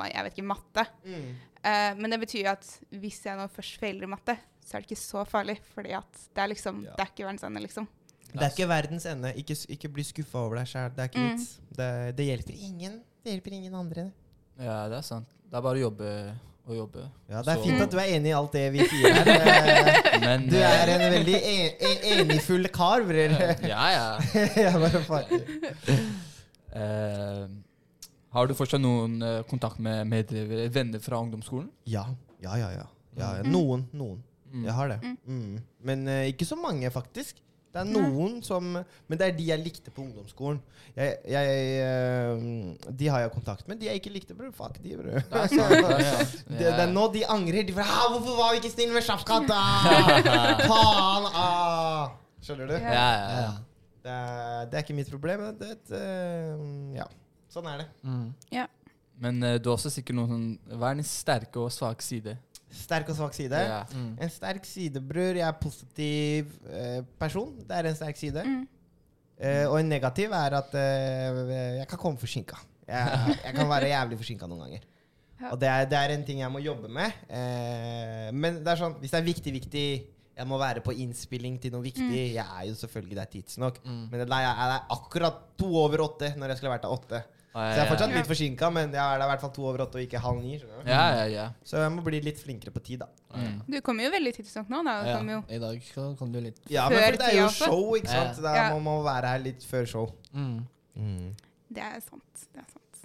jeg 0.05 0.23
vet 0.27 0.37
ikke, 0.37 0.45
matte. 0.51 0.85
Mm. 1.05 1.25
Uh, 1.65 1.91
men 1.97 2.13
det 2.13 2.19
betyr 2.21 2.43
jo 2.45 2.51
at 2.53 2.69
hvis 2.93 3.19
jeg 3.25 3.37
nå 3.37 3.47
først 3.53 3.79
feiler 3.81 4.05
i 4.05 4.11
matte, 4.13 4.37
så 4.61 4.77
er 4.77 4.81
det 4.85 4.91
ikke 4.91 5.01
så 5.01 5.25
farlig. 5.29 5.57
Fordi 5.73 5.91
at 5.97 6.21
det 6.29 6.41
er 6.45 6.53
liksom 6.53 6.83
Ja. 6.85 6.93
Det 6.97 7.01
er 7.07 7.11
ikke 7.15 7.25
verdens 7.25 7.43
ende, 7.49 7.61
liksom. 7.65 7.89
Det 8.33 8.43
er 8.47 8.53
ikke 8.55 8.67
verdens 8.69 9.05
ende. 9.05 9.33
Ikke, 9.37 9.55
ikke 9.75 9.89
bli 9.93 10.03
skuffa 10.07 10.37
over 10.45 10.55
deg 10.61 10.67
sjæl. 10.71 10.89
Det 10.95 10.99
er 11.03 11.09
ikke 11.11 11.19
Mm. 11.25 11.33
vits. 11.37 11.59
Det, 11.77 11.89
det 12.17 12.25
hjelper 12.25 12.53
ingen. 12.69 13.01
Det 13.23 13.33
hjelper 13.35 13.51
ingen 13.57 13.75
andre. 13.75 14.11
Ja, 14.59 14.87
det 14.89 14.97
er 14.97 15.01
sant. 15.05 15.27
Det 15.49 15.57
er 15.57 15.61
bare 15.61 15.77
å 15.79 15.83
jobbe 15.89 16.09
og 16.67 16.75
jobbe. 16.77 17.03
Ja, 17.29 17.41
Det 17.41 17.47
er 17.51 17.55
Så- 17.57 17.63
fint 17.65 17.81
at 17.81 17.91
du 17.91 17.97
er 17.97 18.09
enig 18.15 18.29
i 18.29 18.35
alt 18.37 18.51
det 18.53 18.71
vi 18.71 18.79
sier 18.87 19.13
her. 19.13 19.27
Eh, 19.27 20.19
Men 20.25 20.47
Du 20.47 20.55
eh, 20.55 20.61
er 20.61 20.87
en 20.93 21.11
veldig 21.13 21.35
en, 21.35 21.71
en, 21.89 21.97
enigfull 22.19 22.67
kar, 22.69 23.01
bror. 23.03 23.35
Ja, 23.67 23.85
ja. 23.91 24.19
Jeg 24.55 24.73
bare 24.73 25.01
faen. 25.03 25.47
Uh, 26.71 27.47
Har 28.31 28.47
du 28.47 28.53
fortsatt 28.55 28.79
noen 28.79 29.17
eh, 29.27 29.41
kontakt 29.49 29.79
med 29.83 30.07
medlever, 30.07 30.69
venner 30.71 31.01
fra 31.03 31.17
ungdomsskolen? 31.19 31.67
Ja. 31.83 32.05
Ja, 32.39 32.53
ja, 32.55 32.69
ja. 32.71 32.85
ja, 33.17 33.31
ja. 33.35 33.43
Mm. 33.43 33.51
Noen. 33.51 33.81
Noen. 33.91 34.21
Mm. 34.53 34.63
Jeg 34.69 34.75
har 34.77 34.87
det. 34.93 34.99
Mm. 35.03 35.17
Mm. 35.27 35.57
Men 35.83 36.05
uh, 36.07 36.21
ikke 36.31 36.47
så 36.47 36.55
mange, 36.55 36.87
faktisk. 36.95 37.41
Det 37.71 37.79
er 37.79 37.87
Nei. 37.87 38.01
noen 38.03 38.41
som 38.43 38.65
Men 38.75 39.19
det 39.19 39.27
er 39.29 39.35
de 39.37 39.45
jeg 39.47 39.63
likte 39.63 39.93
på 39.95 40.03
ungdomsskolen. 40.03 40.59
Jeg, 40.91 41.21
jeg, 41.31 41.59
eh, 41.79 42.89
de 42.99 43.07
har 43.07 43.23
jeg 43.23 43.31
kontakt 43.31 43.67
med. 43.69 43.79
De 43.79 43.87
jeg 43.87 44.01
ikke 44.01 44.11
likte, 44.11 44.35
bror. 44.35 44.51
Fuck 44.55 44.81
de, 44.83 44.97
bror. 44.99 45.21
Det. 45.21 45.23
Det. 45.31 45.69
Det, 46.51 46.65
det 46.67 46.83
er 46.83 46.91
nå 46.91 47.05
de 47.13 47.23
angrer. 47.31 47.63
De 47.67 47.75
bare 47.75 47.87
ah, 47.87 48.11
'Hvorfor 48.11 48.35
var 48.37 48.51
vi 48.51 48.59
ikke 48.59 48.73
snille 48.73 48.93
med 48.93 49.05
Shafkat?' 49.07 49.47
Ah, 49.55 50.59
faen! 50.71 51.29
Ah. 51.31 52.11
Skjønner 52.43 52.67
du? 52.67 52.75
Ja. 52.75 52.91
Ja, 52.91 53.07
ja, 53.13 53.39
ja. 53.39 53.51
Det, 54.01 54.11
er, 54.11 54.65
det 54.65 54.77
er 54.77 54.83
ikke 54.83 54.97
mitt 54.97 55.09
problem. 55.13 55.47
Det, 55.59 55.75
eh, 55.95 56.95
ja. 56.97 57.07
Sånn 57.51 57.67
er 57.69 57.83
det. 57.83 57.89
Mm. 58.03 58.31
Men 59.21 59.43
uh, 59.45 59.55
du 59.61 59.69
har 59.69 59.77
også 59.77 59.91
sikkert 59.93 60.17
noen 60.17 60.31
sånn 60.31 60.77
Hva 60.79 60.91
er 60.91 60.97
din 60.97 61.07
sterke 61.07 61.61
og 61.61 61.71
svake 61.73 62.03
side? 62.03 62.35
Sterk 62.71 63.09
og 63.11 63.17
svak 63.17 63.35
side. 63.35 63.57
Ja. 63.67 63.81
Mm. 63.91 64.13
En 64.21 64.31
sterk 64.31 64.67
side, 64.67 65.01
bror. 65.03 65.35
Jeg 65.35 65.47
er 65.47 65.57
positiv 65.59 66.53
eh, 66.71 67.01
person. 67.19 67.51
Det 67.67 67.77
er 67.77 67.89
en 67.89 67.97
sterk 67.97 68.19
side. 68.19 68.45
Mm. 68.47 68.61
Eh, 69.41 69.65
og 69.65 69.79
en 69.79 69.89
negativ 69.89 70.31
er 70.37 70.55
at 70.59 70.75
eh, 70.77 71.41
jeg 71.81 71.89
kan 71.89 71.99
komme 71.99 72.21
forsinka. 72.21 72.59
Jeg, 72.87 73.35
jeg 73.45 73.55
kan 73.57 73.69
være 73.69 73.91
jævlig 73.91 74.19
forsinka 74.21 74.49
noen 74.49 74.65
ganger. 74.67 74.87
Og 75.49 75.57
det 75.57 75.69
er, 75.71 75.85
det 75.89 75.97
er 75.97 76.13
en 76.13 76.23
ting 76.25 76.41
jeg 76.43 76.53
må 76.53 76.61
jobbe 76.61 76.89
med. 76.91 77.21
Eh, 77.27 78.29
men 78.35 78.61
det 78.61 78.73
er 78.73 78.81
sånn, 78.81 78.97
hvis 79.01 79.13
det 79.13 79.21
er 79.21 79.29
viktig, 79.29 79.53
viktig 79.59 79.85
Jeg 80.31 80.47
må 80.47 80.57
være 80.61 80.81
på 80.85 80.93
innspilling 80.95 81.57
til 81.61 81.73
noe 81.73 81.83
viktig. 81.83 82.07
Mm. 82.07 82.35
Jeg 82.37 82.45
er 82.45 82.67
jo 82.69 82.77
selvfølgelig 82.79 83.17
der 83.17 83.31
tidsnok. 83.33 83.81
Mm. 83.83 84.03
Men 84.13 84.23
nei, 84.31 84.41
jeg 84.45 84.67
er 84.67 84.93
akkurat 84.95 85.41
to 85.59 85.69
over 85.81 86.05
åtte 86.05 86.31
når 86.37 86.53
jeg 86.53 86.61
skulle 86.61 86.75
vært 86.75 86.85
der 86.87 86.95
åtte. 86.95 87.23
Så 87.51 87.63
jeg 87.67 87.81
er 87.83 87.89
fortsatt 87.89 88.13
litt 88.15 88.27
forsinka, 88.29 88.69
men 88.71 88.93
jeg 88.95 89.01
er 89.01 89.17
der 89.19 89.25
i 89.25 89.29
hvert 89.33 89.41
fall 89.43 89.51
to 89.51 89.65
over 89.67 89.81
åtte 89.83 89.99
og 89.99 90.05
ikke 90.05 90.19
halv 90.23 90.37
ni. 90.39 90.53
Ja, 90.87 91.01
ja, 91.17 91.25
ja. 91.27 91.45
Så 91.67 91.81
jeg 91.81 91.91
må 91.91 92.03
bli 92.05 92.21
litt 92.23 92.39
flinkere 92.39 92.71
på 92.71 92.79
tid, 92.85 93.01
da. 93.03 93.09
Mm. 93.35 93.57
Du 93.67 93.77
kommer 93.83 94.07
jo 94.07 94.11
veldig 94.13 94.31
tidsnok 94.37 94.71
nå. 94.71 94.79
Da. 94.87 94.93
Ja, 95.09 95.17
jo. 95.33 95.41
I 95.51 95.59
dag 95.59 95.83
kom 96.19 96.31
du 96.31 96.39
litt 96.39 96.61
Ja, 96.71 96.85
men 96.87 96.97
Før 97.01 97.09
for 97.09 97.19
det 97.19 97.27
er 97.27 97.37
jo 97.41 97.49
show, 97.57 97.83
ikke 97.99 98.13
sant? 98.13 98.39
Da 98.45 98.55
Ja. 98.55 98.65
må 98.71 98.79
man 98.85 99.03
være 99.03 99.33
her 99.33 99.43
litt 99.43 99.65
før 99.67 99.85
show. 99.87 100.13
mm. 100.31 100.59
Mm. 100.95 101.35
Det 101.71 101.83
er 101.83 101.99
sant. 102.03 102.47
Det 102.53 102.59
er 102.63 102.67
sant. 102.71 103.03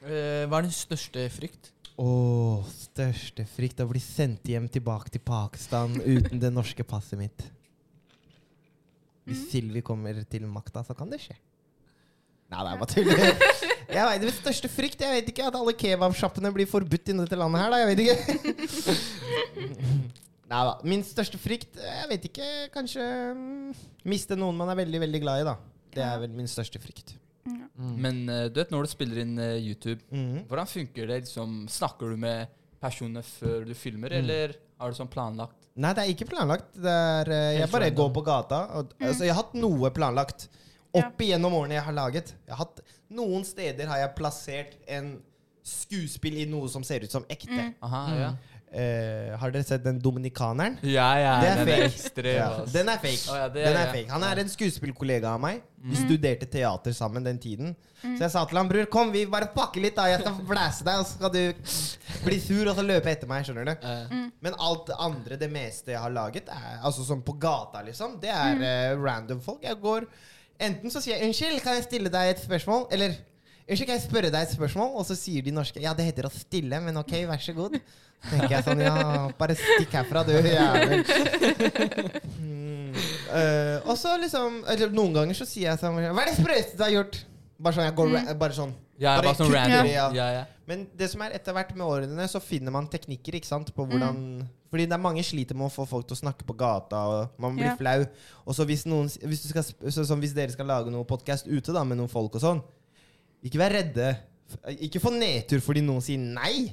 Uh, 0.00 0.44
Hva 0.48 0.58
er 0.60 0.62
din 0.68 0.76
største 0.76 1.24
frykt? 1.32 1.72
Åh, 2.00 2.64
største 2.72 3.44
frykt 3.48 3.80
å 3.80 3.88
bli 3.88 4.00
sendt 4.00 4.44
hjem 4.48 4.68
tilbake 4.72 5.10
til 5.12 5.20
Pakistan 5.20 5.96
uten 6.00 6.40
det 6.40 6.52
norske 6.52 6.84
passet 6.84 7.18
mitt. 7.20 7.44
Hvis 9.28 9.50
Sylvi 9.52 9.82
kommer 9.84 10.16
til 10.28 10.46
makta, 10.48 10.82
så 10.84 10.96
kan 10.96 11.10
det 11.12 11.20
skje. 11.20 11.36
Nei, 12.50 12.62
det 12.66 12.70
er 12.72 12.80
bare 12.80 12.90
tull. 12.90 13.10
Jeg 13.90 14.06
vet, 14.06 14.22
Min 14.26 14.34
største 14.34 14.68
frykt 14.70 15.00
Jeg 15.02 15.12
vet 15.16 15.28
ikke 15.32 15.44
at 15.46 15.54
alle 15.58 15.72
kebabsjappene 15.78 16.50
blir 16.54 16.66
forbudt 16.70 17.10
i 17.12 17.14
dette 17.20 17.38
landet 17.38 17.62
her, 17.62 17.70
da. 17.70 17.78
Jeg 17.78 17.88
vet 17.90 18.00
ikke. 18.04 18.16
Nei 20.50 20.60
da. 20.66 20.72
Min 20.86 21.02
største 21.06 21.38
frykt 21.40 21.78
Jeg 21.78 22.08
vet 22.10 22.24
ikke. 22.30 22.46
Kanskje 22.74 23.04
mm, 23.38 23.74
miste 24.10 24.38
noen 24.38 24.56
man 24.58 24.72
er 24.72 24.80
veldig, 24.82 25.00
veldig 25.06 25.20
glad 25.22 25.42
i, 25.44 25.48
da. 25.50 25.56
Det 25.94 26.02
er 26.06 26.22
vel 26.22 26.34
min 26.38 26.48
største 26.50 26.80
frykt. 26.82 27.14
Ja. 27.50 27.66
Mm. 27.80 27.94
Men 28.04 28.18
eh, 28.30 28.46
du 28.52 28.58
vet 28.60 28.70
når 28.74 28.86
du 28.86 28.90
spiller 28.92 29.22
inn 29.24 29.38
eh, 29.42 29.56
YouTube, 29.62 30.00
Mhm. 30.12 30.44
hvordan 30.50 30.68
funker 30.70 31.06
det? 31.10 31.20
Liksom, 31.24 31.54
snakker 31.70 32.12
du 32.12 32.16
med 32.20 32.50
personene 32.82 33.22
før 33.26 33.64
du 33.68 33.74
filmer, 33.74 34.10
Mm. 34.10 34.18
eller 34.24 34.54
har 34.80 34.90
du 34.90 34.96
sånn 34.98 35.10
planlagt? 35.12 35.56
Nei, 35.80 35.92
det 35.94 36.02
er 36.04 36.10
ikke 36.12 36.26
planlagt. 36.30 36.70
Det 36.74 36.90
er, 36.92 37.30
eh, 37.30 37.58
jeg 37.60 37.70
bare 37.72 37.90
går 37.94 38.10
på 38.14 38.24
gata. 38.26 38.60
Og, 38.78 38.92
altså, 39.00 39.24
jeg 39.24 39.34
har 39.34 39.42
hatt 39.44 39.54
noe 39.54 39.90
planlagt. 39.94 40.48
Ja. 40.94 41.04
Opp 41.06 41.20
igjennom 41.22 41.54
årene 41.54 41.76
jeg 41.78 41.82
har 41.86 41.92
laget. 41.94 42.32
Jeg 42.46 42.54
har 42.56 42.64
hatt, 42.64 42.80
noen 43.10 43.44
steder 43.46 43.86
har 43.86 43.98
jeg 43.98 44.14
plassert 44.18 44.72
en 44.88 45.20
skuespill 45.62 46.38
i 46.40 46.46
noe 46.50 46.68
som 46.72 46.82
ser 46.86 47.04
ut 47.04 47.12
som 47.12 47.24
ekte. 47.30 47.52
Mm. 47.52 47.74
Aha, 47.82 48.06
Mm. 48.10 48.20
ja. 48.24 48.32
Uh, 48.70 49.36
har 49.36 49.50
dere 49.50 49.64
sett 49.66 49.82
den 49.82 49.96
dominikaneren? 49.98 50.76
Ja, 50.86 51.08
ja. 51.18 51.30
Det 51.42 51.48
er 51.48 51.56
den 51.56 51.66
fake. 51.66 51.86
ekstrem, 51.90 52.36
Ja, 52.36 52.64
den 52.70 52.88
er 52.88 52.98
fake. 53.02 53.24
Oh, 53.32 53.36
ja, 53.36 53.48
det 53.48 53.64
den 53.64 53.76
er- 53.76 53.80
er 53.80 53.86
ja. 53.86 53.92
fake. 53.92 54.10
Han 54.10 54.22
er 54.22 54.38
en 54.38 54.48
skuespillkollega 54.48 55.24
av 55.34 55.40
meg. 55.40 55.62
Vi 55.82 55.96
Mm. 55.96 56.04
studerte 56.06 56.46
teater 56.46 56.92
sammen 56.92 57.24
den 57.24 57.38
tiden. 57.38 57.74
Så 58.00 58.18
jeg 58.20 58.30
sa 58.30 58.44
til 58.44 58.56
ham 58.58 58.68
bror, 58.68 58.86
kom, 58.86 59.10
vi 59.10 59.24
bare 59.26 59.48
pakker 59.52 59.80
litt, 59.82 59.96
da. 59.96 60.04
Jeg 60.06 60.20
skal 60.20 60.34
blæse 60.46 60.84
deg, 60.84 60.98
og 61.00 61.04
så 61.04 61.16
skal 61.16 61.30
du 61.30 61.52
bli 62.24 62.38
sur 62.38 62.68
og 62.70 62.76
så 62.76 62.86
løpe 62.86 63.06
etter 63.10 63.26
meg. 63.26 63.44
skjønner 63.44 63.64
du? 63.64 63.86
Eh, 63.86 64.30
Men 64.40 64.54
alt 64.58 64.86
det 64.86 64.96
andre, 65.00 65.36
det 65.36 65.50
meste 65.50 65.86
jeg 65.90 65.98
har 65.98 66.10
laget, 66.10 66.48
er, 66.48 66.78
altså 66.84 67.04
som 67.04 67.22
på 67.22 67.36
gata, 67.40 67.82
liksom, 67.82 68.20
det 68.20 68.30
er 68.30 68.94
uh, 68.94 69.02
random 69.02 69.40
folk. 69.40 69.62
Jeg 69.64 69.80
går 69.82 70.06
Enten 70.60 70.92
så 70.92 71.00
sier 71.00 71.16
jeg 71.16 71.24
'unnskyld, 71.28 71.60
kan 71.64 71.74
jeg 71.78 71.84
stille 71.88 72.10
deg 72.12 72.34
et 72.34 72.42
spørsmål?' 72.44 72.86
Eller 72.92 73.14
'unnskyld, 73.68 73.86
kan 73.86 73.96
jeg 73.96 74.04
spørre 74.04 74.30
deg 74.30 74.42
et 74.42 74.54
spørsmål?' 74.56 74.94
Og 75.00 75.06
så 75.08 75.16
sier 75.16 75.42
de 75.42 75.50
norske 75.56 75.80
'ja, 75.80 75.94
det 75.96 76.04
heter 76.10 76.28
å 76.28 76.32
stille, 76.32 76.80
men 76.80 76.96
ok, 77.00 77.12
vær 77.30 77.40
så 77.40 77.54
god'. 77.56 77.80
tenker 78.30 78.50
jeg 78.50 78.64
sånn 78.64 78.80
'ja, 78.84 79.30
bare 79.38 79.56
stikk 79.56 79.92
herfra, 79.96 80.22
du 80.24 80.32
jævel'. 80.36 81.04
Mm, 82.40 82.94
Uh, 83.30 83.78
og 83.86 83.94
så 83.98 84.16
liksom 84.18 84.64
Eller 84.68 84.90
noen 84.90 85.12
ganger 85.14 85.36
så 85.38 85.46
sier 85.46 85.68
jeg 85.70 85.78
sånn 85.78 85.94
'hva 85.94 86.22
er 86.24 86.30
det 86.32 86.38
sprøeste 86.40 86.76
du 86.76 86.82
har 86.82 86.90
gjort?' 86.90 87.20
Bare 87.60 87.74
sånn, 87.76 87.84
jeg 87.84 87.94
går, 87.94 88.08
mm. 88.08 88.38
bare 88.40 88.56
sånn 88.56 88.72
Ja, 88.98 89.14
Bare 89.16 89.26
bare 89.28 89.38
sånn 89.38 89.52
random. 89.54 89.86
ja. 89.86 90.06
Ja, 90.12 90.26
ja. 90.32 90.44
Men 90.70 90.86
det 90.96 91.08
som 91.10 91.22
er 91.24 91.34
etter 91.34 91.54
hvert 91.56 91.74
med 91.74 91.82
årene, 91.86 92.26
så 92.30 92.40
finner 92.42 92.72
man 92.74 92.86
teknikker 92.90 93.36
ikke 93.40 93.48
sant, 93.50 93.72
på 93.74 93.86
hvordan 93.90 94.20
Fordi 94.70 94.84
det 94.86 94.94
er 94.94 95.02
mange 95.02 95.22
sliter 95.26 95.56
med 95.58 95.66
å 95.66 95.72
få 95.74 95.82
folk 95.90 96.06
til 96.06 96.14
å 96.14 96.20
snakke 96.20 96.46
på 96.46 96.54
gata, 96.54 97.00
og 97.10 97.40
man 97.42 97.56
blir 97.58 97.72
Ja. 97.72 97.76
flau. 97.78 98.04
Og 98.46 98.54
så 98.54 98.62
hvis, 98.68 98.84
noen, 98.86 99.08
hvis, 99.26 99.42
du 99.42 99.48
skal, 99.50 99.64
så, 99.66 100.04
så, 100.06 100.14
hvis 100.22 100.34
dere 100.36 100.54
skal 100.54 100.68
lage 100.70 100.92
noe 100.94 101.02
podkast 101.10 101.48
ute 101.50 101.74
da, 101.74 101.82
med 101.82 101.98
noen 101.98 102.12
folk 102.12 102.38
og 102.38 102.44
sånn, 102.44 102.60
ikke 103.42 103.58
vær 103.58 103.74
redde. 103.74 104.12
Ikke 104.78 105.02
få 105.02 105.10
nedtur 105.10 105.58
fordi 105.64 105.82
noen 105.82 106.04
sier 106.06 106.22
nei. 106.22 106.70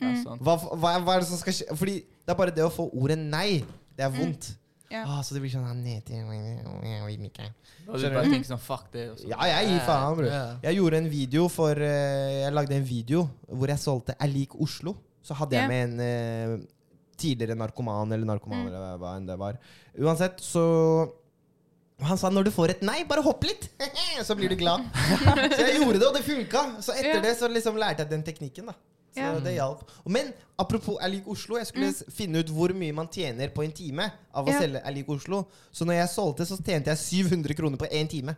Mm. 0.00 0.40
Hva, 0.40 0.56
hva, 0.56 0.94
hva 1.04 1.18
er 1.18 1.20
det 1.22 1.28
som 1.28 1.40
skal 1.40 1.52
skje? 1.56 1.68
Fordi 1.76 1.98
det 2.00 2.32
er 2.32 2.38
bare 2.40 2.54
det 2.56 2.64
å 2.64 2.72
få 2.72 2.88
ordet 2.96 3.18
nei. 3.20 3.60
Det 3.94 4.08
er 4.08 4.12
vondt. 4.16 4.54
Ja. 4.92 5.02
Ah, 5.08 5.22
så 5.24 5.34
det 5.34 5.40
blir 5.42 5.50
sånn 5.50 5.64
ah, 5.66 5.72
nedtur 5.74 6.14
Jeg 6.14 7.00
vil 7.06 7.24
ikke. 7.26 7.46
Da 7.86 7.96
du 7.98 8.04
bare 8.12 8.28
tenker 8.28 8.46
sånn 8.50 8.60
Fuck 8.62 8.90
det. 8.92 9.06
Ja, 9.26 9.38
jeg 9.48 9.70
gir 9.72 9.80
faen, 9.86 10.16
bror. 10.18 10.28
Jeg 10.62 10.76
gjorde 10.76 11.00
en 11.00 11.08
video 11.10 11.48
for 11.48 11.80
eh, 11.80 12.42
Jeg 12.44 12.52
lagde 12.54 12.76
en 12.76 12.84
video 12.86 13.24
hvor 13.48 13.72
jeg 13.72 13.80
solgte 13.82 14.14
Er 14.20 14.28
lik 14.30 14.54
Oslo. 14.60 14.94
Så 15.24 15.34
hadde 15.38 15.56
jeg 15.56 15.68
med 15.72 15.84
en 15.88 16.00
eh, 16.04 16.54
tidligere 17.16 17.56
narkoman 17.56 18.12
eller 18.12 18.26
narkoman 18.28 18.60
Mm. 18.64 18.68
eller 18.68 18.96
hva 19.00 19.16
enn 19.16 19.26
det 19.26 19.38
var. 19.40 19.58
Uansett, 19.98 20.40
så 20.44 20.62
Han 22.04 22.18
sa 22.18 22.28
når 22.28 22.44
du 22.48 22.50
får 22.50 22.70
et 22.74 22.82
nei, 22.82 23.04
bare 23.08 23.22
hopp 23.22 23.44
litt! 23.46 23.68
så 24.26 24.34
blir 24.36 24.50
du 24.50 24.56
glad. 24.60 24.82
så 25.56 25.62
jeg 25.64 25.78
gjorde 25.80 26.00
det, 26.02 26.06
og 26.08 26.16
det 26.18 26.24
funka. 26.26 26.64
Så 26.82 26.92
etter 26.92 27.16
Ja. 27.20 27.22
det 27.22 27.36
så 27.38 27.48
liksom 27.48 27.78
lærte 27.80 28.02
jeg 28.04 28.10
den 28.10 28.24
teknikken. 28.26 28.66
da 28.66 28.74
Så 29.14 29.20
Ja. 29.20 29.38
det 29.40 29.54
hjalp. 29.54 29.82
Men 30.06 30.32
apropos 30.58 30.98
Jeg 31.00 31.10
lik 31.10 31.28
Oslo, 31.28 31.56
jeg 31.56 31.66
skulle 31.66 31.86
Mm. 31.92 32.12
finne 32.12 32.38
ut 32.38 32.46
hvor 32.50 32.68
mye 32.74 32.92
man 32.92 33.06
tjener 33.08 33.48
på 33.54 33.62
en 33.64 33.72
time 33.72 34.10
av 34.34 34.46
å 34.46 34.50
Ja. 34.50 34.60
selge 34.60 34.82
Jeg 34.84 34.94
lik 34.94 35.08
Oslo. 35.08 35.46
Så 35.72 35.84
når 35.86 35.92
jeg 35.94 36.08
solgte, 36.08 36.46
så 36.46 36.56
tjente 36.62 36.86
jeg 36.86 36.98
700 36.98 37.54
kroner 37.54 37.76
på 37.76 37.86
én 37.92 38.08
time. 38.08 38.36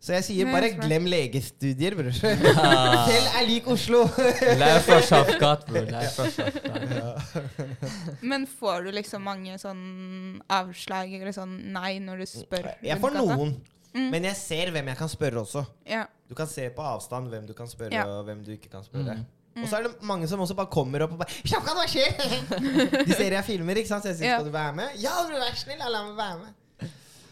Så 0.00 0.12
jeg 0.14 0.22
sier 0.24 0.44
bare 0.46 0.70
glem 0.78 1.06
legestudier, 1.06 1.94
bror. 1.96 2.12
Selv 2.12 3.34
er 3.34 3.46
lik 3.46 3.66
Oslo. 3.66 4.04
Lær 4.60 4.78
fra 4.80 5.00
Shafkat, 5.00 5.66
bror. 5.66 5.86
Lær 5.90 6.08
fra 6.14 6.26
Shafkat. 6.30 8.22
Men 8.22 8.46
får 8.46 8.84
du 8.84 8.92
liksom 8.92 9.22
mange 9.26 9.58
sånn 9.58 10.40
avslag 10.48 11.12
eller 11.18 11.32
sånn 11.34 11.56
nei 11.72 11.98
når 11.98 12.18
du 12.22 12.26
spør? 12.26 12.74
Jeg 12.82 12.98
får 13.02 13.12
noen, 13.18 13.56
Mm. 13.94 14.10
men 14.12 14.22
jeg 14.28 14.36
ser 14.36 14.70
hvem 14.70 14.86
jeg 14.86 14.96
kan 14.98 15.08
spørre 15.08 15.40
også. 15.40 15.66
Ja. 15.88 16.04
Du 16.28 16.34
kan 16.36 16.46
se 16.46 16.68
på 16.70 16.78
avstand 16.84 17.30
hvem 17.32 17.46
du 17.46 17.54
kan 17.54 17.66
spørre, 17.66 17.90
Ja. 17.92 18.04
og 18.06 18.26
hvem 18.26 18.44
du 18.44 18.52
ikke 18.52 18.70
kan 18.70 18.84
spørre. 18.84 19.16
Mm. 19.16 19.26
Og 19.62 19.68
så 19.68 19.78
er 19.78 19.88
det 19.88 20.02
mange 20.06 20.28
som 20.30 20.40
også 20.40 20.54
bare 20.58 20.70
kommer 20.72 21.02
opp 21.06 21.12
og 21.16 21.18
bare 21.24 21.34
'Sjapkan, 21.42 21.74
hva 21.78 21.86
skjer?' 21.88 22.14
De 23.08 23.14
ser 23.14 23.32
jeg 23.32 23.44
filmer, 23.44 23.74
ikke 23.80 23.88
sant? 23.88 24.02
Så 24.04 24.12
jeg 24.12 24.16
sier 24.20 24.30
Ja. 24.30 24.38
'Skal 24.38 24.50
du 24.52 24.56
være 24.56 24.74
med?' 24.74 24.96
'Ja, 25.02 25.14
vær 25.30 25.54
snill, 25.56 25.78
la 25.78 26.04
meg 26.04 26.16
være 26.16 26.38
med'. 26.44 26.54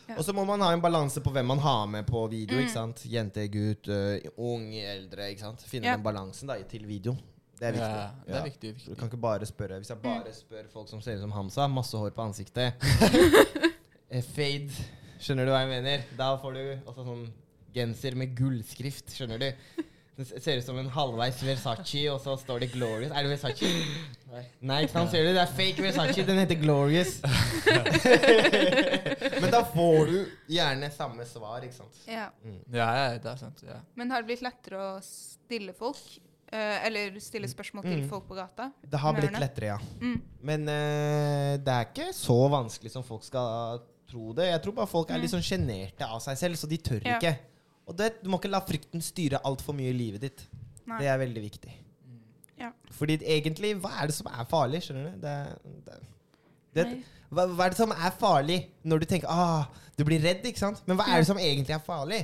Ja. 0.08 0.14
Og 0.18 0.24
så 0.24 0.32
må 0.32 0.44
man 0.46 0.60
ha 0.60 0.72
en 0.72 0.80
balanse 0.80 1.20
på 1.20 1.30
hvem 1.34 1.46
man 1.46 1.58
har 1.58 1.86
med 1.86 2.06
på 2.06 2.26
video. 2.30 2.56
Mm. 2.56 2.62
ikke 2.62 2.72
sant? 2.72 3.00
Jente, 3.10 3.48
gutt, 3.50 3.88
ung, 4.38 4.68
eldre. 4.74 5.30
ikke 5.30 5.40
sant? 5.40 5.62
Finne 5.66 5.86
Ja. 5.86 5.96
den 5.96 6.04
balansen 6.04 6.46
da, 6.48 6.54
til 6.62 6.86
video. 6.86 7.16
Det 7.58 7.68
er 7.68 7.72
viktig. 7.72 7.88
Ja, 7.88 8.10
det 8.26 8.36
er 8.36 8.44
viktig. 8.44 8.74
Du 8.86 8.94
kan 8.94 9.08
ikke 9.08 9.16
bare 9.20 9.46
spørre 9.46 9.78
Hvis 9.80 9.88
jeg 9.88 9.98
bare 10.02 10.32
spør 10.34 10.68
folk 10.72 10.88
som 10.88 11.00
ser 11.00 11.16
ut 11.16 11.20
som 11.20 11.32
Hamsa, 11.32 11.66
masse 11.66 11.96
hår 11.96 12.10
på 12.10 12.22
ansiktet 12.22 12.74
eh, 14.10 14.22
Fade. 14.22 14.70
Skjønner 15.18 15.46
du 15.48 15.50
hva 15.54 15.62
jeg 15.64 15.70
mener? 15.72 16.02
Da 16.18 16.34
får 16.36 16.52
du 16.52 16.62
også 16.86 17.04
sånn 17.06 17.32
genser 17.74 18.14
med 18.14 18.34
gullskrift. 18.36 19.08
Skjønner 19.16 19.40
du? 19.40 19.48
Det 20.16 20.24
ser 20.42 20.56
ut 20.56 20.64
som 20.64 20.78
en 20.80 20.86
halvveis 20.88 21.42
Versace, 21.44 22.06
og 22.08 22.22
så 22.24 22.38
står 22.40 22.62
det 22.64 22.70
Glorious. 22.72 23.10
Er 23.12 23.26
det 23.26 23.34
Versace? 23.34 23.68
Nei. 24.32 24.44
Nei, 24.64 24.78
ikke 24.86 24.94
sant? 24.94 25.10
Ser 25.12 25.26
du? 25.26 25.32
Det 25.36 25.42
er 25.42 25.50
fake 25.58 25.84
Versace. 25.84 26.24
Den 26.24 26.38
heter 26.40 26.56
Glorious. 26.62 27.18
Men 29.42 29.50
da 29.52 29.60
får 29.74 30.06
du 30.10 30.16
gjerne 30.50 30.88
samme 30.94 31.26
svar, 31.28 31.64
ikke 31.66 31.76
sant? 31.82 31.98
ja. 32.08 32.28
Ja, 32.72 32.88
ja, 32.96 33.18
det 33.20 33.30
er 33.34 33.40
sant. 33.40 33.60
Ja. 33.66 33.76
Men 33.98 34.10
har 34.14 34.22
det 34.24 34.30
blitt 34.32 34.44
lettere 34.46 34.80
å 34.80 34.96
stille 35.04 35.74
folk? 35.76 36.00
eh, 36.46 36.84
eller 36.86 37.16
stille 37.20 37.48
spørsmål 37.50 37.82
til 37.82 38.02
Mm. 38.04 38.08
folk 38.08 38.28
på 38.28 38.34
gata? 38.38 38.68
Det 38.86 38.98
har 39.02 39.12
blitt 39.16 39.34
lettere, 39.42 39.66
ja. 39.72 39.78
Mm. 40.00 40.20
Men 40.46 40.68
eh, 40.70 41.56
det 41.58 41.72
er 41.74 41.84
ikke 41.90 42.12
så 42.14 42.36
vanskelig 42.52 42.90
som 42.92 43.02
folk 43.04 43.24
skal 43.26 43.80
tro 44.08 44.30
det. 44.32 44.46
Jeg 44.52 44.62
tror 44.62 44.72
bare 44.76 44.86
folk 44.86 45.10
er 45.10 45.18
litt 45.18 45.30
sånn 45.32 45.42
sjenerte 45.42 46.06
av 46.06 46.20
seg 46.22 46.36
selv, 46.38 46.54
så 46.56 46.66
de 46.70 46.78
tør 46.78 47.02
Ja. 47.04 47.18
Og 47.86 47.96
det, 47.98 48.12
du 48.22 48.30
må 48.32 48.38
ikke 48.40 48.50
la 48.50 48.60
frykten 48.66 49.02
styre 49.04 49.38
altfor 49.46 49.76
mye 49.78 49.92
i 49.92 49.96
livet 49.96 50.24
ditt. 50.26 50.46
Nei. 50.86 50.98
Det 51.02 51.10
er 51.10 51.18
veldig 51.22 51.42
viktig. 51.44 51.74
Ja. 52.58 52.70
Fordi 52.96 53.18
egentlig, 53.20 53.74
hva 53.82 53.92
er 54.02 54.08
det 54.10 54.16
som 54.16 54.26
er 54.30 54.46
farlig? 54.50 54.80
Skjønner 54.86 55.10
du? 55.12 55.20
Det, 55.22 55.34
det, 55.86 55.98
det, 56.78 56.86
hva, 57.30 57.44
hva 57.52 57.66
er 57.66 57.74
det 57.74 57.78
som 57.78 57.92
er 57.94 58.14
farlig 58.16 58.58
når 58.86 59.02
du 59.02 59.06
tenker 59.10 59.30
ah, 59.30 59.66
du 59.98 60.04
blir 60.08 60.22
redd? 60.24 60.42
ikke 60.48 60.62
sant? 60.62 60.82
Men 60.88 60.98
hva 60.98 61.06
er 61.12 61.20
det 61.22 61.28
som 61.28 61.38
egentlig 61.42 61.76
er 61.76 61.84
farlig? 61.84 62.22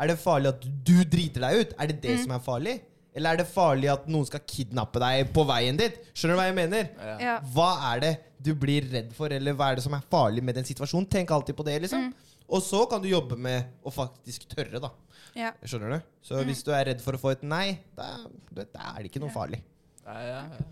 Er 0.00 0.08
det 0.12 0.16
farlig 0.22 0.52
at 0.54 0.64
du 0.86 0.94
driter 1.12 1.44
deg 1.44 1.60
ut? 1.60 1.74
Er 1.78 1.90
det 1.92 1.98
det 2.02 2.16
Mm. 2.16 2.22
som 2.24 2.34
er 2.38 2.44
farlig? 2.46 2.76
Eller 3.14 3.34
er 3.34 3.36
det 3.42 3.46
farlig 3.52 3.90
at 3.92 4.06
noen 4.08 4.24
skal 4.26 4.40
kidnappe 4.48 5.00
deg 5.02 5.32
på 5.36 5.44
veien 5.48 5.76
dit? 5.76 5.98
Skjønner 6.16 6.36
du 6.36 6.40
hva 6.40 6.46
jeg 6.48 6.56
mener? 6.56 6.86
Ja. 6.96 7.16
Ja. 7.20 7.34
Hva 7.52 7.70
er 7.92 8.00
det 8.00 8.12
du 8.42 8.54
blir 8.58 8.86
redd 8.90 9.12
for, 9.14 9.28
eller 9.36 9.52
hva 9.58 9.68
er 9.72 9.76
det 9.78 9.84
som 9.84 9.92
er 9.98 10.04
farlig 10.10 10.42
med 10.42 10.56
den 10.56 10.64
situasjonen? 10.64 11.08
Tenk 11.12 11.30
alltid 11.30 11.56
på 11.58 11.66
det, 11.68 11.74
liksom. 11.84 12.08
Mm. 12.08 12.30
Og 12.52 12.62
så 12.64 12.80
kan 12.90 13.02
du 13.04 13.08
jobbe 13.10 13.36
med 13.38 13.68
å 13.84 13.92
faktisk 13.92 14.48
tørre, 14.50 14.80
da. 14.82 14.90
ja. 15.38 15.52
Skjønner 15.64 15.94
du? 15.98 16.08
Så 16.24 16.40
hvis 16.48 16.64
du 16.64 16.72
er 16.74 16.88
redd 16.88 17.00
for 17.04 17.16
å 17.16 17.20
få 17.20 17.34
et 17.36 17.44
nei, 17.44 17.78
da, 17.96 18.08
da 18.50 18.64
er 18.94 19.02
det 19.04 19.12
ikke 19.12 19.22
noe 19.22 19.28
Mm. 19.30 19.34
Ja. 19.34 19.38
farlig. 19.40 19.60
Ja, 20.06 20.16
ja, 20.26 20.40
ja. 20.56 20.64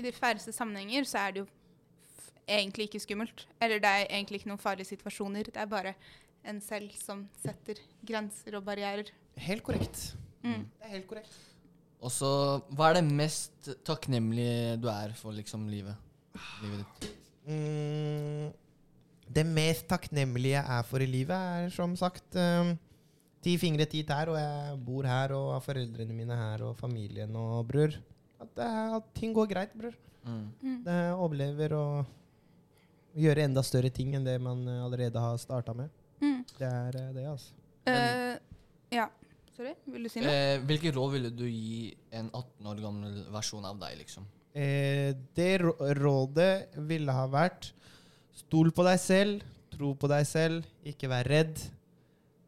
I 0.00 0.02
de 0.06 0.12
færreste 0.14 0.54
sammenhenger 0.54 1.04
så 1.10 1.18
er 1.26 1.32
det 1.34 1.42
jo 1.42 1.46
f- 1.50 2.30
egentlig 2.48 2.86
ikke 2.88 3.02
skummelt. 3.02 3.44
Eller 3.60 3.82
det 3.82 3.90
er 3.90 4.06
egentlig 4.08 4.40
ikke 4.40 4.48
noen 4.54 4.62
farlige 4.62 4.86
situasjoner. 4.94 5.50
Det 5.50 5.58
er 5.60 5.66
bare 5.66 5.94
en 6.46 6.60
selv 6.64 6.94
som 6.96 7.26
setter 7.42 7.82
grenser 8.06 8.54
og 8.56 8.64
barrierer. 8.64 9.10
Helt 9.36 9.62
korrekt. 9.66 10.14
Mm. 10.42 10.64
Det 10.78 10.86
er 10.86 10.94
helt 10.94 11.08
korrekt. 11.10 11.34
Og 12.00 12.12
så, 12.12 12.30
hva 12.72 12.90
er 12.90 13.00
det 13.00 13.06
mest 13.12 13.70
takknemlige 13.84 14.76
du 14.80 14.88
er 14.92 15.12
for 15.18 15.36
liksom 15.36 15.66
livet? 15.68 15.96
Livet 16.62 16.84
ditt. 17.02 17.10
Mm, 17.50 18.46
det 19.30 19.44
mest 19.46 19.88
takknemlige 19.90 20.56
jeg 20.56 20.78
er 20.78 20.86
for 20.88 21.04
i 21.04 21.08
livet, 21.08 21.36
er 21.36 21.74
som 21.74 21.92
sagt 21.98 22.38
um, 22.40 22.72
ti 23.44 23.56
fingre, 23.60 23.86
ti 23.90 24.02
tær, 24.06 24.32
og 24.32 24.38
jeg 24.40 24.78
bor 24.86 25.08
her 25.08 25.34
og 25.36 25.52
har 25.56 25.64
foreldrene 25.64 26.16
mine 26.16 26.38
her 26.40 26.64
og 26.70 26.78
familien 26.80 27.36
og 27.36 27.68
bror. 27.68 27.94
At, 28.40 28.48
det 28.56 28.64
er, 28.64 28.96
at 28.96 29.12
ting 29.16 29.36
går 29.36 29.52
greit, 29.52 29.76
bror. 29.76 29.96
Mm. 30.24 30.48
Mm. 30.62 30.80
Det 30.86 30.98
overlever 31.12 31.76
og 31.76 33.20
gjøre 33.20 33.44
enda 33.44 33.62
større 33.66 33.90
ting 33.92 34.14
enn 34.16 34.26
det 34.26 34.36
man 34.42 34.62
eh, 34.68 34.84
allerede 34.84 35.20
har 35.20 35.38
starta 35.40 35.74
med. 35.76 35.90
Mm. 36.20 36.42
Det 36.56 36.68
er 36.68 37.00
eh, 37.00 37.12
det, 37.16 37.26
altså. 37.28 37.56
Uh, 37.88 38.36
ja. 38.92 39.06
Sorry, 39.60 39.74
vil 39.92 40.06
du 40.06 40.08
si 40.08 40.22
noe? 40.24 40.32
Eh, 40.32 40.62
hvilke 40.64 40.88
råd 40.96 41.10
ville 41.12 41.30
du 41.36 41.44
gi 41.44 41.90
en 42.16 42.30
18 42.32 42.68
år 42.70 42.78
gammel 42.80 43.18
versjon 43.28 43.66
av 43.68 43.76
deg, 43.82 43.98
liksom? 43.98 44.24
Eh, 44.56 45.10
det 45.36 45.50
rådet 45.60 46.78
ville 46.88 47.12
ha 47.12 47.26
vært 47.28 47.68
stol 48.40 48.72
på 48.72 48.86
deg 48.88 48.96
selv, 49.02 49.44
tro 49.74 49.92
på 50.00 50.08
deg 50.08 50.24
selv, 50.24 50.64
ikke 50.88 51.10
vær 51.12 51.28
redd. 51.28 51.60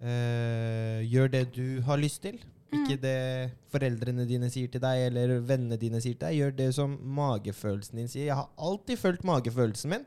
Eh, 0.00 1.04
gjør 1.04 1.28
det 1.36 1.44
du 1.52 1.66
har 1.84 2.00
lyst 2.00 2.22
til. 2.24 2.40
Ikke 2.72 2.96
det 2.96 3.52
foreldrene 3.68 4.24
dine 4.24 4.48
sier 4.48 4.72
til 4.72 4.80
deg, 4.80 5.10
eller 5.10 5.34
vennene 5.44 5.76
dine 5.76 6.00
sier 6.00 6.16
til 6.16 6.24
deg. 6.24 6.38
Gjør 6.38 6.54
det 6.62 6.70
som 6.78 6.96
magefølelsen 6.96 8.00
din 8.00 8.08
sier. 8.08 8.30
Jeg 8.30 8.38
har 8.40 8.48
alltid 8.56 8.96
fulgt 9.02 9.28
magefølelsen 9.28 9.92
min. 9.92 10.06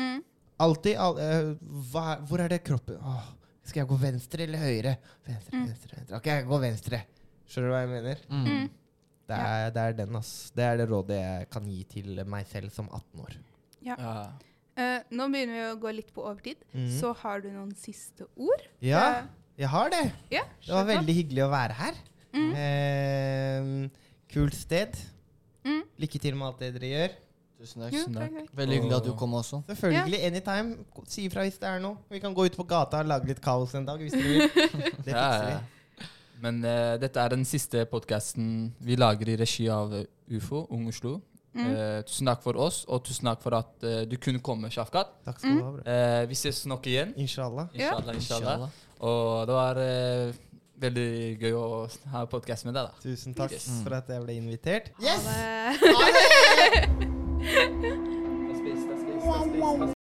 Mm. 0.00 0.22
Alltid. 0.64 0.96
Al 0.96 1.20
eh, 1.20 1.52
hva, 1.92 2.06
hvor 2.24 2.40
er 2.40 2.56
det 2.56 2.64
kroppen 2.64 2.96
Åh, 3.04 3.28
Skal 3.68 3.82
jeg 3.82 3.88
gå 3.90 3.98
venstre 4.00 4.42
eller 4.46 4.58
høyre? 4.62 4.96
Venstre, 5.28 5.52
Mm. 5.58 5.64
venstre, 5.68 5.96
venstre. 5.98 6.16
Ok, 6.16 6.26
jeg 6.32 6.46
går 6.48 6.60
venstre. 6.64 7.00
Skjønner 7.48 7.68
du 7.68 7.74
hva 7.74 7.80
jeg 7.84 7.90
mener? 7.92 8.22
Mm. 8.30 8.44
Mm. 8.48 8.68
Det 9.28 9.36
er, 9.44 9.70
det 9.76 9.82
er 9.82 9.96
den, 9.98 10.16
ass. 10.16 10.30
Det 10.56 10.64
er 10.64 10.76
det 10.80 10.86
rådet 10.88 11.18
jeg 11.20 11.48
kan 11.52 11.66
gi 11.68 11.82
til 11.84 12.22
meg 12.24 12.46
selv 12.48 12.70
som 12.72 12.88
18 12.88 13.20
år. 13.26 13.34
Ja. 13.84 13.96
Ja. 14.00 14.14
Uh, 14.78 15.00
nå 15.10 15.26
begynner 15.32 15.56
vi 15.58 15.64
å 15.72 15.76
gå 15.82 15.92
litt 15.92 16.12
på 16.14 16.22
overtid, 16.24 16.60
Mm. 16.72 16.88
så 17.00 17.12
har 17.18 17.40
du 17.42 17.48
noen 17.50 17.74
siste 17.76 18.26
ord? 18.36 18.62
Ja, 18.80 19.24
jeg 19.58 19.68
har 19.68 19.90
det. 19.90 20.12
ja 20.30 20.44
Det 20.64 20.72
var 20.72 20.84
veldig 20.86 21.14
hyggelig 21.16 21.42
å 21.44 21.50
være 21.50 21.74
her. 21.74 21.94
Mm. 22.32 22.52
Uh, 22.54 23.88
kult 24.32 24.54
sted. 24.54 24.96
Mm. 25.64 25.82
Lykke 25.98 26.20
til 26.22 26.36
med 26.38 26.46
alt 26.48 26.60
det 26.62 26.72
dere 26.78 26.90
gjør. 26.94 27.16
Tusen 27.58 27.82
takk. 27.82 27.92
Tusen 27.96 28.14
takk. 28.14 28.50
Veldig 28.54 28.76
hyggelig 28.78 28.96
at 29.00 29.06
du 29.08 29.14
kom 29.18 29.32
også. 29.34 29.58
Selvfølgelig, 29.66 30.20
anytime. 30.28 30.76
Si 31.10 31.24
ifra 31.26 31.42
hvis 31.46 31.56
det 31.58 31.66
er 31.68 31.80
noe. 31.82 31.98
Vi 32.12 32.20
kan 32.22 32.34
gå 32.36 32.44
ut 32.46 32.56
på 32.56 32.66
gata 32.70 33.00
og 33.02 33.08
lage 33.10 33.26
litt 33.32 33.40
kaos 33.42 33.74
en 33.74 33.86
dag 33.88 33.98
hvis 33.98 34.14
dere 34.14 34.28
vil. 34.28 34.44
Det 35.04 35.10
Ja, 35.14 35.24
fikser 35.24 35.46
vi. 35.48 35.56
ja. 35.56 35.60
Men 36.38 36.60
uh, 36.62 36.94
dette 37.02 37.18
er 37.18 37.32
den 37.34 37.42
siste 37.48 37.82
podkasten 37.90 38.68
vi 38.86 38.94
lager 38.94 39.26
i 39.32 39.34
regi 39.40 39.64
av 39.74 39.90
eh, 39.98 40.04
UFO, 40.38 40.60
Ung 40.70 40.86
Oslo. 40.92 41.16
Mm. 41.58 41.64
Uh, 41.66 41.98
tusen 42.06 42.30
takk 42.30 42.44
for 42.44 42.54
oss, 42.62 42.84
og 42.86 43.02
tusen 43.08 43.26
takk 43.26 43.42
for 43.42 43.56
at 43.58 43.72
uh, 43.82 44.04
du 44.06 44.14
kunne 44.22 44.38
komme, 44.38 44.70
Shafkat. 44.70 45.10
Takk 45.26 45.40
skal 45.42 45.56
du 45.58 45.64
ha, 45.64 45.72
bro. 45.74 45.82
Eh, 45.82 46.20
vi 46.30 46.38
ses 46.38 46.62
nok 46.70 46.86
igjen. 46.86 47.10
Inshallah. 47.18 47.66
Inshallah, 47.74 48.14
inshallah. 48.14 48.54
Inshallah. 48.54 48.86
Og 49.02 49.50
det 49.50 49.58
var 49.58 49.82
eh, 49.82 50.38
veldig 50.86 51.08
gøy 51.42 51.58
å 51.58 51.66
ha 52.14 52.22
podkast 52.30 52.70
med 52.70 52.78
deg, 52.78 52.86
da. 52.86 53.02
Tusen 53.02 53.34
takk 53.34 53.58
Yes. 53.58 53.66
for 53.82 53.98
at 53.98 54.06
jeg 54.14 54.22
ble 54.28 54.38
invitert. 54.38 54.92
Ha 55.02 55.22
det. 55.26 55.38
Ha 55.82 56.10
det! 56.14 57.14
Das 57.48 58.60
vezes 58.60 58.86
das 58.86 59.02
vezes 59.02 59.24
das 59.24 59.46
vezes 59.46 59.97